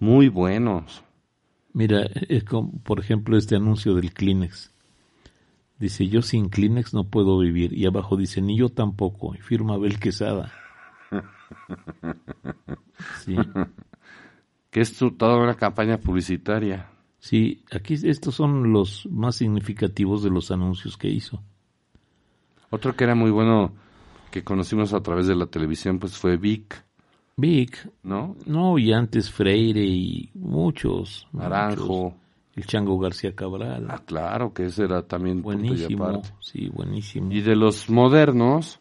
muy 0.00 0.28
buenos. 0.28 1.04
Mira, 1.74 2.10
es 2.28 2.42
como, 2.42 2.72
por 2.82 2.98
ejemplo, 2.98 3.36
este 3.36 3.54
anuncio 3.54 3.94
del 3.94 4.12
Kleenex. 4.12 4.72
Dice, 5.78 6.08
yo 6.08 6.20
sin 6.20 6.48
Kleenex 6.48 6.92
no 6.92 7.04
puedo 7.04 7.38
vivir. 7.38 7.72
Y 7.72 7.86
abajo 7.86 8.16
dice, 8.16 8.42
ni 8.42 8.58
yo 8.58 8.68
tampoco. 8.68 9.32
Y 9.36 9.38
firma 9.38 9.74
Abel 9.74 10.00
Quesada. 10.00 10.52
Sí, 13.24 13.36
Que 14.70 14.80
es 14.80 14.98
toda 14.98 15.36
una 15.36 15.54
campaña 15.54 15.98
publicitaria. 15.98 16.90
Sí, 17.26 17.64
aquí 17.72 17.94
estos 17.94 18.36
son 18.36 18.72
los 18.72 19.06
más 19.10 19.36
significativos 19.36 20.22
de 20.22 20.30
los 20.30 20.50
anuncios 20.52 20.96
que 20.96 21.08
hizo. 21.08 21.42
Otro 22.70 22.94
que 22.94 23.04
era 23.04 23.14
muy 23.14 23.30
bueno, 23.30 23.72
que 24.30 24.44
conocimos 24.44 24.92
a 24.92 25.00
través 25.00 25.26
de 25.26 25.34
la 25.34 25.46
televisión, 25.46 25.98
pues 25.98 26.16
fue 26.16 26.36
Vic, 26.36 26.84
Vic, 27.36 27.90
¿no? 28.02 28.36
no, 28.46 28.78
y 28.78 28.92
antes 28.92 29.30
Freire 29.30 29.84
y 29.84 30.30
muchos. 30.34 31.26
Naranjo. 31.32 32.04
muchos. 32.04 32.20
El 32.54 32.64
Chango 32.64 32.98
García 32.98 33.34
Cabral. 33.34 33.86
Ah, 33.90 34.00
claro, 34.06 34.54
que 34.54 34.64
ese 34.64 34.84
era 34.84 35.02
también 35.02 35.42
punto 35.42 35.58
y 35.58 35.68
buenísimo, 35.68 36.22
sí, 36.40 36.70
buenísimo. 36.70 37.30
Y 37.30 37.42
de 37.42 37.54
los 37.54 37.90
modernos, 37.90 38.80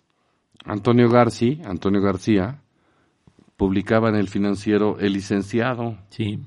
Antonio 0.64 1.10
Garci, 1.10 1.60
Antonio 1.66 2.02
García, 2.02 2.62
publicaba 3.58 4.08
en 4.08 4.16
el 4.16 4.30
financiero 4.30 4.98
El 5.00 5.12
Licenciado, 5.12 5.98
Sí, 6.10 6.40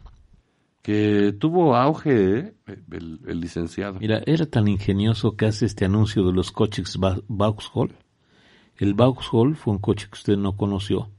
que 0.89 1.35
tuvo 1.39 1.77
auge, 1.77 2.39
¿eh? 2.39 2.55
el, 2.93 3.21
el 3.27 3.41
licenciado. 3.41 3.99
Mira, 4.01 4.23
era 4.25 4.47
tan 4.47 4.69
ingenioso 4.69 5.37
que 5.37 5.45
hace 5.45 5.67
este 5.67 5.85
anuncio 5.85 6.25
de 6.27 6.33
los 6.33 6.51
coches 6.51 6.97
Ba- 6.97 7.21
Vauxhall. 7.29 7.95
El 8.79 8.95
Vauxhall 8.95 9.55
fue 9.55 9.75
un 9.75 9.81
coche 9.81 10.07
que 10.11 10.17
usted 10.17 10.39
no 10.39 10.57
conoció, 10.57 11.11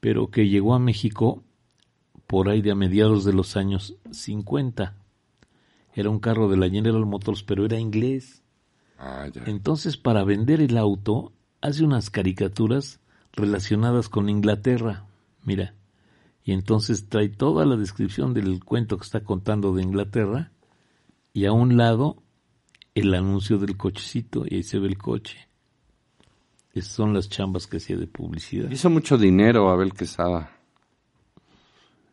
pero 0.00 0.30
que 0.30 0.46
llegó 0.46 0.74
a 0.74 0.78
México 0.78 1.42
por 2.26 2.50
ahí 2.50 2.60
de 2.60 2.72
a 2.72 2.74
mediados 2.74 3.24
de 3.24 3.32
los 3.32 3.56
años 3.56 3.96
50. 4.10 4.94
Era 5.94 6.10
un 6.10 6.18
carro 6.18 6.50
de 6.50 6.58
la 6.58 6.68
General 6.68 7.06
Motors, 7.06 7.42
pero 7.44 7.64
era 7.64 7.78
inglés. 7.78 8.42
Ah, 8.98 9.26
ya. 9.32 9.44
Entonces, 9.46 9.96
para 9.96 10.22
vender 10.22 10.60
el 10.60 10.76
auto, 10.76 11.32
hace 11.62 11.82
unas 11.82 12.10
caricaturas 12.10 13.00
relacionadas 13.32 14.10
con 14.10 14.28
Inglaterra. 14.28 15.06
Mira. 15.44 15.72
Y 16.44 16.52
entonces 16.52 17.08
trae 17.08 17.28
toda 17.28 17.64
la 17.64 17.76
descripción 17.76 18.34
del 18.34 18.64
cuento 18.64 18.96
que 18.98 19.04
está 19.04 19.20
contando 19.22 19.72
de 19.74 19.82
Inglaterra 19.82 20.52
y 21.32 21.44
a 21.46 21.52
un 21.52 21.76
lado 21.76 22.22
el 22.94 23.14
anuncio 23.14 23.58
del 23.58 23.76
cochecito 23.76 24.44
y 24.46 24.56
ahí 24.56 24.62
se 24.62 24.78
ve 24.78 24.88
el 24.88 24.98
coche. 24.98 25.48
Esas 26.74 26.92
son 26.92 27.12
las 27.14 27.28
chambas 27.28 27.66
que 27.66 27.76
hacía 27.76 27.96
de 27.96 28.06
publicidad. 28.06 28.70
Hizo 28.70 28.90
mucho 28.90 29.16
dinero 29.18 29.70
Abel 29.70 29.92
Quesada. 29.92 30.50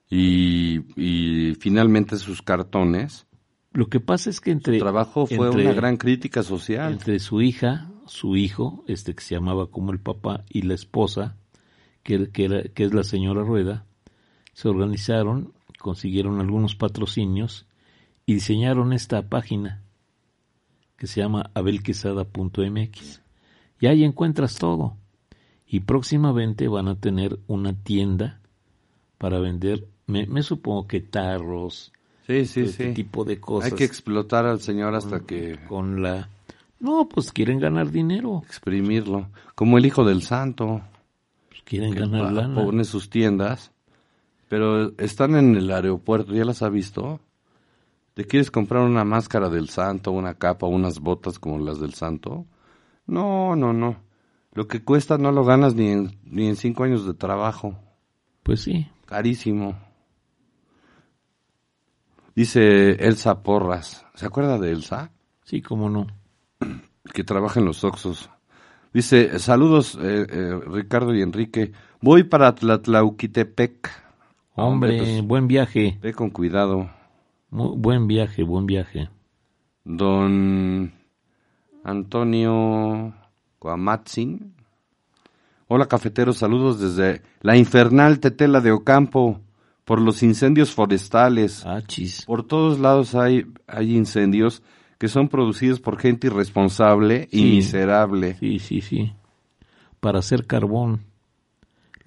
Y, 0.09 0.79
y 0.95 1.55
finalmente 1.55 2.17
sus 2.17 2.41
cartones, 2.41 3.27
Lo 3.73 3.87
que 3.89 3.99
pasa 3.99 4.29
es 4.29 4.41
que 4.41 4.51
entre, 4.51 4.77
su 4.77 4.83
trabajo 4.83 5.27
fue 5.27 5.47
entre- 5.47 5.65
una 5.65 5.73
gran 5.73 5.97
crítica 5.97 6.41
social. 6.43 6.91
entre 6.93 7.19
su 7.19 7.41
hija, 7.41 7.91
su 8.07 8.35
hijo, 8.35 8.83
este 8.87 9.13
que 9.13 9.23
se 9.23 9.35
llamaba 9.35 9.67
como 9.69 9.91
el 9.91 9.99
papá, 9.99 10.45
y 10.49 10.63
la 10.63 10.73
esposa, 10.73 11.37
que, 12.03 12.29
que, 12.31 12.45
era, 12.45 12.63
que 12.63 12.83
es 12.85 12.93
la 12.93 13.03
señora 13.03 13.43
Rueda, 13.43 13.85
se 14.53 14.67
organizaron, 14.69 15.53
consiguieron 15.79 16.39
algunos 16.39 16.75
patrocinios 16.75 17.65
y 18.25 18.33
diseñaron 18.35 18.93
esta 18.93 19.21
página 19.23 19.81
que 20.97 21.07
se 21.07 21.21
llama 21.21 21.49
abelquesada.mx. 21.53 23.21
Y 23.79 23.87
ahí 23.87 24.03
encuentras 24.03 24.55
todo. 24.57 24.97
Y 25.65 25.81
próximamente 25.81 26.67
van 26.67 26.87
a 26.87 26.95
tener 26.95 27.39
una 27.47 27.73
tienda 27.73 28.41
para 29.17 29.39
vender, 29.39 29.87
me, 30.07 30.25
me 30.25 30.43
supongo 30.43 30.87
que 30.87 30.99
tarros, 30.99 31.91
Sí, 32.29 32.45
sí, 32.45 32.61
este 32.61 32.89
sí. 32.89 32.93
tipo 32.93 33.25
de 33.25 33.39
cosas. 33.39 33.71
Hay 33.71 33.77
que 33.77 33.85
explotar 33.85 34.45
al 34.45 34.59
señor 34.61 34.93
hasta 34.93 35.21
que 35.21 35.57
con 35.67 36.03
la... 36.03 36.29
No, 36.79 37.09
pues 37.09 37.31
quieren 37.31 37.59
ganar 37.59 37.89
dinero, 37.89 38.43
exprimirlo. 38.45 39.29
Como 39.55 39.79
el 39.79 39.85
hijo 39.87 40.03
del 40.05 40.21
santo, 40.21 40.79
pues 41.49 41.63
quieren 41.63 41.91
que 41.91 42.01
ganar 42.01 42.31
lana. 42.31 42.53
pone 42.63 42.83
sus 42.83 43.09
tiendas, 43.09 43.71
pero 44.49 44.97
están 44.97 45.35
en 45.35 45.55
el 45.55 45.71
aeropuerto, 45.71 46.33
¿ya 46.33 46.43
las 46.43 46.61
ha 46.61 46.69
visto? 46.69 47.21
¿Te 48.15 48.25
quieres 48.25 48.51
comprar 48.51 48.83
una 48.83 49.05
máscara 49.05 49.47
del 49.49 49.69
santo, 49.69 50.11
una 50.11 50.33
capa, 50.33 50.67
unas 50.67 50.99
botas 50.99 51.39
como 51.39 51.59
las 51.59 51.79
del 51.79 51.93
santo? 51.93 52.45
No, 53.05 53.55
no, 53.55 53.71
no. 53.71 54.03
Lo 54.53 54.67
que 54.67 54.83
cuesta 54.83 55.17
no 55.17 55.31
lo 55.31 55.45
ganas 55.45 55.75
ni 55.75 55.89
en, 55.89 56.19
ni 56.23 56.47
en 56.47 56.57
cinco 56.57 56.83
años 56.83 57.05
de 57.05 57.13
trabajo. 57.13 57.79
Pues 58.43 58.61
sí, 58.61 58.87
Carísimo. 59.05 59.75
Dice 62.35 62.91
Elsa 62.91 63.41
Porras. 63.41 64.05
¿Se 64.15 64.25
acuerda 64.25 64.57
de 64.57 64.71
Elsa? 64.71 65.11
sí, 65.43 65.61
cómo 65.61 65.89
no. 65.89 66.07
Que 67.13 67.23
trabaja 67.23 67.59
en 67.59 67.65
los 67.65 67.83
Oxos. 67.83 68.29
Dice, 68.93 69.39
saludos 69.39 69.97
eh, 69.99 70.27
eh, 70.29 70.59
Ricardo 70.67 71.13
y 71.15 71.21
Enrique. 71.21 71.71
Voy 72.01 72.23
para 72.23 72.53
Tlatlauquitepec. 72.53 74.08
Hombre, 74.61 74.97
pues, 74.97 75.21
buen 75.21 75.47
viaje. 75.47 75.97
ve 76.01 76.13
con 76.13 76.29
cuidado. 76.29 76.89
Buen 77.49 78.07
viaje, 78.07 78.43
buen 78.43 78.65
viaje. 78.65 79.09
Don 79.83 80.93
Antonio 81.83 83.13
Coamatzin. 83.57 84.53
Hola 85.67 85.87
cafeteros, 85.87 86.37
saludos 86.37 86.79
desde 86.79 87.21
la 87.41 87.55
infernal 87.55 88.19
Tetela 88.19 88.59
de 88.59 88.71
Ocampo 88.71 89.39
por 89.85 90.01
los 90.01 90.23
incendios 90.23 90.71
forestales. 90.71 91.65
Ah. 91.65 91.81
Por 92.25 92.45
todos 92.45 92.79
lados 92.79 93.15
hay, 93.15 93.45
hay 93.67 93.95
incendios 93.95 94.61
que 94.97 95.07
son 95.07 95.29
producidos 95.29 95.79
por 95.79 95.97
gente 95.97 96.27
irresponsable 96.27 97.27
y 97.31 97.43
miserable. 97.43 98.35
Sí, 98.39 98.59
sí, 98.59 98.81
sí. 98.81 99.13
Para 99.99 100.19
hacer 100.19 100.45
carbón 100.45 101.08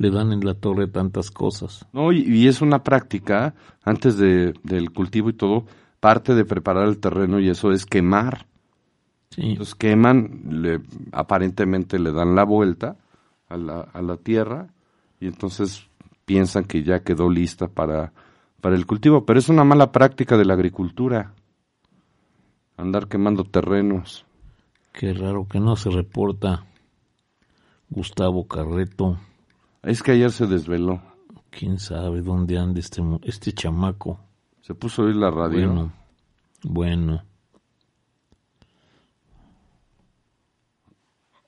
le 0.03 0.11
dan 0.11 0.33
en 0.33 0.45
la 0.45 0.55
torre 0.55 0.89
tantas 0.89 1.31
cosas. 1.31 1.87
No, 1.93 2.11
y, 2.11 2.23
y 2.23 2.49
es 2.49 2.61
una 2.61 2.83
práctica, 2.83 3.55
antes 3.85 4.19
de, 4.19 4.53
del 4.65 4.91
cultivo 4.91 5.31
y 5.31 5.35
todo, 5.35 5.65
parte 6.01 6.35
de 6.35 6.45
preparar 6.45 6.89
el 6.89 6.99
terreno 6.99 7.39
y 7.39 7.49
eso 7.49 7.71
es 7.71 7.87
quemar. 7.87 8.47
Sí. 9.31 9.43
Entonces 9.51 9.77
queman, 9.77 10.43
le, 10.51 10.81
aparentemente 11.13 12.01
le 12.01 12.11
dan 12.11 12.35
la 12.35 12.45
vuelta 12.45 12.97
a 13.49 13.57
la, 13.57 13.83
a 13.83 14.03
la 14.03 14.17
tierra 14.17 14.75
y 15.21 15.29
entonces 15.29 15.87
piensan 16.25 16.65
que 16.65 16.83
ya 16.83 17.05
quedó 17.05 17.31
lista 17.31 17.69
para, 17.69 18.13
para 18.61 18.75
el 18.75 18.87
cultivo. 18.87 19.25
Pero 19.25 19.39
es 19.39 19.49
una 19.49 19.63
mala 19.63 19.93
práctica 19.93 20.37
de 20.37 20.45
la 20.45 20.55
agricultura, 20.55 21.33
andar 22.77 23.07
quemando 23.07 23.45
terrenos. 23.45 24.27
Qué 24.93 25.15
raro 25.15 25.47
que 25.49 25.61
no 25.61 25.77
se 25.77 25.91
reporta 25.91 26.67
Gustavo 27.89 28.49
Carreto. 28.49 29.19
Es 29.83 30.03
que 30.03 30.13
ayer 30.13 30.31
se 30.31 30.47
desveló, 30.47 31.03
Quién 31.51 31.79
sabe 31.79 32.23
dónde 32.23 32.57
anda 32.57 32.81
este, 32.81 33.03
este 33.25 33.53
chamaco. 33.53 34.21
se 34.63 34.75
puso 34.75 35.03
a 35.03 35.07
oír 35.07 35.17
la 35.17 35.31
radio. 35.31 35.67
Bueno, 35.67 35.93
bueno. 36.63 37.23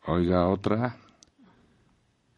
Oiga, 0.06 0.48
otra. 0.48 0.98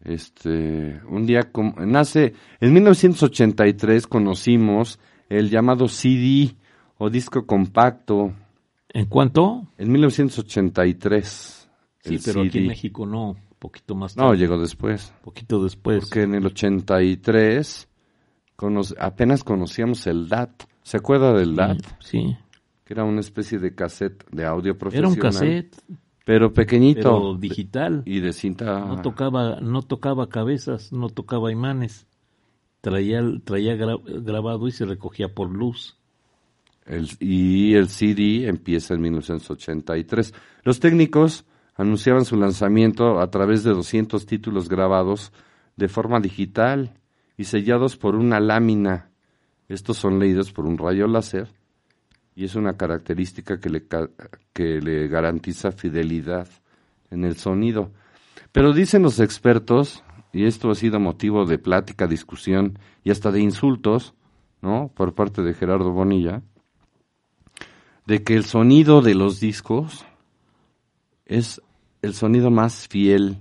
Este, 0.04 1.00
un 1.08 1.26
día 1.26 1.50
como, 1.50 1.74
nace, 1.84 2.34
en 2.60 2.72
1983 2.72 4.06
conocimos 4.06 5.00
el 5.28 5.50
llamado 5.50 5.88
CD 5.88 6.54
o 6.98 7.10
disco 7.10 7.44
compacto. 7.46 8.32
¿En 8.90 9.06
cuánto? 9.06 9.66
En 9.76 9.90
1983. 9.90 11.68
Sí, 11.98 12.14
el 12.14 12.20
pero 12.24 12.42
aquí 12.42 12.58
en 12.58 12.68
México 12.68 13.04
no. 13.04 13.36
Poquito 13.58 13.94
más 13.94 14.14
tarde. 14.14 14.28
No, 14.28 14.34
llegó 14.34 14.58
después. 14.58 15.12
Poquito 15.22 15.62
después. 15.62 16.00
Porque 16.04 16.22
en 16.22 16.34
el 16.34 16.46
83 16.46 17.88
cono- 18.56 18.82
apenas 18.98 19.42
conocíamos 19.44 20.06
el 20.06 20.28
DAT. 20.28 20.64
¿Se 20.82 20.98
acuerda 20.98 21.32
del 21.32 21.56
DAT? 21.56 21.78
Sí. 22.00 22.36
Que 22.84 22.94
era 22.94 23.04
una 23.04 23.20
especie 23.20 23.58
de 23.58 23.74
cassette 23.74 24.24
de 24.30 24.44
audio 24.44 24.72
Era 24.72 24.78
profesional. 24.78 25.12
un 25.12 25.18
cassette, 25.18 25.76
Pero 26.24 26.52
pequeñito. 26.52 27.00
pero 27.02 27.34
digital. 27.34 28.02
Y 28.04 28.20
de 28.20 28.32
cinta. 28.32 28.80
No 28.80 29.02
tocaba, 29.02 29.60
no 29.60 29.82
tocaba 29.82 30.28
cabezas, 30.28 30.92
no 30.92 31.08
tocaba 31.08 31.50
imanes. 31.50 32.06
Traía, 32.82 33.20
traía 33.44 33.74
gra- 33.74 34.00
grabado 34.22 34.68
y 34.68 34.70
se 34.70 34.84
recogía 34.84 35.34
por 35.34 35.50
luz. 35.50 35.96
El- 36.84 37.08
y 37.18 37.74
el 37.74 37.88
CD 37.88 38.46
empieza 38.46 38.94
en 38.94 39.00
1983. 39.00 40.32
Los 40.62 40.78
técnicos 40.78 41.44
anunciaban 41.76 42.24
su 42.24 42.36
lanzamiento 42.36 43.20
a 43.20 43.30
través 43.30 43.62
de 43.62 43.72
200 43.72 44.26
títulos 44.26 44.68
grabados 44.68 45.32
de 45.76 45.88
forma 45.88 46.20
digital 46.20 46.94
y 47.36 47.44
sellados 47.44 47.96
por 47.96 48.16
una 48.16 48.40
lámina. 48.40 49.10
Estos 49.68 49.98
son 49.98 50.18
leídos 50.18 50.52
por 50.52 50.66
un 50.66 50.78
rayo 50.78 51.06
láser 51.06 51.48
y 52.34 52.44
es 52.44 52.54
una 52.54 52.76
característica 52.76 53.60
que 53.60 53.70
le, 53.70 53.86
que 54.52 54.80
le 54.80 55.08
garantiza 55.08 55.72
fidelidad 55.72 56.48
en 57.10 57.24
el 57.24 57.36
sonido. 57.36 57.90
Pero 58.52 58.72
dicen 58.72 59.02
los 59.02 59.20
expertos, 59.20 60.02
y 60.32 60.44
esto 60.44 60.70
ha 60.70 60.74
sido 60.74 61.00
motivo 61.00 61.46
de 61.46 61.58
plática, 61.58 62.06
discusión 62.06 62.78
y 63.04 63.10
hasta 63.10 63.30
de 63.32 63.40
insultos, 63.40 64.14
¿no? 64.60 64.90
Por 64.94 65.14
parte 65.14 65.42
de 65.42 65.54
Gerardo 65.54 65.92
Bonilla, 65.92 66.42
de 68.06 68.22
que 68.22 68.34
el 68.34 68.44
sonido 68.44 69.00
de 69.00 69.14
los 69.14 69.40
discos 69.40 70.04
es 71.24 71.60
el 72.06 72.14
sonido 72.14 72.50
más 72.50 72.88
fiel. 72.88 73.38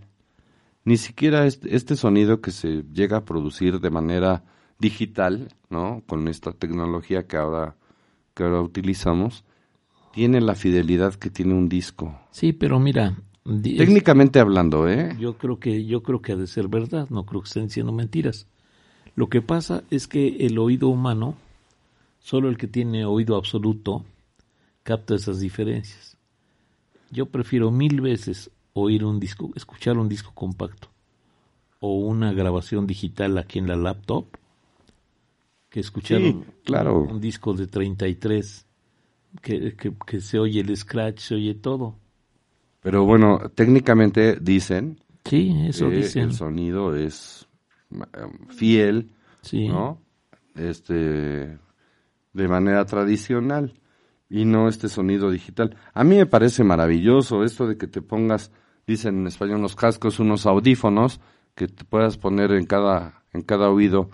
Ni 0.83 0.97
siquiera 0.97 1.45
este, 1.47 1.95
sonido 1.95 2.41
que 2.41 2.51
se 2.51 2.83
llega 2.93 3.17
a 3.17 3.25
producir 3.25 3.79
de 3.79 3.89
manera 3.89 4.43
digital, 4.79 5.53
¿no? 5.69 6.03
Con 6.07 6.27
esta 6.27 6.51
tecnología 6.51 7.25
que 7.25 7.37
ahora, 7.37 7.75
que 8.35 8.43
ahora 8.43 8.61
utilizamos, 8.61 9.43
tiene 10.13 10.41
la 10.41 10.53
fidelidad 10.55 11.15
que 11.15 11.29
tiene 11.29 11.53
un 11.55 11.69
disco. 11.69 12.19
Sí, 12.31 12.53
pero 12.53 12.79
mira, 12.79 13.17
es- 13.45 13.77
Técnicamente 13.77 14.39
hablando, 14.39 14.87
¿eh? 14.87 15.15
yo 15.19 15.37
creo 15.37 15.59
que 15.59 15.85
yo 15.85 16.03
creo 16.03 16.21
que 16.21 16.33
ha 16.33 16.35
de 16.35 16.47
ser 16.47 16.67
verdad, 16.67 17.07
no 17.09 17.25
creo 17.25 17.41
que 17.41 17.47
estén 17.47 17.65
diciendo 17.67 17.91
mentiras. 17.91 18.47
Lo 19.15 19.27
que 19.29 19.41
pasa 19.41 19.83
es 19.89 20.07
que 20.07 20.45
el 20.45 20.57
oído 20.59 20.89
humano, 20.89 21.35
solo 22.19 22.49
el 22.49 22.57
que 22.57 22.67
tiene 22.67 23.05
oído 23.05 23.37
absoluto, 23.37 24.03
capta 24.83 25.15
esas 25.15 25.39
diferencias. 25.39 26.17
Yo 27.11 27.27
prefiero 27.27 27.71
mil 27.71 28.01
veces 28.01 28.51
oír 28.77 29.03
un 29.05 29.19
disco, 29.19 29.51
escuchar 29.55 29.97
un 29.97 30.09
disco 30.09 30.31
compacto 30.35 30.89
o 31.79 31.97
una 31.99 32.33
grabación 32.33 32.85
digital 32.85 33.37
aquí 33.37 33.59
en 33.59 33.67
la 33.67 33.75
laptop 33.77 34.25
que 35.69 35.79
escuchar 35.79 36.19
Sí, 36.21 36.27
un, 36.27 36.45
claro. 36.63 37.01
un 37.01 37.19
disco 37.19 37.53
de 37.53 37.67
33 37.67 38.65
que, 39.41 39.75
que, 39.75 39.93
que 40.05 40.21
se 40.21 40.39
oye 40.39 40.61
el 40.61 40.75
scratch, 40.75 41.19
se 41.19 41.35
oye 41.35 41.53
todo. 41.55 41.95
Pero 42.81 43.03
bueno, 43.05 43.39
técnicamente 43.55 44.37
dicen 44.41 44.99
Sí, 45.25 45.53
eso 45.67 45.89
que 45.89 45.95
dicen. 45.97 46.23
el 46.25 46.33
sonido 46.33 46.95
es 46.95 47.47
eh, 47.91 48.27
fiel, 48.49 49.09
Sí. 49.41 49.67
¿no? 49.67 49.99
Este, 50.55 51.57
de 52.33 52.47
manera 52.47 52.85
tradicional 52.85 53.73
y 54.29 54.45
no 54.45 54.67
este 54.67 54.89
sonido 54.89 55.29
digital. 55.31 55.75
A 55.93 56.03
mí 56.03 56.15
me 56.17 56.25
parece 56.25 56.63
maravilloso 56.63 57.43
esto 57.43 57.67
de 57.67 57.77
que 57.77 57.87
te 57.87 58.01
pongas, 58.01 58.51
dicen 58.87 59.19
en 59.21 59.27
español, 59.27 59.57
unos 59.59 59.75
cascos, 59.75 60.19
unos 60.19 60.45
audífonos, 60.45 61.19
que 61.55 61.67
te 61.67 61.83
puedas 61.85 62.17
poner 62.17 62.51
en 62.51 62.65
cada, 62.65 63.23
en 63.33 63.41
cada 63.41 63.69
oído 63.69 64.09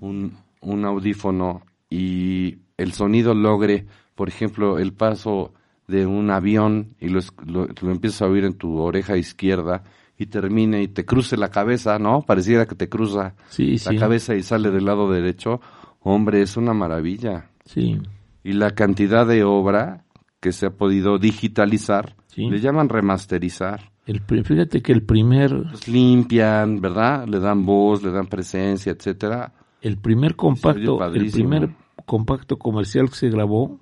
un, 0.00 0.36
un 0.60 0.84
audífono 0.84 1.62
y 1.90 2.58
el 2.78 2.92
sonido 2.92 3.34
logre, 3.34 3.86
por 4.14 4.28
ejemplo, 4.28 4.78
el 4.78 4.92
paso 4.92 5.52
de 5.86 6.06
un 6.06 6.30
avión 6.30 6.94
y 7.00 7.08
lo, 7.08 7.20
lo, 7.44 7.66
lo 7.66 7.90
empiezas 7.90 8.22
a 8.22 8.26
oír 8.26 8.44
en 8.44 8.54
tu 8.54 8.78
oreja 8.78 9.16
izquierda 9.16 9.82
y 10.16 10.26
termine 10.26 10.82
y 10.82 10.88
te 10.88 11.04
cruce 11.04 11.36
la 11.36 11.50
cabeza, 11.50 11.98
¿no? 11.98 12.22
Pareciera 12.22 12.66
que 12.66 12.74
te 12.74 12.88
cruza 12.88 13.34
Sí, 13.48 13.72
la 13.72 13.78
sí. 13.78 13.96
cabeza 13.96 14.34
y 14.34 14.42
sale 14.42 14.70
del 14.70 14.84
lado 14.84 15.10
derecho. 15.10 15.60
Hombre, 16.00 16.42
es 16.42 16.56
una 16.56 16.72
maravilla. 16.74 17.50
Sí. 17.64 17.98
Y 18.44 18.52
la 18.52 18.70
cantidad 18.70 19.26
de 19.26 19.44
obra 19.44 20.04
que 20.40 20.52
se 20.52 20.66
ha 20.66 20.70
podido 20.70 21.18
digitalizar, 21.18 22.16
Sí. 22.26 22.48
le 22.48 22.60
llaman 22.60 22.88
remasterizar. 22.88 23.89
El, 24.06 24.20
fíjate 24.22 24.82
que 24.82 24.92
el 24.92 25.02
primer, 25.02 25.64
Pues 25.70 25.86
limpian, 25.86 26.80
¿verdad? 26.80 27.26
Le 27.28 27.38
dan 27.38 27.64
voz, 27.64 28.02
le 28.02 28.10
dan 28.10 28.26
presencia, 28.26 28.92
etcétera. 28.92 29.52
el 29.82 29.98
primer 29.98 30.34
compacto, 30.36 31.04
el 31.14 31.30
primer 31.30 31.70
compacto 32.06 32.58
comercial 32.58 33.08
que 33.08 33.16
se 33.16 33.30
grabó 33.30 33.78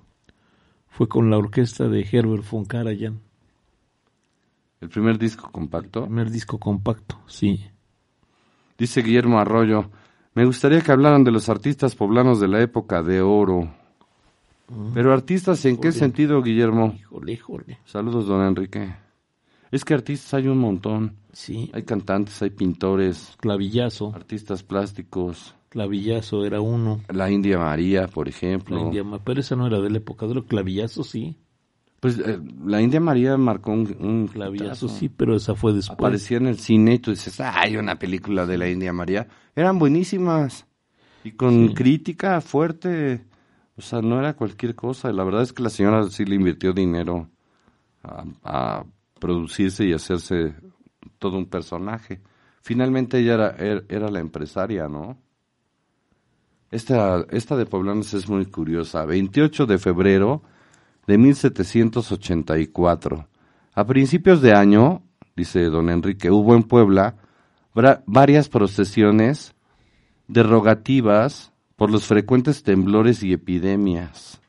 fue 0.87 1.07
con 1.07 1.29
la 1.29 1.37
orquesta 1.37 1.87
de 1.87 2.07
Herbert 2.11 2.43
von 2.49 2.65
Karajan. 2.65 3.19
El 4.81 4.89
primer 4.89 5.17
disco 5.17 5.49
compacto. 5.51 6.03
Primer 6.03 6.29
disco 6.29 6.57
compacto, 6.59 7.19
sí. 7.27 7.65
Dice 8.77 9.01
Guillermo 9.01 9.39
Arroyo, 9.39 9.89
me 10.35 10.45
gustaría 10.45 10.81
que 10.81 10.91
hablaran 10.91 11.23
de 11.23 11.31
los 11.31 11.49
artistas 11.49 11.95
poblanos 11.95 12.39
de 12.39 12.47
la 12.47 12.61
época 12.61 13.01
de 13.03 13.21
oro. 13.21 13.73
Pero 14.93 15.11
artistas, 15.11 15.65
¿en 15.65 15.77
qué 15.77 15.87
Híjole. 15.87 15.99
sentido, 15.99 16.41
Guillermo? 16.43 16.93
Híjole, 16.95 17.31
híjole. 17.33 17.79
Saludos, 17.85 18.27
don 18.27 18.45
Enrique. 18.45 18.93
Es 19.71 19.85
que 19.85 19.93
artistas 19.93 20.33
hay 20.33 20.47
un 20.47 20.57
montón. 20.57 21.15
Sí. 21.31 21.69
Hay 21.73 21.83
cantantes, 21.83 22.41
hay 22.41 22.49
pintores, 22.49 23.35
Clavillazo. 23.39 24.13
artistas 24.15 24.63
plásticos. 24.63 25.55
Clavillazo 25.69 26.45
era 26.45 26.59
uno. 26.61 27.01
La 27.09 27.29
India 27.29 27.59
María, 27.59 28.07
por 28.07 28.27
ejemplo. 28.27 28.75
La 28.77 28.81
India 28.81 29.03
pero 29.23 29.39
esa 29.39 29.55
no 29.55 29.67
era 29.67 29.79
de 29.79 29.89
la 29.91 29.97
época 29.99 30.25
de 30.25 30.33
los 30.33 30.45
clavillazo, 30.45 31.03
sí. 31.03 31.35
Pues 31.99 32.17
eh, 32.17 32.39
la 32.65 32.81
India 32.81 32.99
María 33.01 33.37
marcó 33.37 33.71
un, 33.71 33.95
un 33.99 34.27
Clavillazo, 34.27 34.87
sí, 34.87 35.09
pero 35.09 35.35
esa 35.35 35.53
fue 35.53 35.73
después. 35.73 35.93
Aparecía 35.99 36.37
en 36.37 36.47
el 36.47 36.57
cine 36.57 36.93
y 36.93 36.99
tú 36.99 37.11
dices, 37.11 37.39
"Ah, 37.41 37.59
hay 37.59 37.75
una 37.75 37.99
película 37.99 38.45
de 38.45 38.57
la 38.57 38.69
India 38.69 38.93
María. 38.93 39.27
Eran 39.55 39.77
buenísimas. 39.77 40.65
Y 41.25 41.33
con 41.33 41.67
Sí. 41.67 41.73
crítica 41.73 42.39
fuerte. 42.39 43.25
O 43.75 43.81
sea, 43.81 44.01
no 44.01 44.17
era 44.17 44.33
cualquier 44.35 44.75
cosa. 44.75 45.11
La 45.11 45.25
verdad 45.25 45.41
es 45.43 45.51
que 45.53 45.61
la 45.61 45.69
señora 45.69 46.09
sí 46.09 46.23
le 46.25 46.35
invirtió 46.35 46.71
dinero 46.71 47.29
a, 48.01 48.23
a 48.45 48.85
producirse 49.19 49.85
y 49.85 49.93
hacerse 49.93 50.55
todo 51.17 51.37
un 51.37 51.45
personaje. 51.47 52.21
Finalmente 52.61 53.19
ella 53.19 53.33
era, 53.35 53.57
er- 53.57 53.85
era 53.89 54.09
la 54.09 54.19
empresaria, 54.19 54.87
¿no? 54.87 55.17
Esta, 56.71 57.25
esta 57.31 57.55
de 57.57 57.65
Poblanos 57.65 58.13
es 58.13 58.29
muy 58.29 58.45
curiosa. 58.45 59.03
28 59.05 59.65
de 59.65 59.77
febrero 59.79 60.43
de 61.07 61.17
1784. 61.17 63.27
A 63.73 63.85
principios 63.85 64.41
de 64.41 64.53
año, 64.53 65.01
dice 65.35 65.63
don 65.65 65.89
Enrique, 65.89 66.29
hubo 66.31 66.55
en 66.55 66.63
Puebla 66.63 67.15
varias 68.05 68.49
procesiones 68.49 69.55
derogativas 70.27 71.51
por 71.75 71.89
los 71.89 72.05
frecuentes 72.05 72.61
temblores 72.63 73.23
y 73.23 73.33
epidemias. 73.33 74.39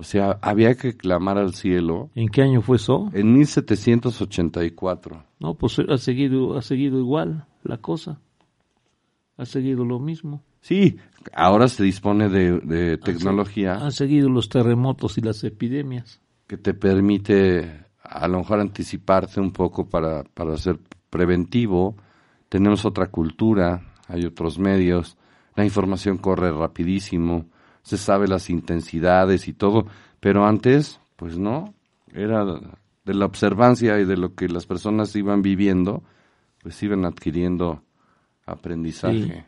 O 0.00 0.04
sea, 0.04 0.38
había 0.42 0.76
que 0.76 0.96
clamar 0.96 1.38
al 1.38 1.54
cielo 1.54 2.08
¿En 2.14 2.28
qué 2.28 2.42
año 2.42 2.62
fue 2.62 2.76
eso? 2.76 3.10
en 3.12 3.32
1784. 3.34 5.24
No, 5.40 5.54
pues 5.54 5.78
ha 5.80 5.98
seguido, 5.98 6.56
ha 6.56 6.62
seguido 6.62 6.98
igual 6.98 7.46
la 7.64 7.78
cosa. 7.78 8.20
Ha 9.36 9.44
seguido 9.44 9.84
lo 9.84 9.98
mismo. 9.98 10.42
Sí, 10.60 10.96
ahora 11.34 11.68
se 11.68 11.82
dispone 11.84 12.28
de, 12.28 12.58
de 12.60 12.96
tecnología 12.98 13.74
Han 13.76 13.92
seguido 13.92 14.28
los 14.28 14.48
terremotos 14.48 15.16
y 15.18 15.20
las 15.20 15.42
epidemias. 15.44 16.20
que 16.46 16.56
te 16.56 16.74
permite 16.74 17.84
a 18.02 18.26
lo 18.28 18.38
mejor 18.38 18.60
anticiparte 18.60 19.40
un 19.40 19.52
poco 19.52 19.88
para, 19.88 20.24
para 20.24 20.56
ser 20.56 20.78
preventivo. 21.10 21.96
Tenemos 22.48 22.84
otra 22.84 23.06
cultura, 23.08 23.82
hay 24.08 24.24
otros 24.24 24.58
medios, 24.58 25.16
la 25.56 25.64
información 25.64 26.18
corre 26.18 26.50
rapidísimo, 26.50 27.46
se 27.88 27.96
sabe 27.96 28.28
las 28.28 28.50
intensidades 28.50 29.48
y 29.48 29.52
todo, 29.54 29.86
pero 30.20 30.46
antes, 30.46 31.00
pues 31.16 31.38
no, 31.38 31.74
era 32.12 32.44
de 32.44 33.14
la 33.14 33.24
observancia 33.24 33.98
y 33.98 34.04
de 34.04 34.16
lo 34.16 34.34
que 34.34 34.48
las 34.48 34.66
personas 34.66 35.14
iban 35.16 35.40
viviendo, 35.42 36.02
pues 36.62 36.80
iban 36.82 37.04
adquiriendo 37.06 37.82
aprendizaje. 38.46 39.46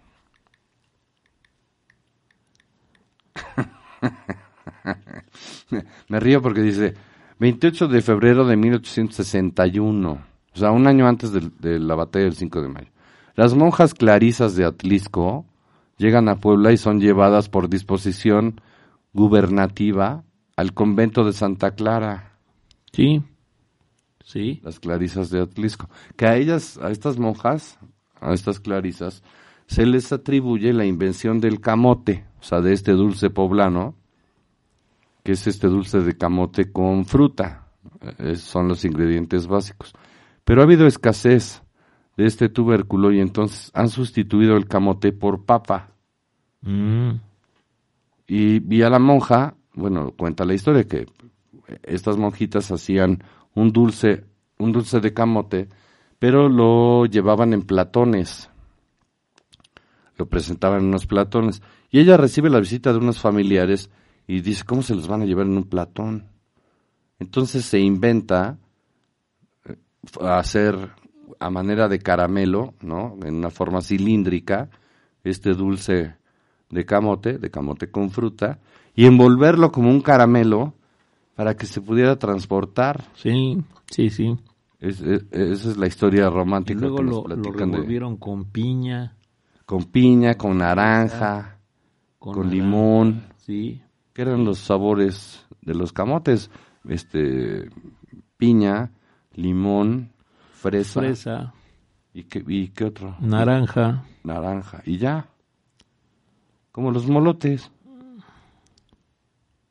Me 6.08 6.20
río 6.20 6.42
porque 6.42 6.62
dice 6.62 6.94
28 7.38 7.88
de 7.88 8.02
febrero 8.02 8.46
de 8.46 8.56
1861, 8.56 10.10
o 10.12 10.58
sea, 10.58 10.70
un 10.70 10.86
año 10.86 11.06
antes 11.06 11.32
del- 11.32 11.52
de, 11.58 11.78
la 11.78 11.94
batalla 11.94 12.24
del 12.26 12.34
5 12.34 12.62
de 12.62 12.68
mayo. 12.68 12.88
Las 13.34 13.54
monjas 13.54 13.94
clarisas 13.94 14.56
de 14.56 14.64
Atlisco 14.64 15.46
llegan 16.00 16.30
a 16.30 16.36
Puebla 16.36 16.72
y 16.72 16.78
son 16.78 16.98
llevadas 16.98 17.50
por 17.50 17.68
disposición 17.68 18.60
gubernativa 19.12 20.24
al 20.56 20.72
convento 20.72 21.24
de 21.24 21.34
Santa 21.34 21.72
Clara, 21.72 22.38
Sí, 22.92 23.22
sí. 24.24 24.60
las 24.64 24.80
clarisas 24.80 25.28
de 25.30 25.42
Atlisco. 25.42 25.88
Que 26.16 26.26
a 26.26 26.36
ellas, 26.36 26.78
a 26.78 26.90
estas 26.90 27.18
monjas, 27.18 27.78
a 28.20 28.32
estas 28.32 28.60
clarisas, 28.60 29.22
se 29.66 29.84
les 29.84 30.10
atribuye 30.10 30.72
la 30.72 30.86
invención 30.86 31.38
del 31.38 31.60
camote, 31.60 32.24
o 32.40 32.42
sea, 32.42 32.60
de 32.62 32.72
este 32.72 32.92
dulce 32.92 33.28
poblano, 33.28 33.94
que 35.22 35.32
es 35.32 35.46
este 35.46 35.66
dulce 35.66 36.00
de 36.00 36.16
camote 36.16 36.72
con 36.72 37.04
fruta. 37.04 37.68
Eh, 38.18 38.36
son 38.36 38.68
los 38.68 38.86
ingredientes 38.86 39.46
básicos. 39.46 39.92
Pero 40.44 40.62
ha 40.62 40.64
habido 40.64 40.86
escasez 40.86 41.62
de 42.20 42.26
este 42.26 42.50
tubérculo 42.50 43.12
y 43.12 43.18
entonces 43.18 43.70
han 43.72 43.88
sustituido 43.88 44.58
el 44.58 44.66
camote 44.66 45.10
por 45.10 45.46
papa. 45.46 45.94
Mm, 46.60 47.12
Y 48.26 48.58
vi 48.58 48.82
a 48.82 48.90
la 48.90 48.98
monja, 48.98 49.54
bueno, 49.72 50.12
cuenta 50.18 50.44
la 50.44 50.52
historia 50.52 50.86
que 50.86 51.06
estas 51.82 52.18
monjitas 52.18 52.70
hacían 52.70 53.24
un 53.54 53.72
dulce, 53.72 54.24
un 54.58 54.70
dulce 54.70 55.00
de 55.00 55.14
camote, 55.14 55.68
pero 56.18 56.50
lo 56.50 57.06
llevaban 57.06 57.54
en 57.54 57.62
platones. 57.62 58.50
Lo 60.18 60.26
presentaban 60.26 60.80
en 60.80 60.88
unos 60.88 61.06
platones. 61.06 61.62
Y 61.90 62.00
ella 62.00 62.18
recibe 62.18 62.50
la 62.50 62.60
visita 62.60 62.92
de 62.92 62.98
unos 62.98 63.18
familiares 63.18 63.88
y 64.26 64.42
dice, 64.42 64.64
¿cómo 64.66 64.82
se 64.82 64.94
los 64.94 65.08
van 65.08 65.22
a 65.22 65.24
llevar 65.24 65.46
en 65.46 65.56
un 65.56 65.64
platón? 65.64 66.26
Entonces 67.18 67.64
se 67.64 67.80
inventa 67.80 68.58
eh, 69.64 69.76
hacer 70.20 70.99
a 71.38 71.50
manera 71.50 71.88
de 71.88 71.98
caramelo, 71.98 72.74
¿no? 72.80 73.16
En 73.24 73.34
una 73.36 73.50
forma 73.50 73.80
cilíndrica, 73.82 74.68
este 75.24 75.54
dulce 75.54 76.14
de 76.70 76.84
camote, 76.86 77.38
de 77.38 77.50
camote 77.50 77.90
con 77.90 78.10
fruta, 78.10 78.58
y 78.94 79.06
envolverlo 79.06 79.70
como 79.72 79.90
un 79.90 80.00
caramelo 80.00 80.74
para 81.34 81.56
que 81.56 81.66
se 81.66 81.80
pudiera 81.80 82.16
transportar. 82.18 83.04
sí, 83.14 83.58
sí, 83.90 84.10
sí. 84.10 84.36
Es- 84.78 85.00
es- 85.02 85.24
esa 85.30 85.70
es 85.70 85.76
la 85.76 85.86
historia 85.86 86.26
Y 86.26 86.30
romántica 86.30 86.80
luego 86.80 86.96
que 86.98 87.02
nos 87.04 87.12
lo, 87.12 87.16
lo 87.28 87.42
platican 87.42 87.70
de- 87.70 87.76
revolvieron 87.76 88.16
con 88.16 88.44
piña, 88.46 89.16
con 89.66 89.84
piña, 89.84 90.36
con 90.36 90.58
naranja, 90.58 91.58
con, 92.18 92.34
con, 92.34 92.46
naranja, 92.46 92.64
limón, 92.64 93.22
Sí, 93.36 93.82
que 94.14 94.22
eran 94.22 94.44
los 94.44 94.58
sabores 94.58 95.46
de 95.62 95.74
los 95.74 95.92
camotes, 95.92 96.50
este 96.88 97.68
piña, 98.36 98.90
limón, 99.34 100.10
fresa, 100.60 101.00
fresa, 101.00 101.54
y 102.14 102.24
qué 102.24 102.44
y 102.46 102.68
qué 102.68 102.84
otro? 102.84 103.16
naranja. 103.20 104.04
naranja 104.24 104.82
y 104.84 104.98
ya. 104.98 105.26
Como 106.72 106.90
los 106.90 107.06
molotes. 107.08 107.70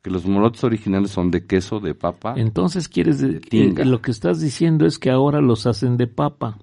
Que 0.02 0.10
los 0.10 0.24
molotes 0.26 0.64
originales 0.64 1.10
son 1.10 1.30
de 1.30 1.46
queso, 1.46 1.78
de 1.78 1.94
papa. 1.94 2.34
Entonces 2.36 2.88
quieres 2.88 3.20
de- 3.20 3.38
tinga. 3.40 3.82
eh, 3.82 3.86
lo 3.86 4.00
que 4.00 4.10
estás 4.10 4.40
diciendo 4.40 4.86
es 4.86 4.98
que 4.98 5.10
ahora 5.10 5.40
los 5.42 5.66
hacen 5.66 5.96
de 5.98 6.06
papa. 6.06 6.58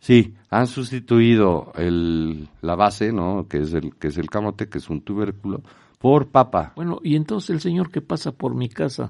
Sí, 0.00 0.34
han 0.50 0.66
sustituido 0.66 1.72
el, 1.76 2.46
la 2.60 2.74
base, 2.76 3.10
¿no? 3.10 3.46
Que 3.48 3.58
es 3.62 3.72
el 3.72 3.94
que 3.96 4.08
es 4.08 4.18
el 4.18 4.28
camote, 4.28 4.68
que 4.68 4.76
es 4.78 4.90
un 4.90 5.00
tubérculo, 5.00 5.62
por 5.98 6.28
papa. 6.28 6.74
Bueno, 6.76 7.00
y 7.02 7.16
entonces 7.16 7.48
el 7.50 7.60
señor 7.60 7.90
que 7.90 8.02
pasa 8.02 8.32
por 8.32 8.54
mi 8.54 8.68
casa, 8.68 9.08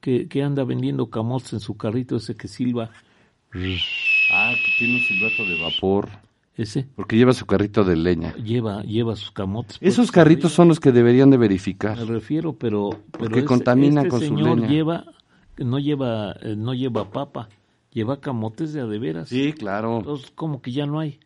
que, 0.00 0.28
que 0.28 0.44
anda 0.44 0.62
vendiendo 0.62 1.10
camotes 1.10 1.54
en 1.54 1.60
su 1.60 1.76
carrito 1.76 2.14
ese 2.16 2.36
que 2.36 2.46
silba, 2.46 2.90
Ah, 4.32 4.54
que 4.54 4.70
tiene 4.78 4.94
un 4.94 5.00
silbato 5.00 5.44
de 5.44 5.60
vapor, 5.60 6.08
ese 6.56 6.86
porque 6.96 7.16
lleva 7.16 7.32
su 7.32 7.44
carrito 7.46 7.84
de 7.84 7.96
leña. 7.96 8.34
lleva 8.36 8.82
lleva 8.82 9.14
sus 9.16 9.30
camotes. 9.30 9.76
Esos 9.80 10.10
carritos 10.10 10.52
son 10.52 10.68
los 10.68 10.80
que 10.80 10.92
deberían 10.92 11.30
de 11.30 11.36
verificar. 11.36 11.98
Me 11.98 12.04
refiero, 12.04 12.54
pero 12.54 12.90
pero 13.10 13.24
Porque 13.24 13.38
ese- 13.40 13.46
contaminan 13.48 14.06
este 14.06 14.08
con 14.08 14.20
su 14.20 14.36
leña. 14.36 14.68
lleva 14.68 15.04
no 15.58 15.78
lleva 15.78 16.32
eh, 16.42 16.54
no 16.56 16.72
lleva 16.74 17.10
papa, 17.10 17.48
lleva 17.92 18.20
camotes 18.20 18.72
de 18.72 18.80
a 18.80 18.86
de 18.86 18.98
veras. 18.98 19.28
Sí, 19.28 19.52
claro. 19.52 19.98
Entonces 19.98 20.30
como 20.34 20.62
que 20.62 20.72
ya 20.72 20.86
no 20.86 20.98
hay. 20.98 21.20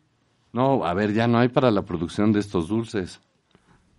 No, 0.52 0.84
a 0.84 0.94
ver, 0.94 1.12
ya 1.12 1.26
no 1.28 1.38
hay 1.38 1.48
para 1.48 1.70
la 1.70 1.82
producción 1.84 2.32
de 2.32 2.40
estos 2.40 2.66
dulces. 2.68 3.20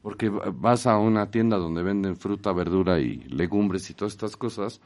Porque 0.02 0.30
va- 0.30 0.52
vas 0.54 0.86
a 0.88 0.98
una 0.98 1.30
tienda 1.32 1.58
donde 1.58 1.84
venden 1.84 2.18
fruta, 2.18 2.52
verdura 2.52 3.00
y 3.00 3.18
legumbres 3.30 3.90
y 3.90 3.94
todas 3.94 4.14
estas 4.14 4.36
cosas 4.38 4.82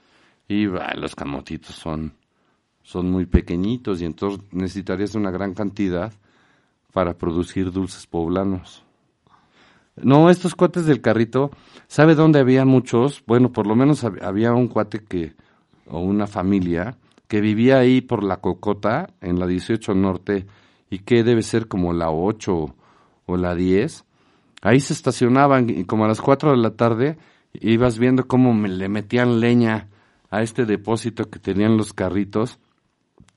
y 0.48 0.66
bah, 0.68 0.94
los 0.96 1.16
camotitos 1.16 1.76
son, 1.76 2.14
son 2.84 3.12
muy 3.12 3.26
pequeñitos 3.26 4.02
y 4.02 4.06
entonces 4.06 4.42
necesitarías 4.52 5.16
una 5.16 5.32
gran 5.32 5.54
cantidad 5.54 6.14
para 6.94 7.18
producir 7.18 7.72
dulces 7.72 8.08
poblanos. 8.08 8.84
No, 9.96 10.30
estos 10.30 10.56
cuates 10.56 10.86
del 10.86 11.02
carrito, 11.02 11.52
¿sabe 11.88 12.16
dónde 12.16 12.40
había 12.40 12.66
muchos? 12.66 13.24
Bueno, 13.28 13.52
por 13.52 13.68
lo 13.68 13.76
menos 13.76 14.04
hab- 14.04 14.24
había 14.24 14.54
un 14.54 14.68
cuate 14.68 15.04
que, 15.04 15.34
o 15.88 16.00
una 16.00 16.28
familia, 16.28 16.98
que 17.28 17.42
vivía 17.42 17.78
ahí 17.80 18.02
por 18.02 18.24
la 18.24 18.38
Cocota, 18.38 19.10
en 19.22 19.40
la 19.40 19.48
18 19.48 19.94
Norte, 19.94 20.48
y 20.90 21.00
que 21.00 21.24
debe 21.24 21.42
ser 21.44 21.68
como 21.68 21.94
la 21.94 22.10
8 22.10 22.74
o 23.26 23.38
la 23.38 23.54
10. 23.54 24.06
Ahí 24.62 24.80
se 24.80 24.94
estacionaban 24.94 25.70
y 25.70 25.86
como 25.86 26.06
a 26.06 26.08
las 26.08 26.22
4 26.22 26.52
de 26.52 26.58
la 26.58 26.72
tarde 26.72 27.18
ibas 27.54 28.00
viendo 28.00 28.28
cómo 28.28 28.54
me- 28.54 28.70
le 28.70 28.90
metían 28.90 29.40
leña 29.40 29.88
a 30.30 30.42
este 30.42 30.66
depósito 30.66 31.30
que 31.30 31.40
tenían 31.40 31.78
los 31.78 31.94
carritos 31.94 32.60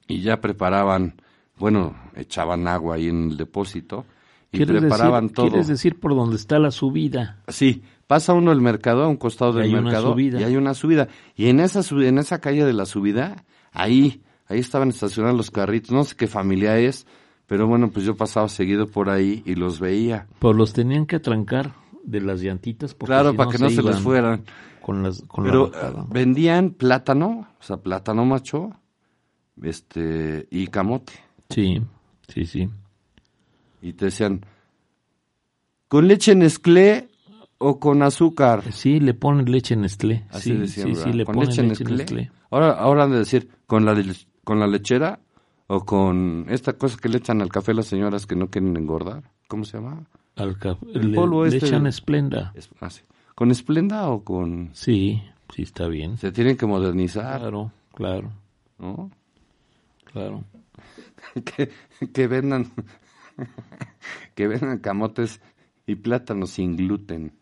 y 0.09 0.21
ya 0.21 0.41
preparaban, 0.41 1.15
bueno, 1.59 1.95
echaban 2.15 2.67
agua 2.69 2.97
ahí 2.97 3.09
en 3.09 3.31
el 3.31 3.37
depósito 3.37 4.05
y 4.53 4.59
¿Quieres 4.59 4.81
preparaban 4.81 5.25
decir, 5.25 5.35
todo. 5.35 5.49
quieres 5.49 5.69
decir 5.69 5.99
por 5.99 6.15
donde 6.15 6.37
está 6.37 6.59
la 6.59 6.71
subida? 6.71 7.43
Sí, 7.49 7.83
pasa 8.07 8.35
uno 8.35 8.53
el 8.53 8.61
mercado, 8.61 9.05
a 9.05 9.09
un 9.09 9.17
costado 9.17 9.59
Y 9.61 9.63
del 9.63 9.83
mercado, 9.83 10.19
y 10.19 10.35
hay 10.37 10.57
una 10.57 10.75
subida. 10.75 11.09
Y 11.35 11.49
en 11.49 11.61
esa, 11.61 11.81
en 11.95 12.19
esa 12.19 12.41
calle 12.41 12.65
de 12.65 12.73
la 12.73 12.87
subida, 12.87 13.45
ahí, 13.73 14.23
ahí 14.47 14.61
estaban 14.61 14.91
estacionados 14.91 15.37
los 15.37 15.51
carritos. 15.51 15.91
No 15.91 16.05
sé 16.05 16.15
qué 16.15 16.29
familia 16.29 16.79
es, 16.79 17.07
pero 17.47 17.67
bueno, 17.67 17.91
pues 17.91 18.07
yo 18.07 18.17
pasaba 18.17 18.49
seguido 18.49 18.87
por 18.87 19.11
ahí 19.11 19.43
y 19.45 19.57
los 19.57 19.81
veía. 19.81 20.29
Pues 20.39 20.57
los 20.57 20.73
tenían 20.73 21.07
que 21.07 21.17
atrancar 21.17 21.75
de 22.05 22.21
las 22.21 22.41
llantitas 22.41 22.95
porque 22.95 23.11
claro, 23.11 23.31
si 23.33 23.37
para 23.37 23.51
que 23.51 23.59
no 23.59 23.71
se 23.71 23.83
les 23.83 23.99
fueran. 23.99 24.45
con 24.83 25.03
las 25.03 25.23
con 25.23 25.45
Pero 25.45 25.71
la 25.73 26.07
vendían 26.09 26.71
plátano, 26.71 27.49
o 27.59 27.63
sea, 27.63 27.79
plátano 27.79 28.25
macho, 28.25 28.71
este, 29.63 30.47
y 30.51 30.67
camote. 30.69 31.13
Sí, 31.51 31.81
sí, 32.29 32.45
sí. 32.47 32.69
Y 33.83 33.93
te 33.93 34.07
decían, 34.07 34.45
¿con 35.89 36.09
leche 36.09 36.35
Nestlé 36.35 37.09
o 37.59 37.79
con 37.79 38.03
azúcar? 38.03 38.73
Sí, 38.73 39.01
le 39.01 39.15
ponen 39.15 39.51
leche 39.51 39.77
Nestlé. 39.77 40.25
Así 40.31 40.51
sí, 40.51 40.57
decían, 40.57 40.95
sí, 40.97 41.03
sí, 41.05 41.13
le 41.13 41.25
¿Con 41.25 41.35
ponen 41.35 41.51
leche 41.51 41.63
leche 41.63 41.85
Nestlé? 41.85 41.97
Nestlé. 42.05 42.31
Ahora, 42.51 42.73
ahora 42.73 43.05
han 43.05 43.11
de 43.13 43.19
decir, 43.19 43.49
¿con 43.67 43.85
la, 43.85 43.95
le- 43.95 44.15
con 44.45 44.59
la 44.61 44.67
lechera 44.67 45.21
o 45.67 45.85
con 45.85 46.47
esta 46.49 46.75
cosa 46.75 46.97
que 47.01 47.09
le 47.09 47.19
echan 47.19 47.41
al 47.43 47.49
café 47.51 47.75
las 47.75 47.87
señoras 47.87 48.27
que 48.27 48.37
no 48.37 48.49
quieren 48.49 48.77
engordar? 48.77 49.31
¿Cómo 49.49 49.65
se 49.65 49.79
llama? 49.79 50.05
Al 50.37 50.59
ca- 50.59 50.79
El 50.95 51.11
le, 51.13 51.17
polvo 51.17 51.45
le 51.45 51.55
este- 51.57 51.67
echan 51.69 51.87
esplenda. 51.87 52.53
Es- 52.55 52.71
ah, 52.81 52.91
sí. 52.91 53.03
¿Con 53.35 53.51
esplenda 53.51 54.09
o 54.11 54.23
con...? 54.23 54.71
Sí, 54.75 55.21
sí 55.55 55.63
está 55.63 55.89
bien. 55.89 56.17
Se 56.19 56.31
tienen 56.33 56.57
que 56.57 56.67
modernizar, 56.67 57.41
Claro, 57.41 57.73
claro, 57.95 58.31
¿no? 58.79 59.11
Claro. 60.15 60.45
que, 61.45 61.71
que 62.13 62.27
vendan 62.27 62.73
que 64.35 64.47
vendan 64.49 64.79
camotes 64.79 65.41
y 65.87 65.97
plátanos 65.97 66.51
sin 66.51 66.77
gluten. 66.77 67.33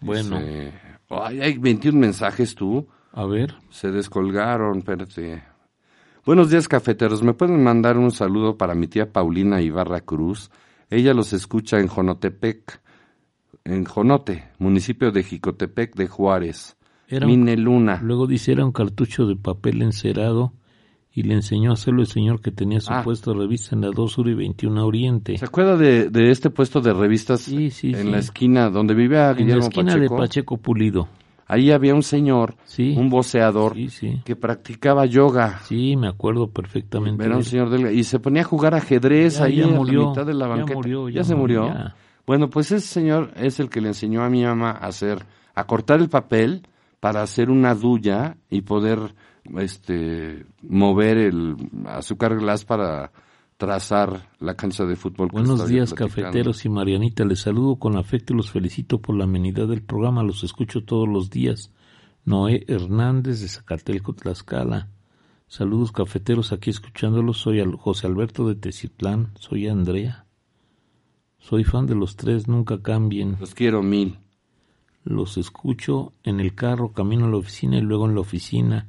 Bueno, 0.00 0.38
Dice, 0.38 0.72
ay, 1.08 1.40
hay 1.40 1.58
21 1.58 1.98
mensajes 1.98 2.54
tú. 2.54 2.86
a 3.12 3.24
ver, 3.26 3.54
Se 3.70 3.90
descolgaron, 3.90 4.78
espérate. 4.78 5.42
Buenos 6.24 6.50
días, 6.50 6.68
cafeteros. 6.68 7.22
¿Me 7.22 7.34
pueden 7.34 7.62
mandar 7.62 7.98
un 7.98 8.10
saludo 8.10 8.56
para 8.56 8.74
mi 8.74 8.86
tía 8.86 9.12
Paulina 9.12 9.60
Ibarra 9.60 10.00
Cruz? 10.02 10.50
Ella 10.90 11.14
los 11.14 11.32
escucha 11.32 11.78
en 11.80 11.88
Jonotepec, 11.88 12.80
en 13.64 13.84
Jonote, 13.84 14.50
municipio 14.58 15.10
de 15.12 15.22
Jicotepec 15.22 15.94
de 15.96 16.08
Juárez. 16.08 16.76
Era 17.10 17.26
un- 17.26 17.32
Mine 17.32 17.56
Luna. 17.56 18.00
luego 18.02 18.26
dice 18.26 18.52
era 18.52 18.64
un 18.64 18.72
cartucho 18.72 19.26
de 19.26 19.36
papel 19.36 19.82
encerado 19.82 20.52
y 21.12 21.24
le 21.24 21.34
enseñó 21.34 21.70
a 21.70 21.74
hacerlo 21.74 22.02
el 22.02 22.06
señor 22.06 22.40
que 22.40 22.52
tenía 22.52 22.80
su 22.80 22.92
Ah. 22.92 23.02
puesto 23.02 23.32
de 23.32 23.40
revista 23.40 23.74
en 23.74 23.80
la 23.82 23.90
2 23.90 24.12
Sur 24.12 24.28
y 24.28 24.34
21 24.34 24.86
Oriente. 24.86 25.36
¿Se 25.36 25.44
acuerda 25.44 25.76
de, 25.76 26.08
de 26.08 26.30
este 26.30 26.50
puesto 26.50 26.80
de 26.80 26.92
revistas 26.94 27.40
Sí, 27.40 27.70
sí, 27.70 27.90
en 27.90 28.02
sí. 28.02 28.10
la 28.10 28.18
esquina 28.18 28.70
donde 28.70 28.94
vivía 28.94 29.22
en 29.22 29.26
la 29.26 29.32
Guillermo 29.34 29.62
esquina 29.64 29.92
Pacheco? 29.94 30.14
de 30.14 30.20
Pacheco 30.20 30.56
Pulido. 30.58 31.08
Ahí 31.48 31.72
había 31.72 31.96
un 31.96 32.04
señor, 32.04 32.54
un 32.96 33.10
sí. 33.90 34.20
que 34.24 34.36
practicaba 34.36 35.04
yoga. 35.04 35.58
Sí, 35.64 35.96
me 35.96 36.06
acuerdo 36.06 36.48
perfectamente. 36.48 37.24
Era 37.24 37.36
un 37.36 37.42
señor 37.42 37.70
delga- 37.70 37.92
y 37.92 38.04
se 38.04 38.20
ponía 38.20 38.42
a 38.42 38.44
jugar 38.44 38.76
ajedrez 38.76 39.38
Ya- 39.38 39.46
ahí 39.46 39.56
ya 39.56 39.64
en 39.64 39.74
murió, 39.74 40.02
la 40.04 40.08
mitad 40.10 40.26
de 40.26 40.34
la 40.34 40.44
ya 40.46 40.54
banqueta. 40.54 40.74
murió, 40.76 41.08
ya 41.08 41.24
se 41.24 41.34
murió, 41.34 41.66
ya. 41.66 41.96
Bueno, 42.24 42.48
pues 42.50 42.70
ese 42.70 42.86
señor 42.86 43.32
es 43.34 43.58
el 43.58 43.68
que 43.68 43.80
le 43.80 43.88
enseñó 43.88 44.22
a 44.22 44.30
mi 44.30 44.44
mamá 44.44 44.70
a 44.70 44.86
hacer, 44.86 45.24
a 45.56 45.64
cortar 45.66 45.98
el 46.00 46.08
papel 46.08 46.62
para 47.00 47.22
hacer 47.22 47.50
una 47.50 47.74
duya 47.74 48.36
y 48.50 48.60
poder, 48.60 49.14
este, 49.58 50.44
mover 50.62 51.18
el 51.18 51.56
azúcar 51.86 52.38
glass 52.38 52.64
para 52.64 53.10
trazar 53.56 54.30
la 54.38 54.54
cancha 54.54 54.84
de 54.84 54.96
fútbol. 54.96 55.28
que 55.30 55.36
Buenos 55.36 55.68
días, 55.68 55.92
platicando. 55.92 56.14
cafeteros 56.14 56.64
y 56.64 56.68
Marianita. 56.68 57.24
Les 57.24 57.40
saludo 57.40 57.76
con 57.76 57.96
afecto 57.96 58.32
y 58.32 58.36
los 58.36 58.50
felicito 58.50 59.00
por 59.00 59.16
la 59.16 59.24
amenidad 59.24 59.68
del 59.68 59.82
programa. 59.82 60.22
Los 60.22 60.44
escucho 60.44 60.84
todos 60.84 61.08
los 61.08 61.30
días. 61.30 61.72
Noé 62.24 62.64
Hernández 62.68 63.40
de 63.40 63.48
Zacatelco, 63.48 64.12
Tlaxcala. 64.14 64.88
Saludos, 65.46 65.90
cafeteros, 65.90 66.52
aquí 66.52 66.70
escuchándolos. 66.70 67.38
Soy 67.38 67.62
José 67.78 68.06
Alberto 68.06 68.46
de 68.46 68.54
Tecitlán. 68.54 69.32
Soy 69.38 69.68
Andrea. 69.68 70.26
Soy 71.38 71.64
fan 71.64 71.86
de 71.86 71.94
los 71.94 72.16
tres, 72.16 72.46
nunca 72.48 72.80
cambien. 72.82 73.36
Los 73.40 73.54
quiero 73.54 73.82
mil. 73.82 74.18
Los 75.04 75.38
escucho 75.38 76.12
en 76.24 76.40
el 76.40 76.54
carro, 76.54 76.92
camino 76.92 77.26
a 77.26 77.30
la 77.30 77.36
oficina 77.36 77.78
y 77.78 77.80
luego 77.80 78.06
en 78.06 78.14
la 78.14 78.20
oficina. 78.20 78.86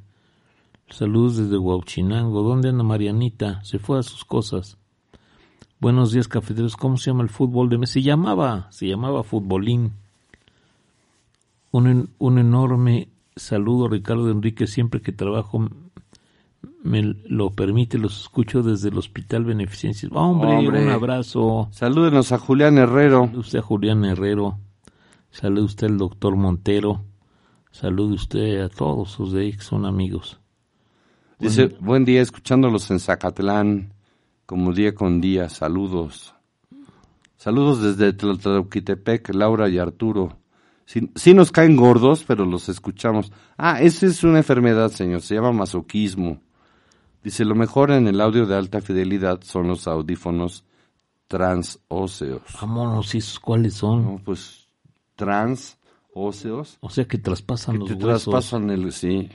Saludos 0.90 1.38
desde 1.38 1.56
Huauchinango. 1.56 2.42
¿Dónde 2.42 2.68
anda 2.68 2.84
Marianita? 2.84 3.64
Se 3.64 3.78
fue 3.78 3.98
a 3.98 4.02
sus 4.02 4.24
cosas. 4.24 4.76
Buenos 5.80 6.12
días, 6.12 6.28
cafeteros. 6.28 6.76
¿Cómo 6.76 6.96
se 6.96 7.10
llama 7.10 7.22
el 7.22 7.30
fútbol 7.30 7.68
de 7.70 7.78
Messi? 7.78 7.94
Se 7.94 8.02
llamaba, 8.02 8.68
se 8.70 8.86
llamaba 8.86 9.24
Futbolín. 9.24 9.92
Un, 11.70 12.10
un 12.18 12.38
enorme 12.38 13.08
saludo 13.34 13.88
Ricardo 13.88 14.30
Enrique. 14.30 14.66
Siempre 14.66 15.00
que 15.00 15.12
trabajo 15.12 15.66
me 16.82 17.02
lo 17.02 17.50
permite, 17.50 17.98
los 17.98 18.20
escucho 18.20 18.62
desde 18.62 18.90
el 18.90 18.98
Hospital 18.98 19.44
Beneficencia. 19.44 20.08
Hombre, 20.12 20.58
Hombre. 20.58 20.84
un 20.84 20.90
abrazo. 20.90 21.68
Salúdenos 21.72 22.32
a 22.32 22.38
Julián 22.38 22.76
Herrero. 22.76 23.30
Usted 23.34 23.60
a 23.60 23.62
Julián 23.62 24.04
Herrero. 24.04 24.58
Salude 25.32 25.64
usted 25.64 25.86
al 25.88 25.96
doctor 25.96 26.36
Montero. 26.36 27.02
Salude 27.70 28.14
usted 28.14 28.60
a 28.60 28.68
todos 28.68 29.10
sus 29.10 29.32
de 29.32 29.40
ahí 29.40 29.52
que 29.54 29.62
son 29.62 29.86
amigos. 29.86 30.38
Dice, 31.38 31.74
buen 31.80 32.04
día, 32.04 32.20
escuchándolos 32.20 32.90
en 32.90 33.00
Zacatlán, 33.00 33.94
como 34.46 34.72
día 34.72 34.94
con 34.94 35.20
día, 35.20 35.48
saludos. 35.48 36.34
Saludos 37.36 37.82
desde 37.82 38.12
Tlaltauquitepec, 38.12 39.34
Laura 39.34 39.68
y 39.68 39.78
Arturo. 39.78 40.38
Sí, 40.84 41.10
sí 41.16 41.34
nos 41.34 41.50
caen 41.50 41.76
gordos, 41.76 42.24
pero 42.24 42.44
los 42.44 42.68
escuchamos. 42.68 43.32
Ah, 43.56 43.80
esa 43.80 44.06
es 44.06 44.22
una 44.22 44.38
enfermedad, 44.38 44.90
señor, 44.90 45.22
se 45.22 45.34
llama 45.34 45.50
masoquismo. 45.50 46.40
Dice, 47.24 47.44
lo 47.44 47.54
mejor 47.54 47.90
en 47.90 48.06
el 48.06 48.20
audio 48.20 48.46
de 48.46 48.54
alta 48.54 48.80
fidelidad 48.80 49.40
son 49.42 49.68
los 49.68 49.88
audífonos 49.88 50.64
transóseos. 51.26 52.42
Vámonos, 52.60 53.14
¿y 53.14 53.20
cuáles 53.40 53.74
son? 53.74 54.04
No, 54.04 54.20
pues, 54.22 54.61
transóseos. 55.22 56.78
O 56.80 56.90
sea 56.90 57.04
que 57.06 57.18
traspasan 57.18 57.74
Que 57.74 57.78
los 57.80 57.88
te 57.88 57.94
huesos. 57.94 58.24
traspasan 58.24 58.70
el, 58.70 58.92
sí. 58.92 59.28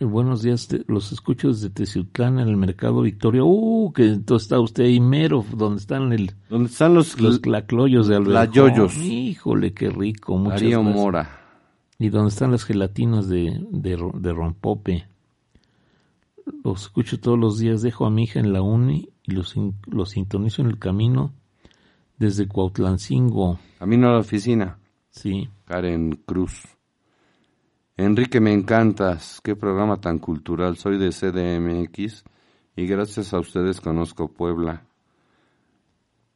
Eh, 0.00 0.04
Buenos 0.04 0.42
días, 0.42 0.68
te- 0.68 0.84
los 0.86 1.10
escucho 1.12 1.48
desde 1.48 1.70
Teciutlán 1.70 2.38
en 2.38 2.48
el 2.48 2.56
Mercado 2.56 3.00
Victoria. 3.02 3.42
Uh, 3.44 3.92
que 3.92 4.06
entonces 4.06 4.46
está 4.46 4.60
usted 4.60 4.84
ahí 4.84 5.00
mero, 5.00 5.44
donde 5.56 5.80
están 5.80 6.12
el, 6.12 6.34
¿Dónde 6.48 6.68
están 6.70 6.94
los, 6.94 7.20
los 7.20 7.38
clacloyos 7.40 8.06
de 8.08 8.16
Alberjón. 8.16 8.50
Tlayoyos. 8.52 8.96
Híjole, 8.96 9.72
qué 9.74 9.90
rico. 9.90 10.36
Muchas 10.38 10.60
Darío 10.60 10.82
gracias. 10.82 10.96
Mora? 10.96 11.40
Y 11.98 12.10
donde 12.10 12.28
están 12.28 12.52
las 12.52 12.64
gelatinas 12.64 13.28
de, 13.28 13.60
de, 13.72 13.96
de 14.14 14.32
rompope. 14.32 15.08
Los 16.64 16.82
escucho 16.82 17.18
todos 17.20 17.38
los 17.38 17.58
días. 17.58 17.82
Dejo 17.82 18.06
a 18.06 18.10
mi 18.10 18.22
hija 18.24 18.38
en 18.40 18.52
la 18.52 18.62
uni 18.62 19.08
y 19.24 19.32
los, 19.32 19.54
los 19.86 20.10
sintonizo 20.10 20.62
en 20.62 20.68
el 20.68 20.78
camino 20.78 21.34
desde 22.18 22.48
Cuautlancingo. 22.48 23.58
Camino 23.78 24.08
a 24.08 24.12
la 24.12 24.18
oficina. 24.18 24.78
Sí. 25.10 25.48
Karen 25.64 26.22
Cruz. 26.26 26.62
Enrique, 27.96 28.40
me 28.40 28.52
encantas. 28.52 29.40
Qué 29.42 29.56
programa 29.56 30.00
tan 30.00 30.18
cultural. 30.18 30.76
Soy 30.76 30.98
de 30.98 31.10
CDMX 31.10 32.24
y 32.76 32.86
gracias 32.86 33.32
a 33.34 33.40
ustedes 33.40 33.80
conozco 33.80 34.28
Puebla. 34.28 34.84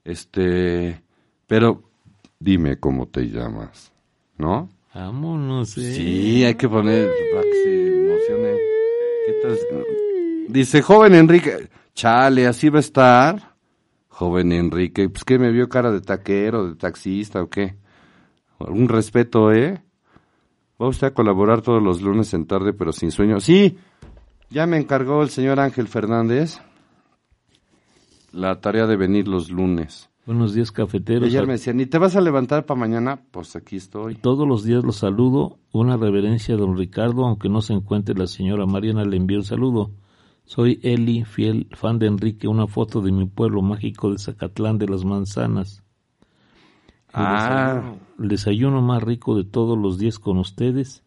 Este, 0.05 1.01
pero 1.47 1.83
dime 2.41 2.79
cómo 2.79 3.07
te 3.07 3.29
llamas, 3.29 3.93
¿no? 4.37 4.69
Vámonos, 4.93 5.79
eh. 5.79 5.95
Sí, 5.95 6.45
hay 6.45 6.57
que 6.57 6.69
poner 6.69 7.09
para 7.33 7.45
que 7.45 7.63
se 7.63 8.05
emocione. 8.05 8.57
¿Qué 9.27 9.33
tal? 9.43 9.59
Dice, 10.49 10.83
joven 10.83 11.15
Enrique, 11.15 11.69
chale, 11.95 12.47
así 12.49 12.69
va 12.69 12.79
a 12.79 12.81
estar. 12.81 13.52
Joven 14.13 14.53
Enrique, 14.53 15.09
pues 15.09 15.25
que 15.25 15.39
me 15.39 15.51
vio 15.51 15.69
cara 15.71 15.91
de 15.91 16.03
taquero, 16.03 16.69
de 16.69 16.75
taxista 16.77 17.43
o 17.43 17.49
qué. 17.49 17.77
Un 18.59 18.89
respeto, 18.89 19.51
¿eh? 19.53 19.83
Va 20.81 20.89
usted 20.89 21.09
a 21.09 21.15
colaborar 21.15 21.63
todos 21.63 21.83
los 21.83 22.03
lunes 22.03 22.33
en 22.35 22.47
tarde, 22.47 22.75
pero 22.75 22.93
sin 22.93 23.11
sueño. 23.11 23.41
Sí, 23.41 23.79
ya 24.51 24.67
me 24.67 24.77
encargó 24.77 25.23
el 25.23 25.31
señor 25.31 25.59
Ángel 25.61 25.89
Fernández 25.89 26.61
la 28.33 28.61
tarea 28.61 28.87
de 28.87 28.97
venir 28.97 29.29
los 29.29 29.51
lunes. 29.51 30.11
Buenos 30.27 30.55
días, 30.55 30.71
cafeteros. 30.71 31.27
Ayer 31.27 31.47
me 31.47 31.55
decían, 31.55 31.81
¿y 31.81 31.87
te 31.87 31.99
vas 31.99 32.15
a 32.15 32.21
levantar 32.21 32.65
para 32.65 32.79
mañana? 32.79 33.21
Pues 33.31 33.57
aquí 33.57 33.77
estoy. 33.77 34.15
Todos 34.15 34.47
los 34.47 34.63
días 34.63 34.85
los 34.85 34.97
saludo. 34.97 35.59
Una 35.73 35.97
reverencia 35.97 36.55
a 36.55 36.59
don 36.59 36.77
Ricardo, 36.77 37.27
aunque 37.27 37.49
no 37.49 37.61
se 37.61 37.73
encuentre 37.73 38.15
la 38.15 38.27
señora 38.27 38.67
Mariana, 38.67 39.05
le 39.05 39.17
envío 39.17 39.39
un 39.39 39.45
saludo. 39.45 39.91
Soy 40.45 40.81
Eli, 40.83 41.25
fiel 41.25 41.69
fan 41.73 41.99
de 41.99 42.07
Enrique, 42.07 42.47
una 42.49 42.67
foto 42.67 43.01
de 43.01 43.13
mi 43.13 43.27
pueblo 43.27 43.63
mágico 43.63 44.11
de 44.11 44.19
Zacatlán 44.19 44.79
de 44.79 44.89
las 44.89 45.05
Manzanas. 45.05 45.83
El 47.15 47.23
Ah. 47.25 47.75
desayuno- 47.75 47.99
el 48.21 48.29
desayuno 48.29 48.83
más 48.83 49.03
rico 49.03 49.37
de 49.37 49.45
todos 49.45 49.79
los 49.79 49.99
días 49.99 50.19
con 50.19 50.39
ustedes 50.39 51.03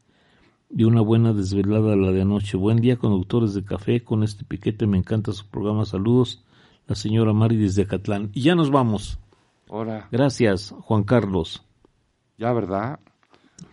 y 0.70 0.84
una 0.84 1.02
buena 1.02 1.34
desvelada 1.34 1.96
la 1.96 2.12
de 2.12 2.22
anoche. 2.22 2.58
Buen 2.58 2.78
día, 2.78 2.98
conductores 2.98 3.54
de 3.54 3.64
café. 3.64 4.04
Con 4.04 4.24
este 4.24 4.46
piquete 4.46 4.88
me 4.88 4.98
encanta 4.98 5.32
su 5.32 5.46
programa. 5.48 5.86
Saludos, 5.86 6.44
la 6.88 6.96
señora 6.96 7.34
Mari 7.34 7.58
desde 7.58 7.84
Acatlán. 7.84 8.30
Y 8.34 8.42
ya 8.42 8.56
nos 8.56 8.72
vamos. 8.72 9.20
Ahora, 9.70 10.08
Gracias, 10.12 10.74
Juan 10.82 11.04
Carlos. 11.04 11.64
ya, 12.38 12.52
¿verdad? 12.54 13.00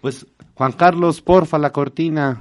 Pues, 0.01 0.27
Juan 0.55 0.73
Carlos, 0.73 1.21
porfa, 1.21 1.59
la 1.59 1.71
cortina. 1.71 2.41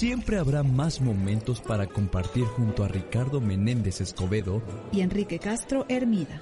Siempre 0.00 0.38
habrá 0.38 0.62
más 0.62 1.02
momentos 1.02 1.60
para 1.60 1.86
compartir 1.86 2.46
junto 2.46 2.84
a 2.84 2.88
Ricardo 2.88 3.38
Menéndez 3.38 4.00
Escobedo, 4.00 4.62
Y 4.92 5.02
Enrique 5.02 5.38
Castro 5.38 5.84
Hermida. 5.90 6.40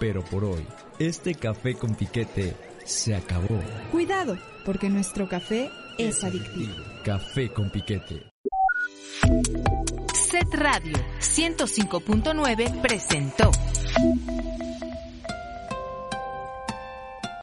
pero 0.00 0.24
por 0.24 0.44
hoy, 0.44 0.66
este 0.98 1.36
café 1.36 1.74
con 1.76 1.94
piquete 1.94 2.56
se 2.84 3.14
acabó. 3.14 3.60
Cuidado, 3.92 4.36
porque 4.64 4.88
nuestro 4.88 5.28
café 5.28 5.70
es 5.98 6.24
adictivo. 6.24 6.74
Café 7.04 7.48
con 7.52 7.70
piquete. 7.70 8.28
Set 10.12 10.52
Radio 10.54 10.96
105.9 11.20 12.80
presentó 12.80 13.52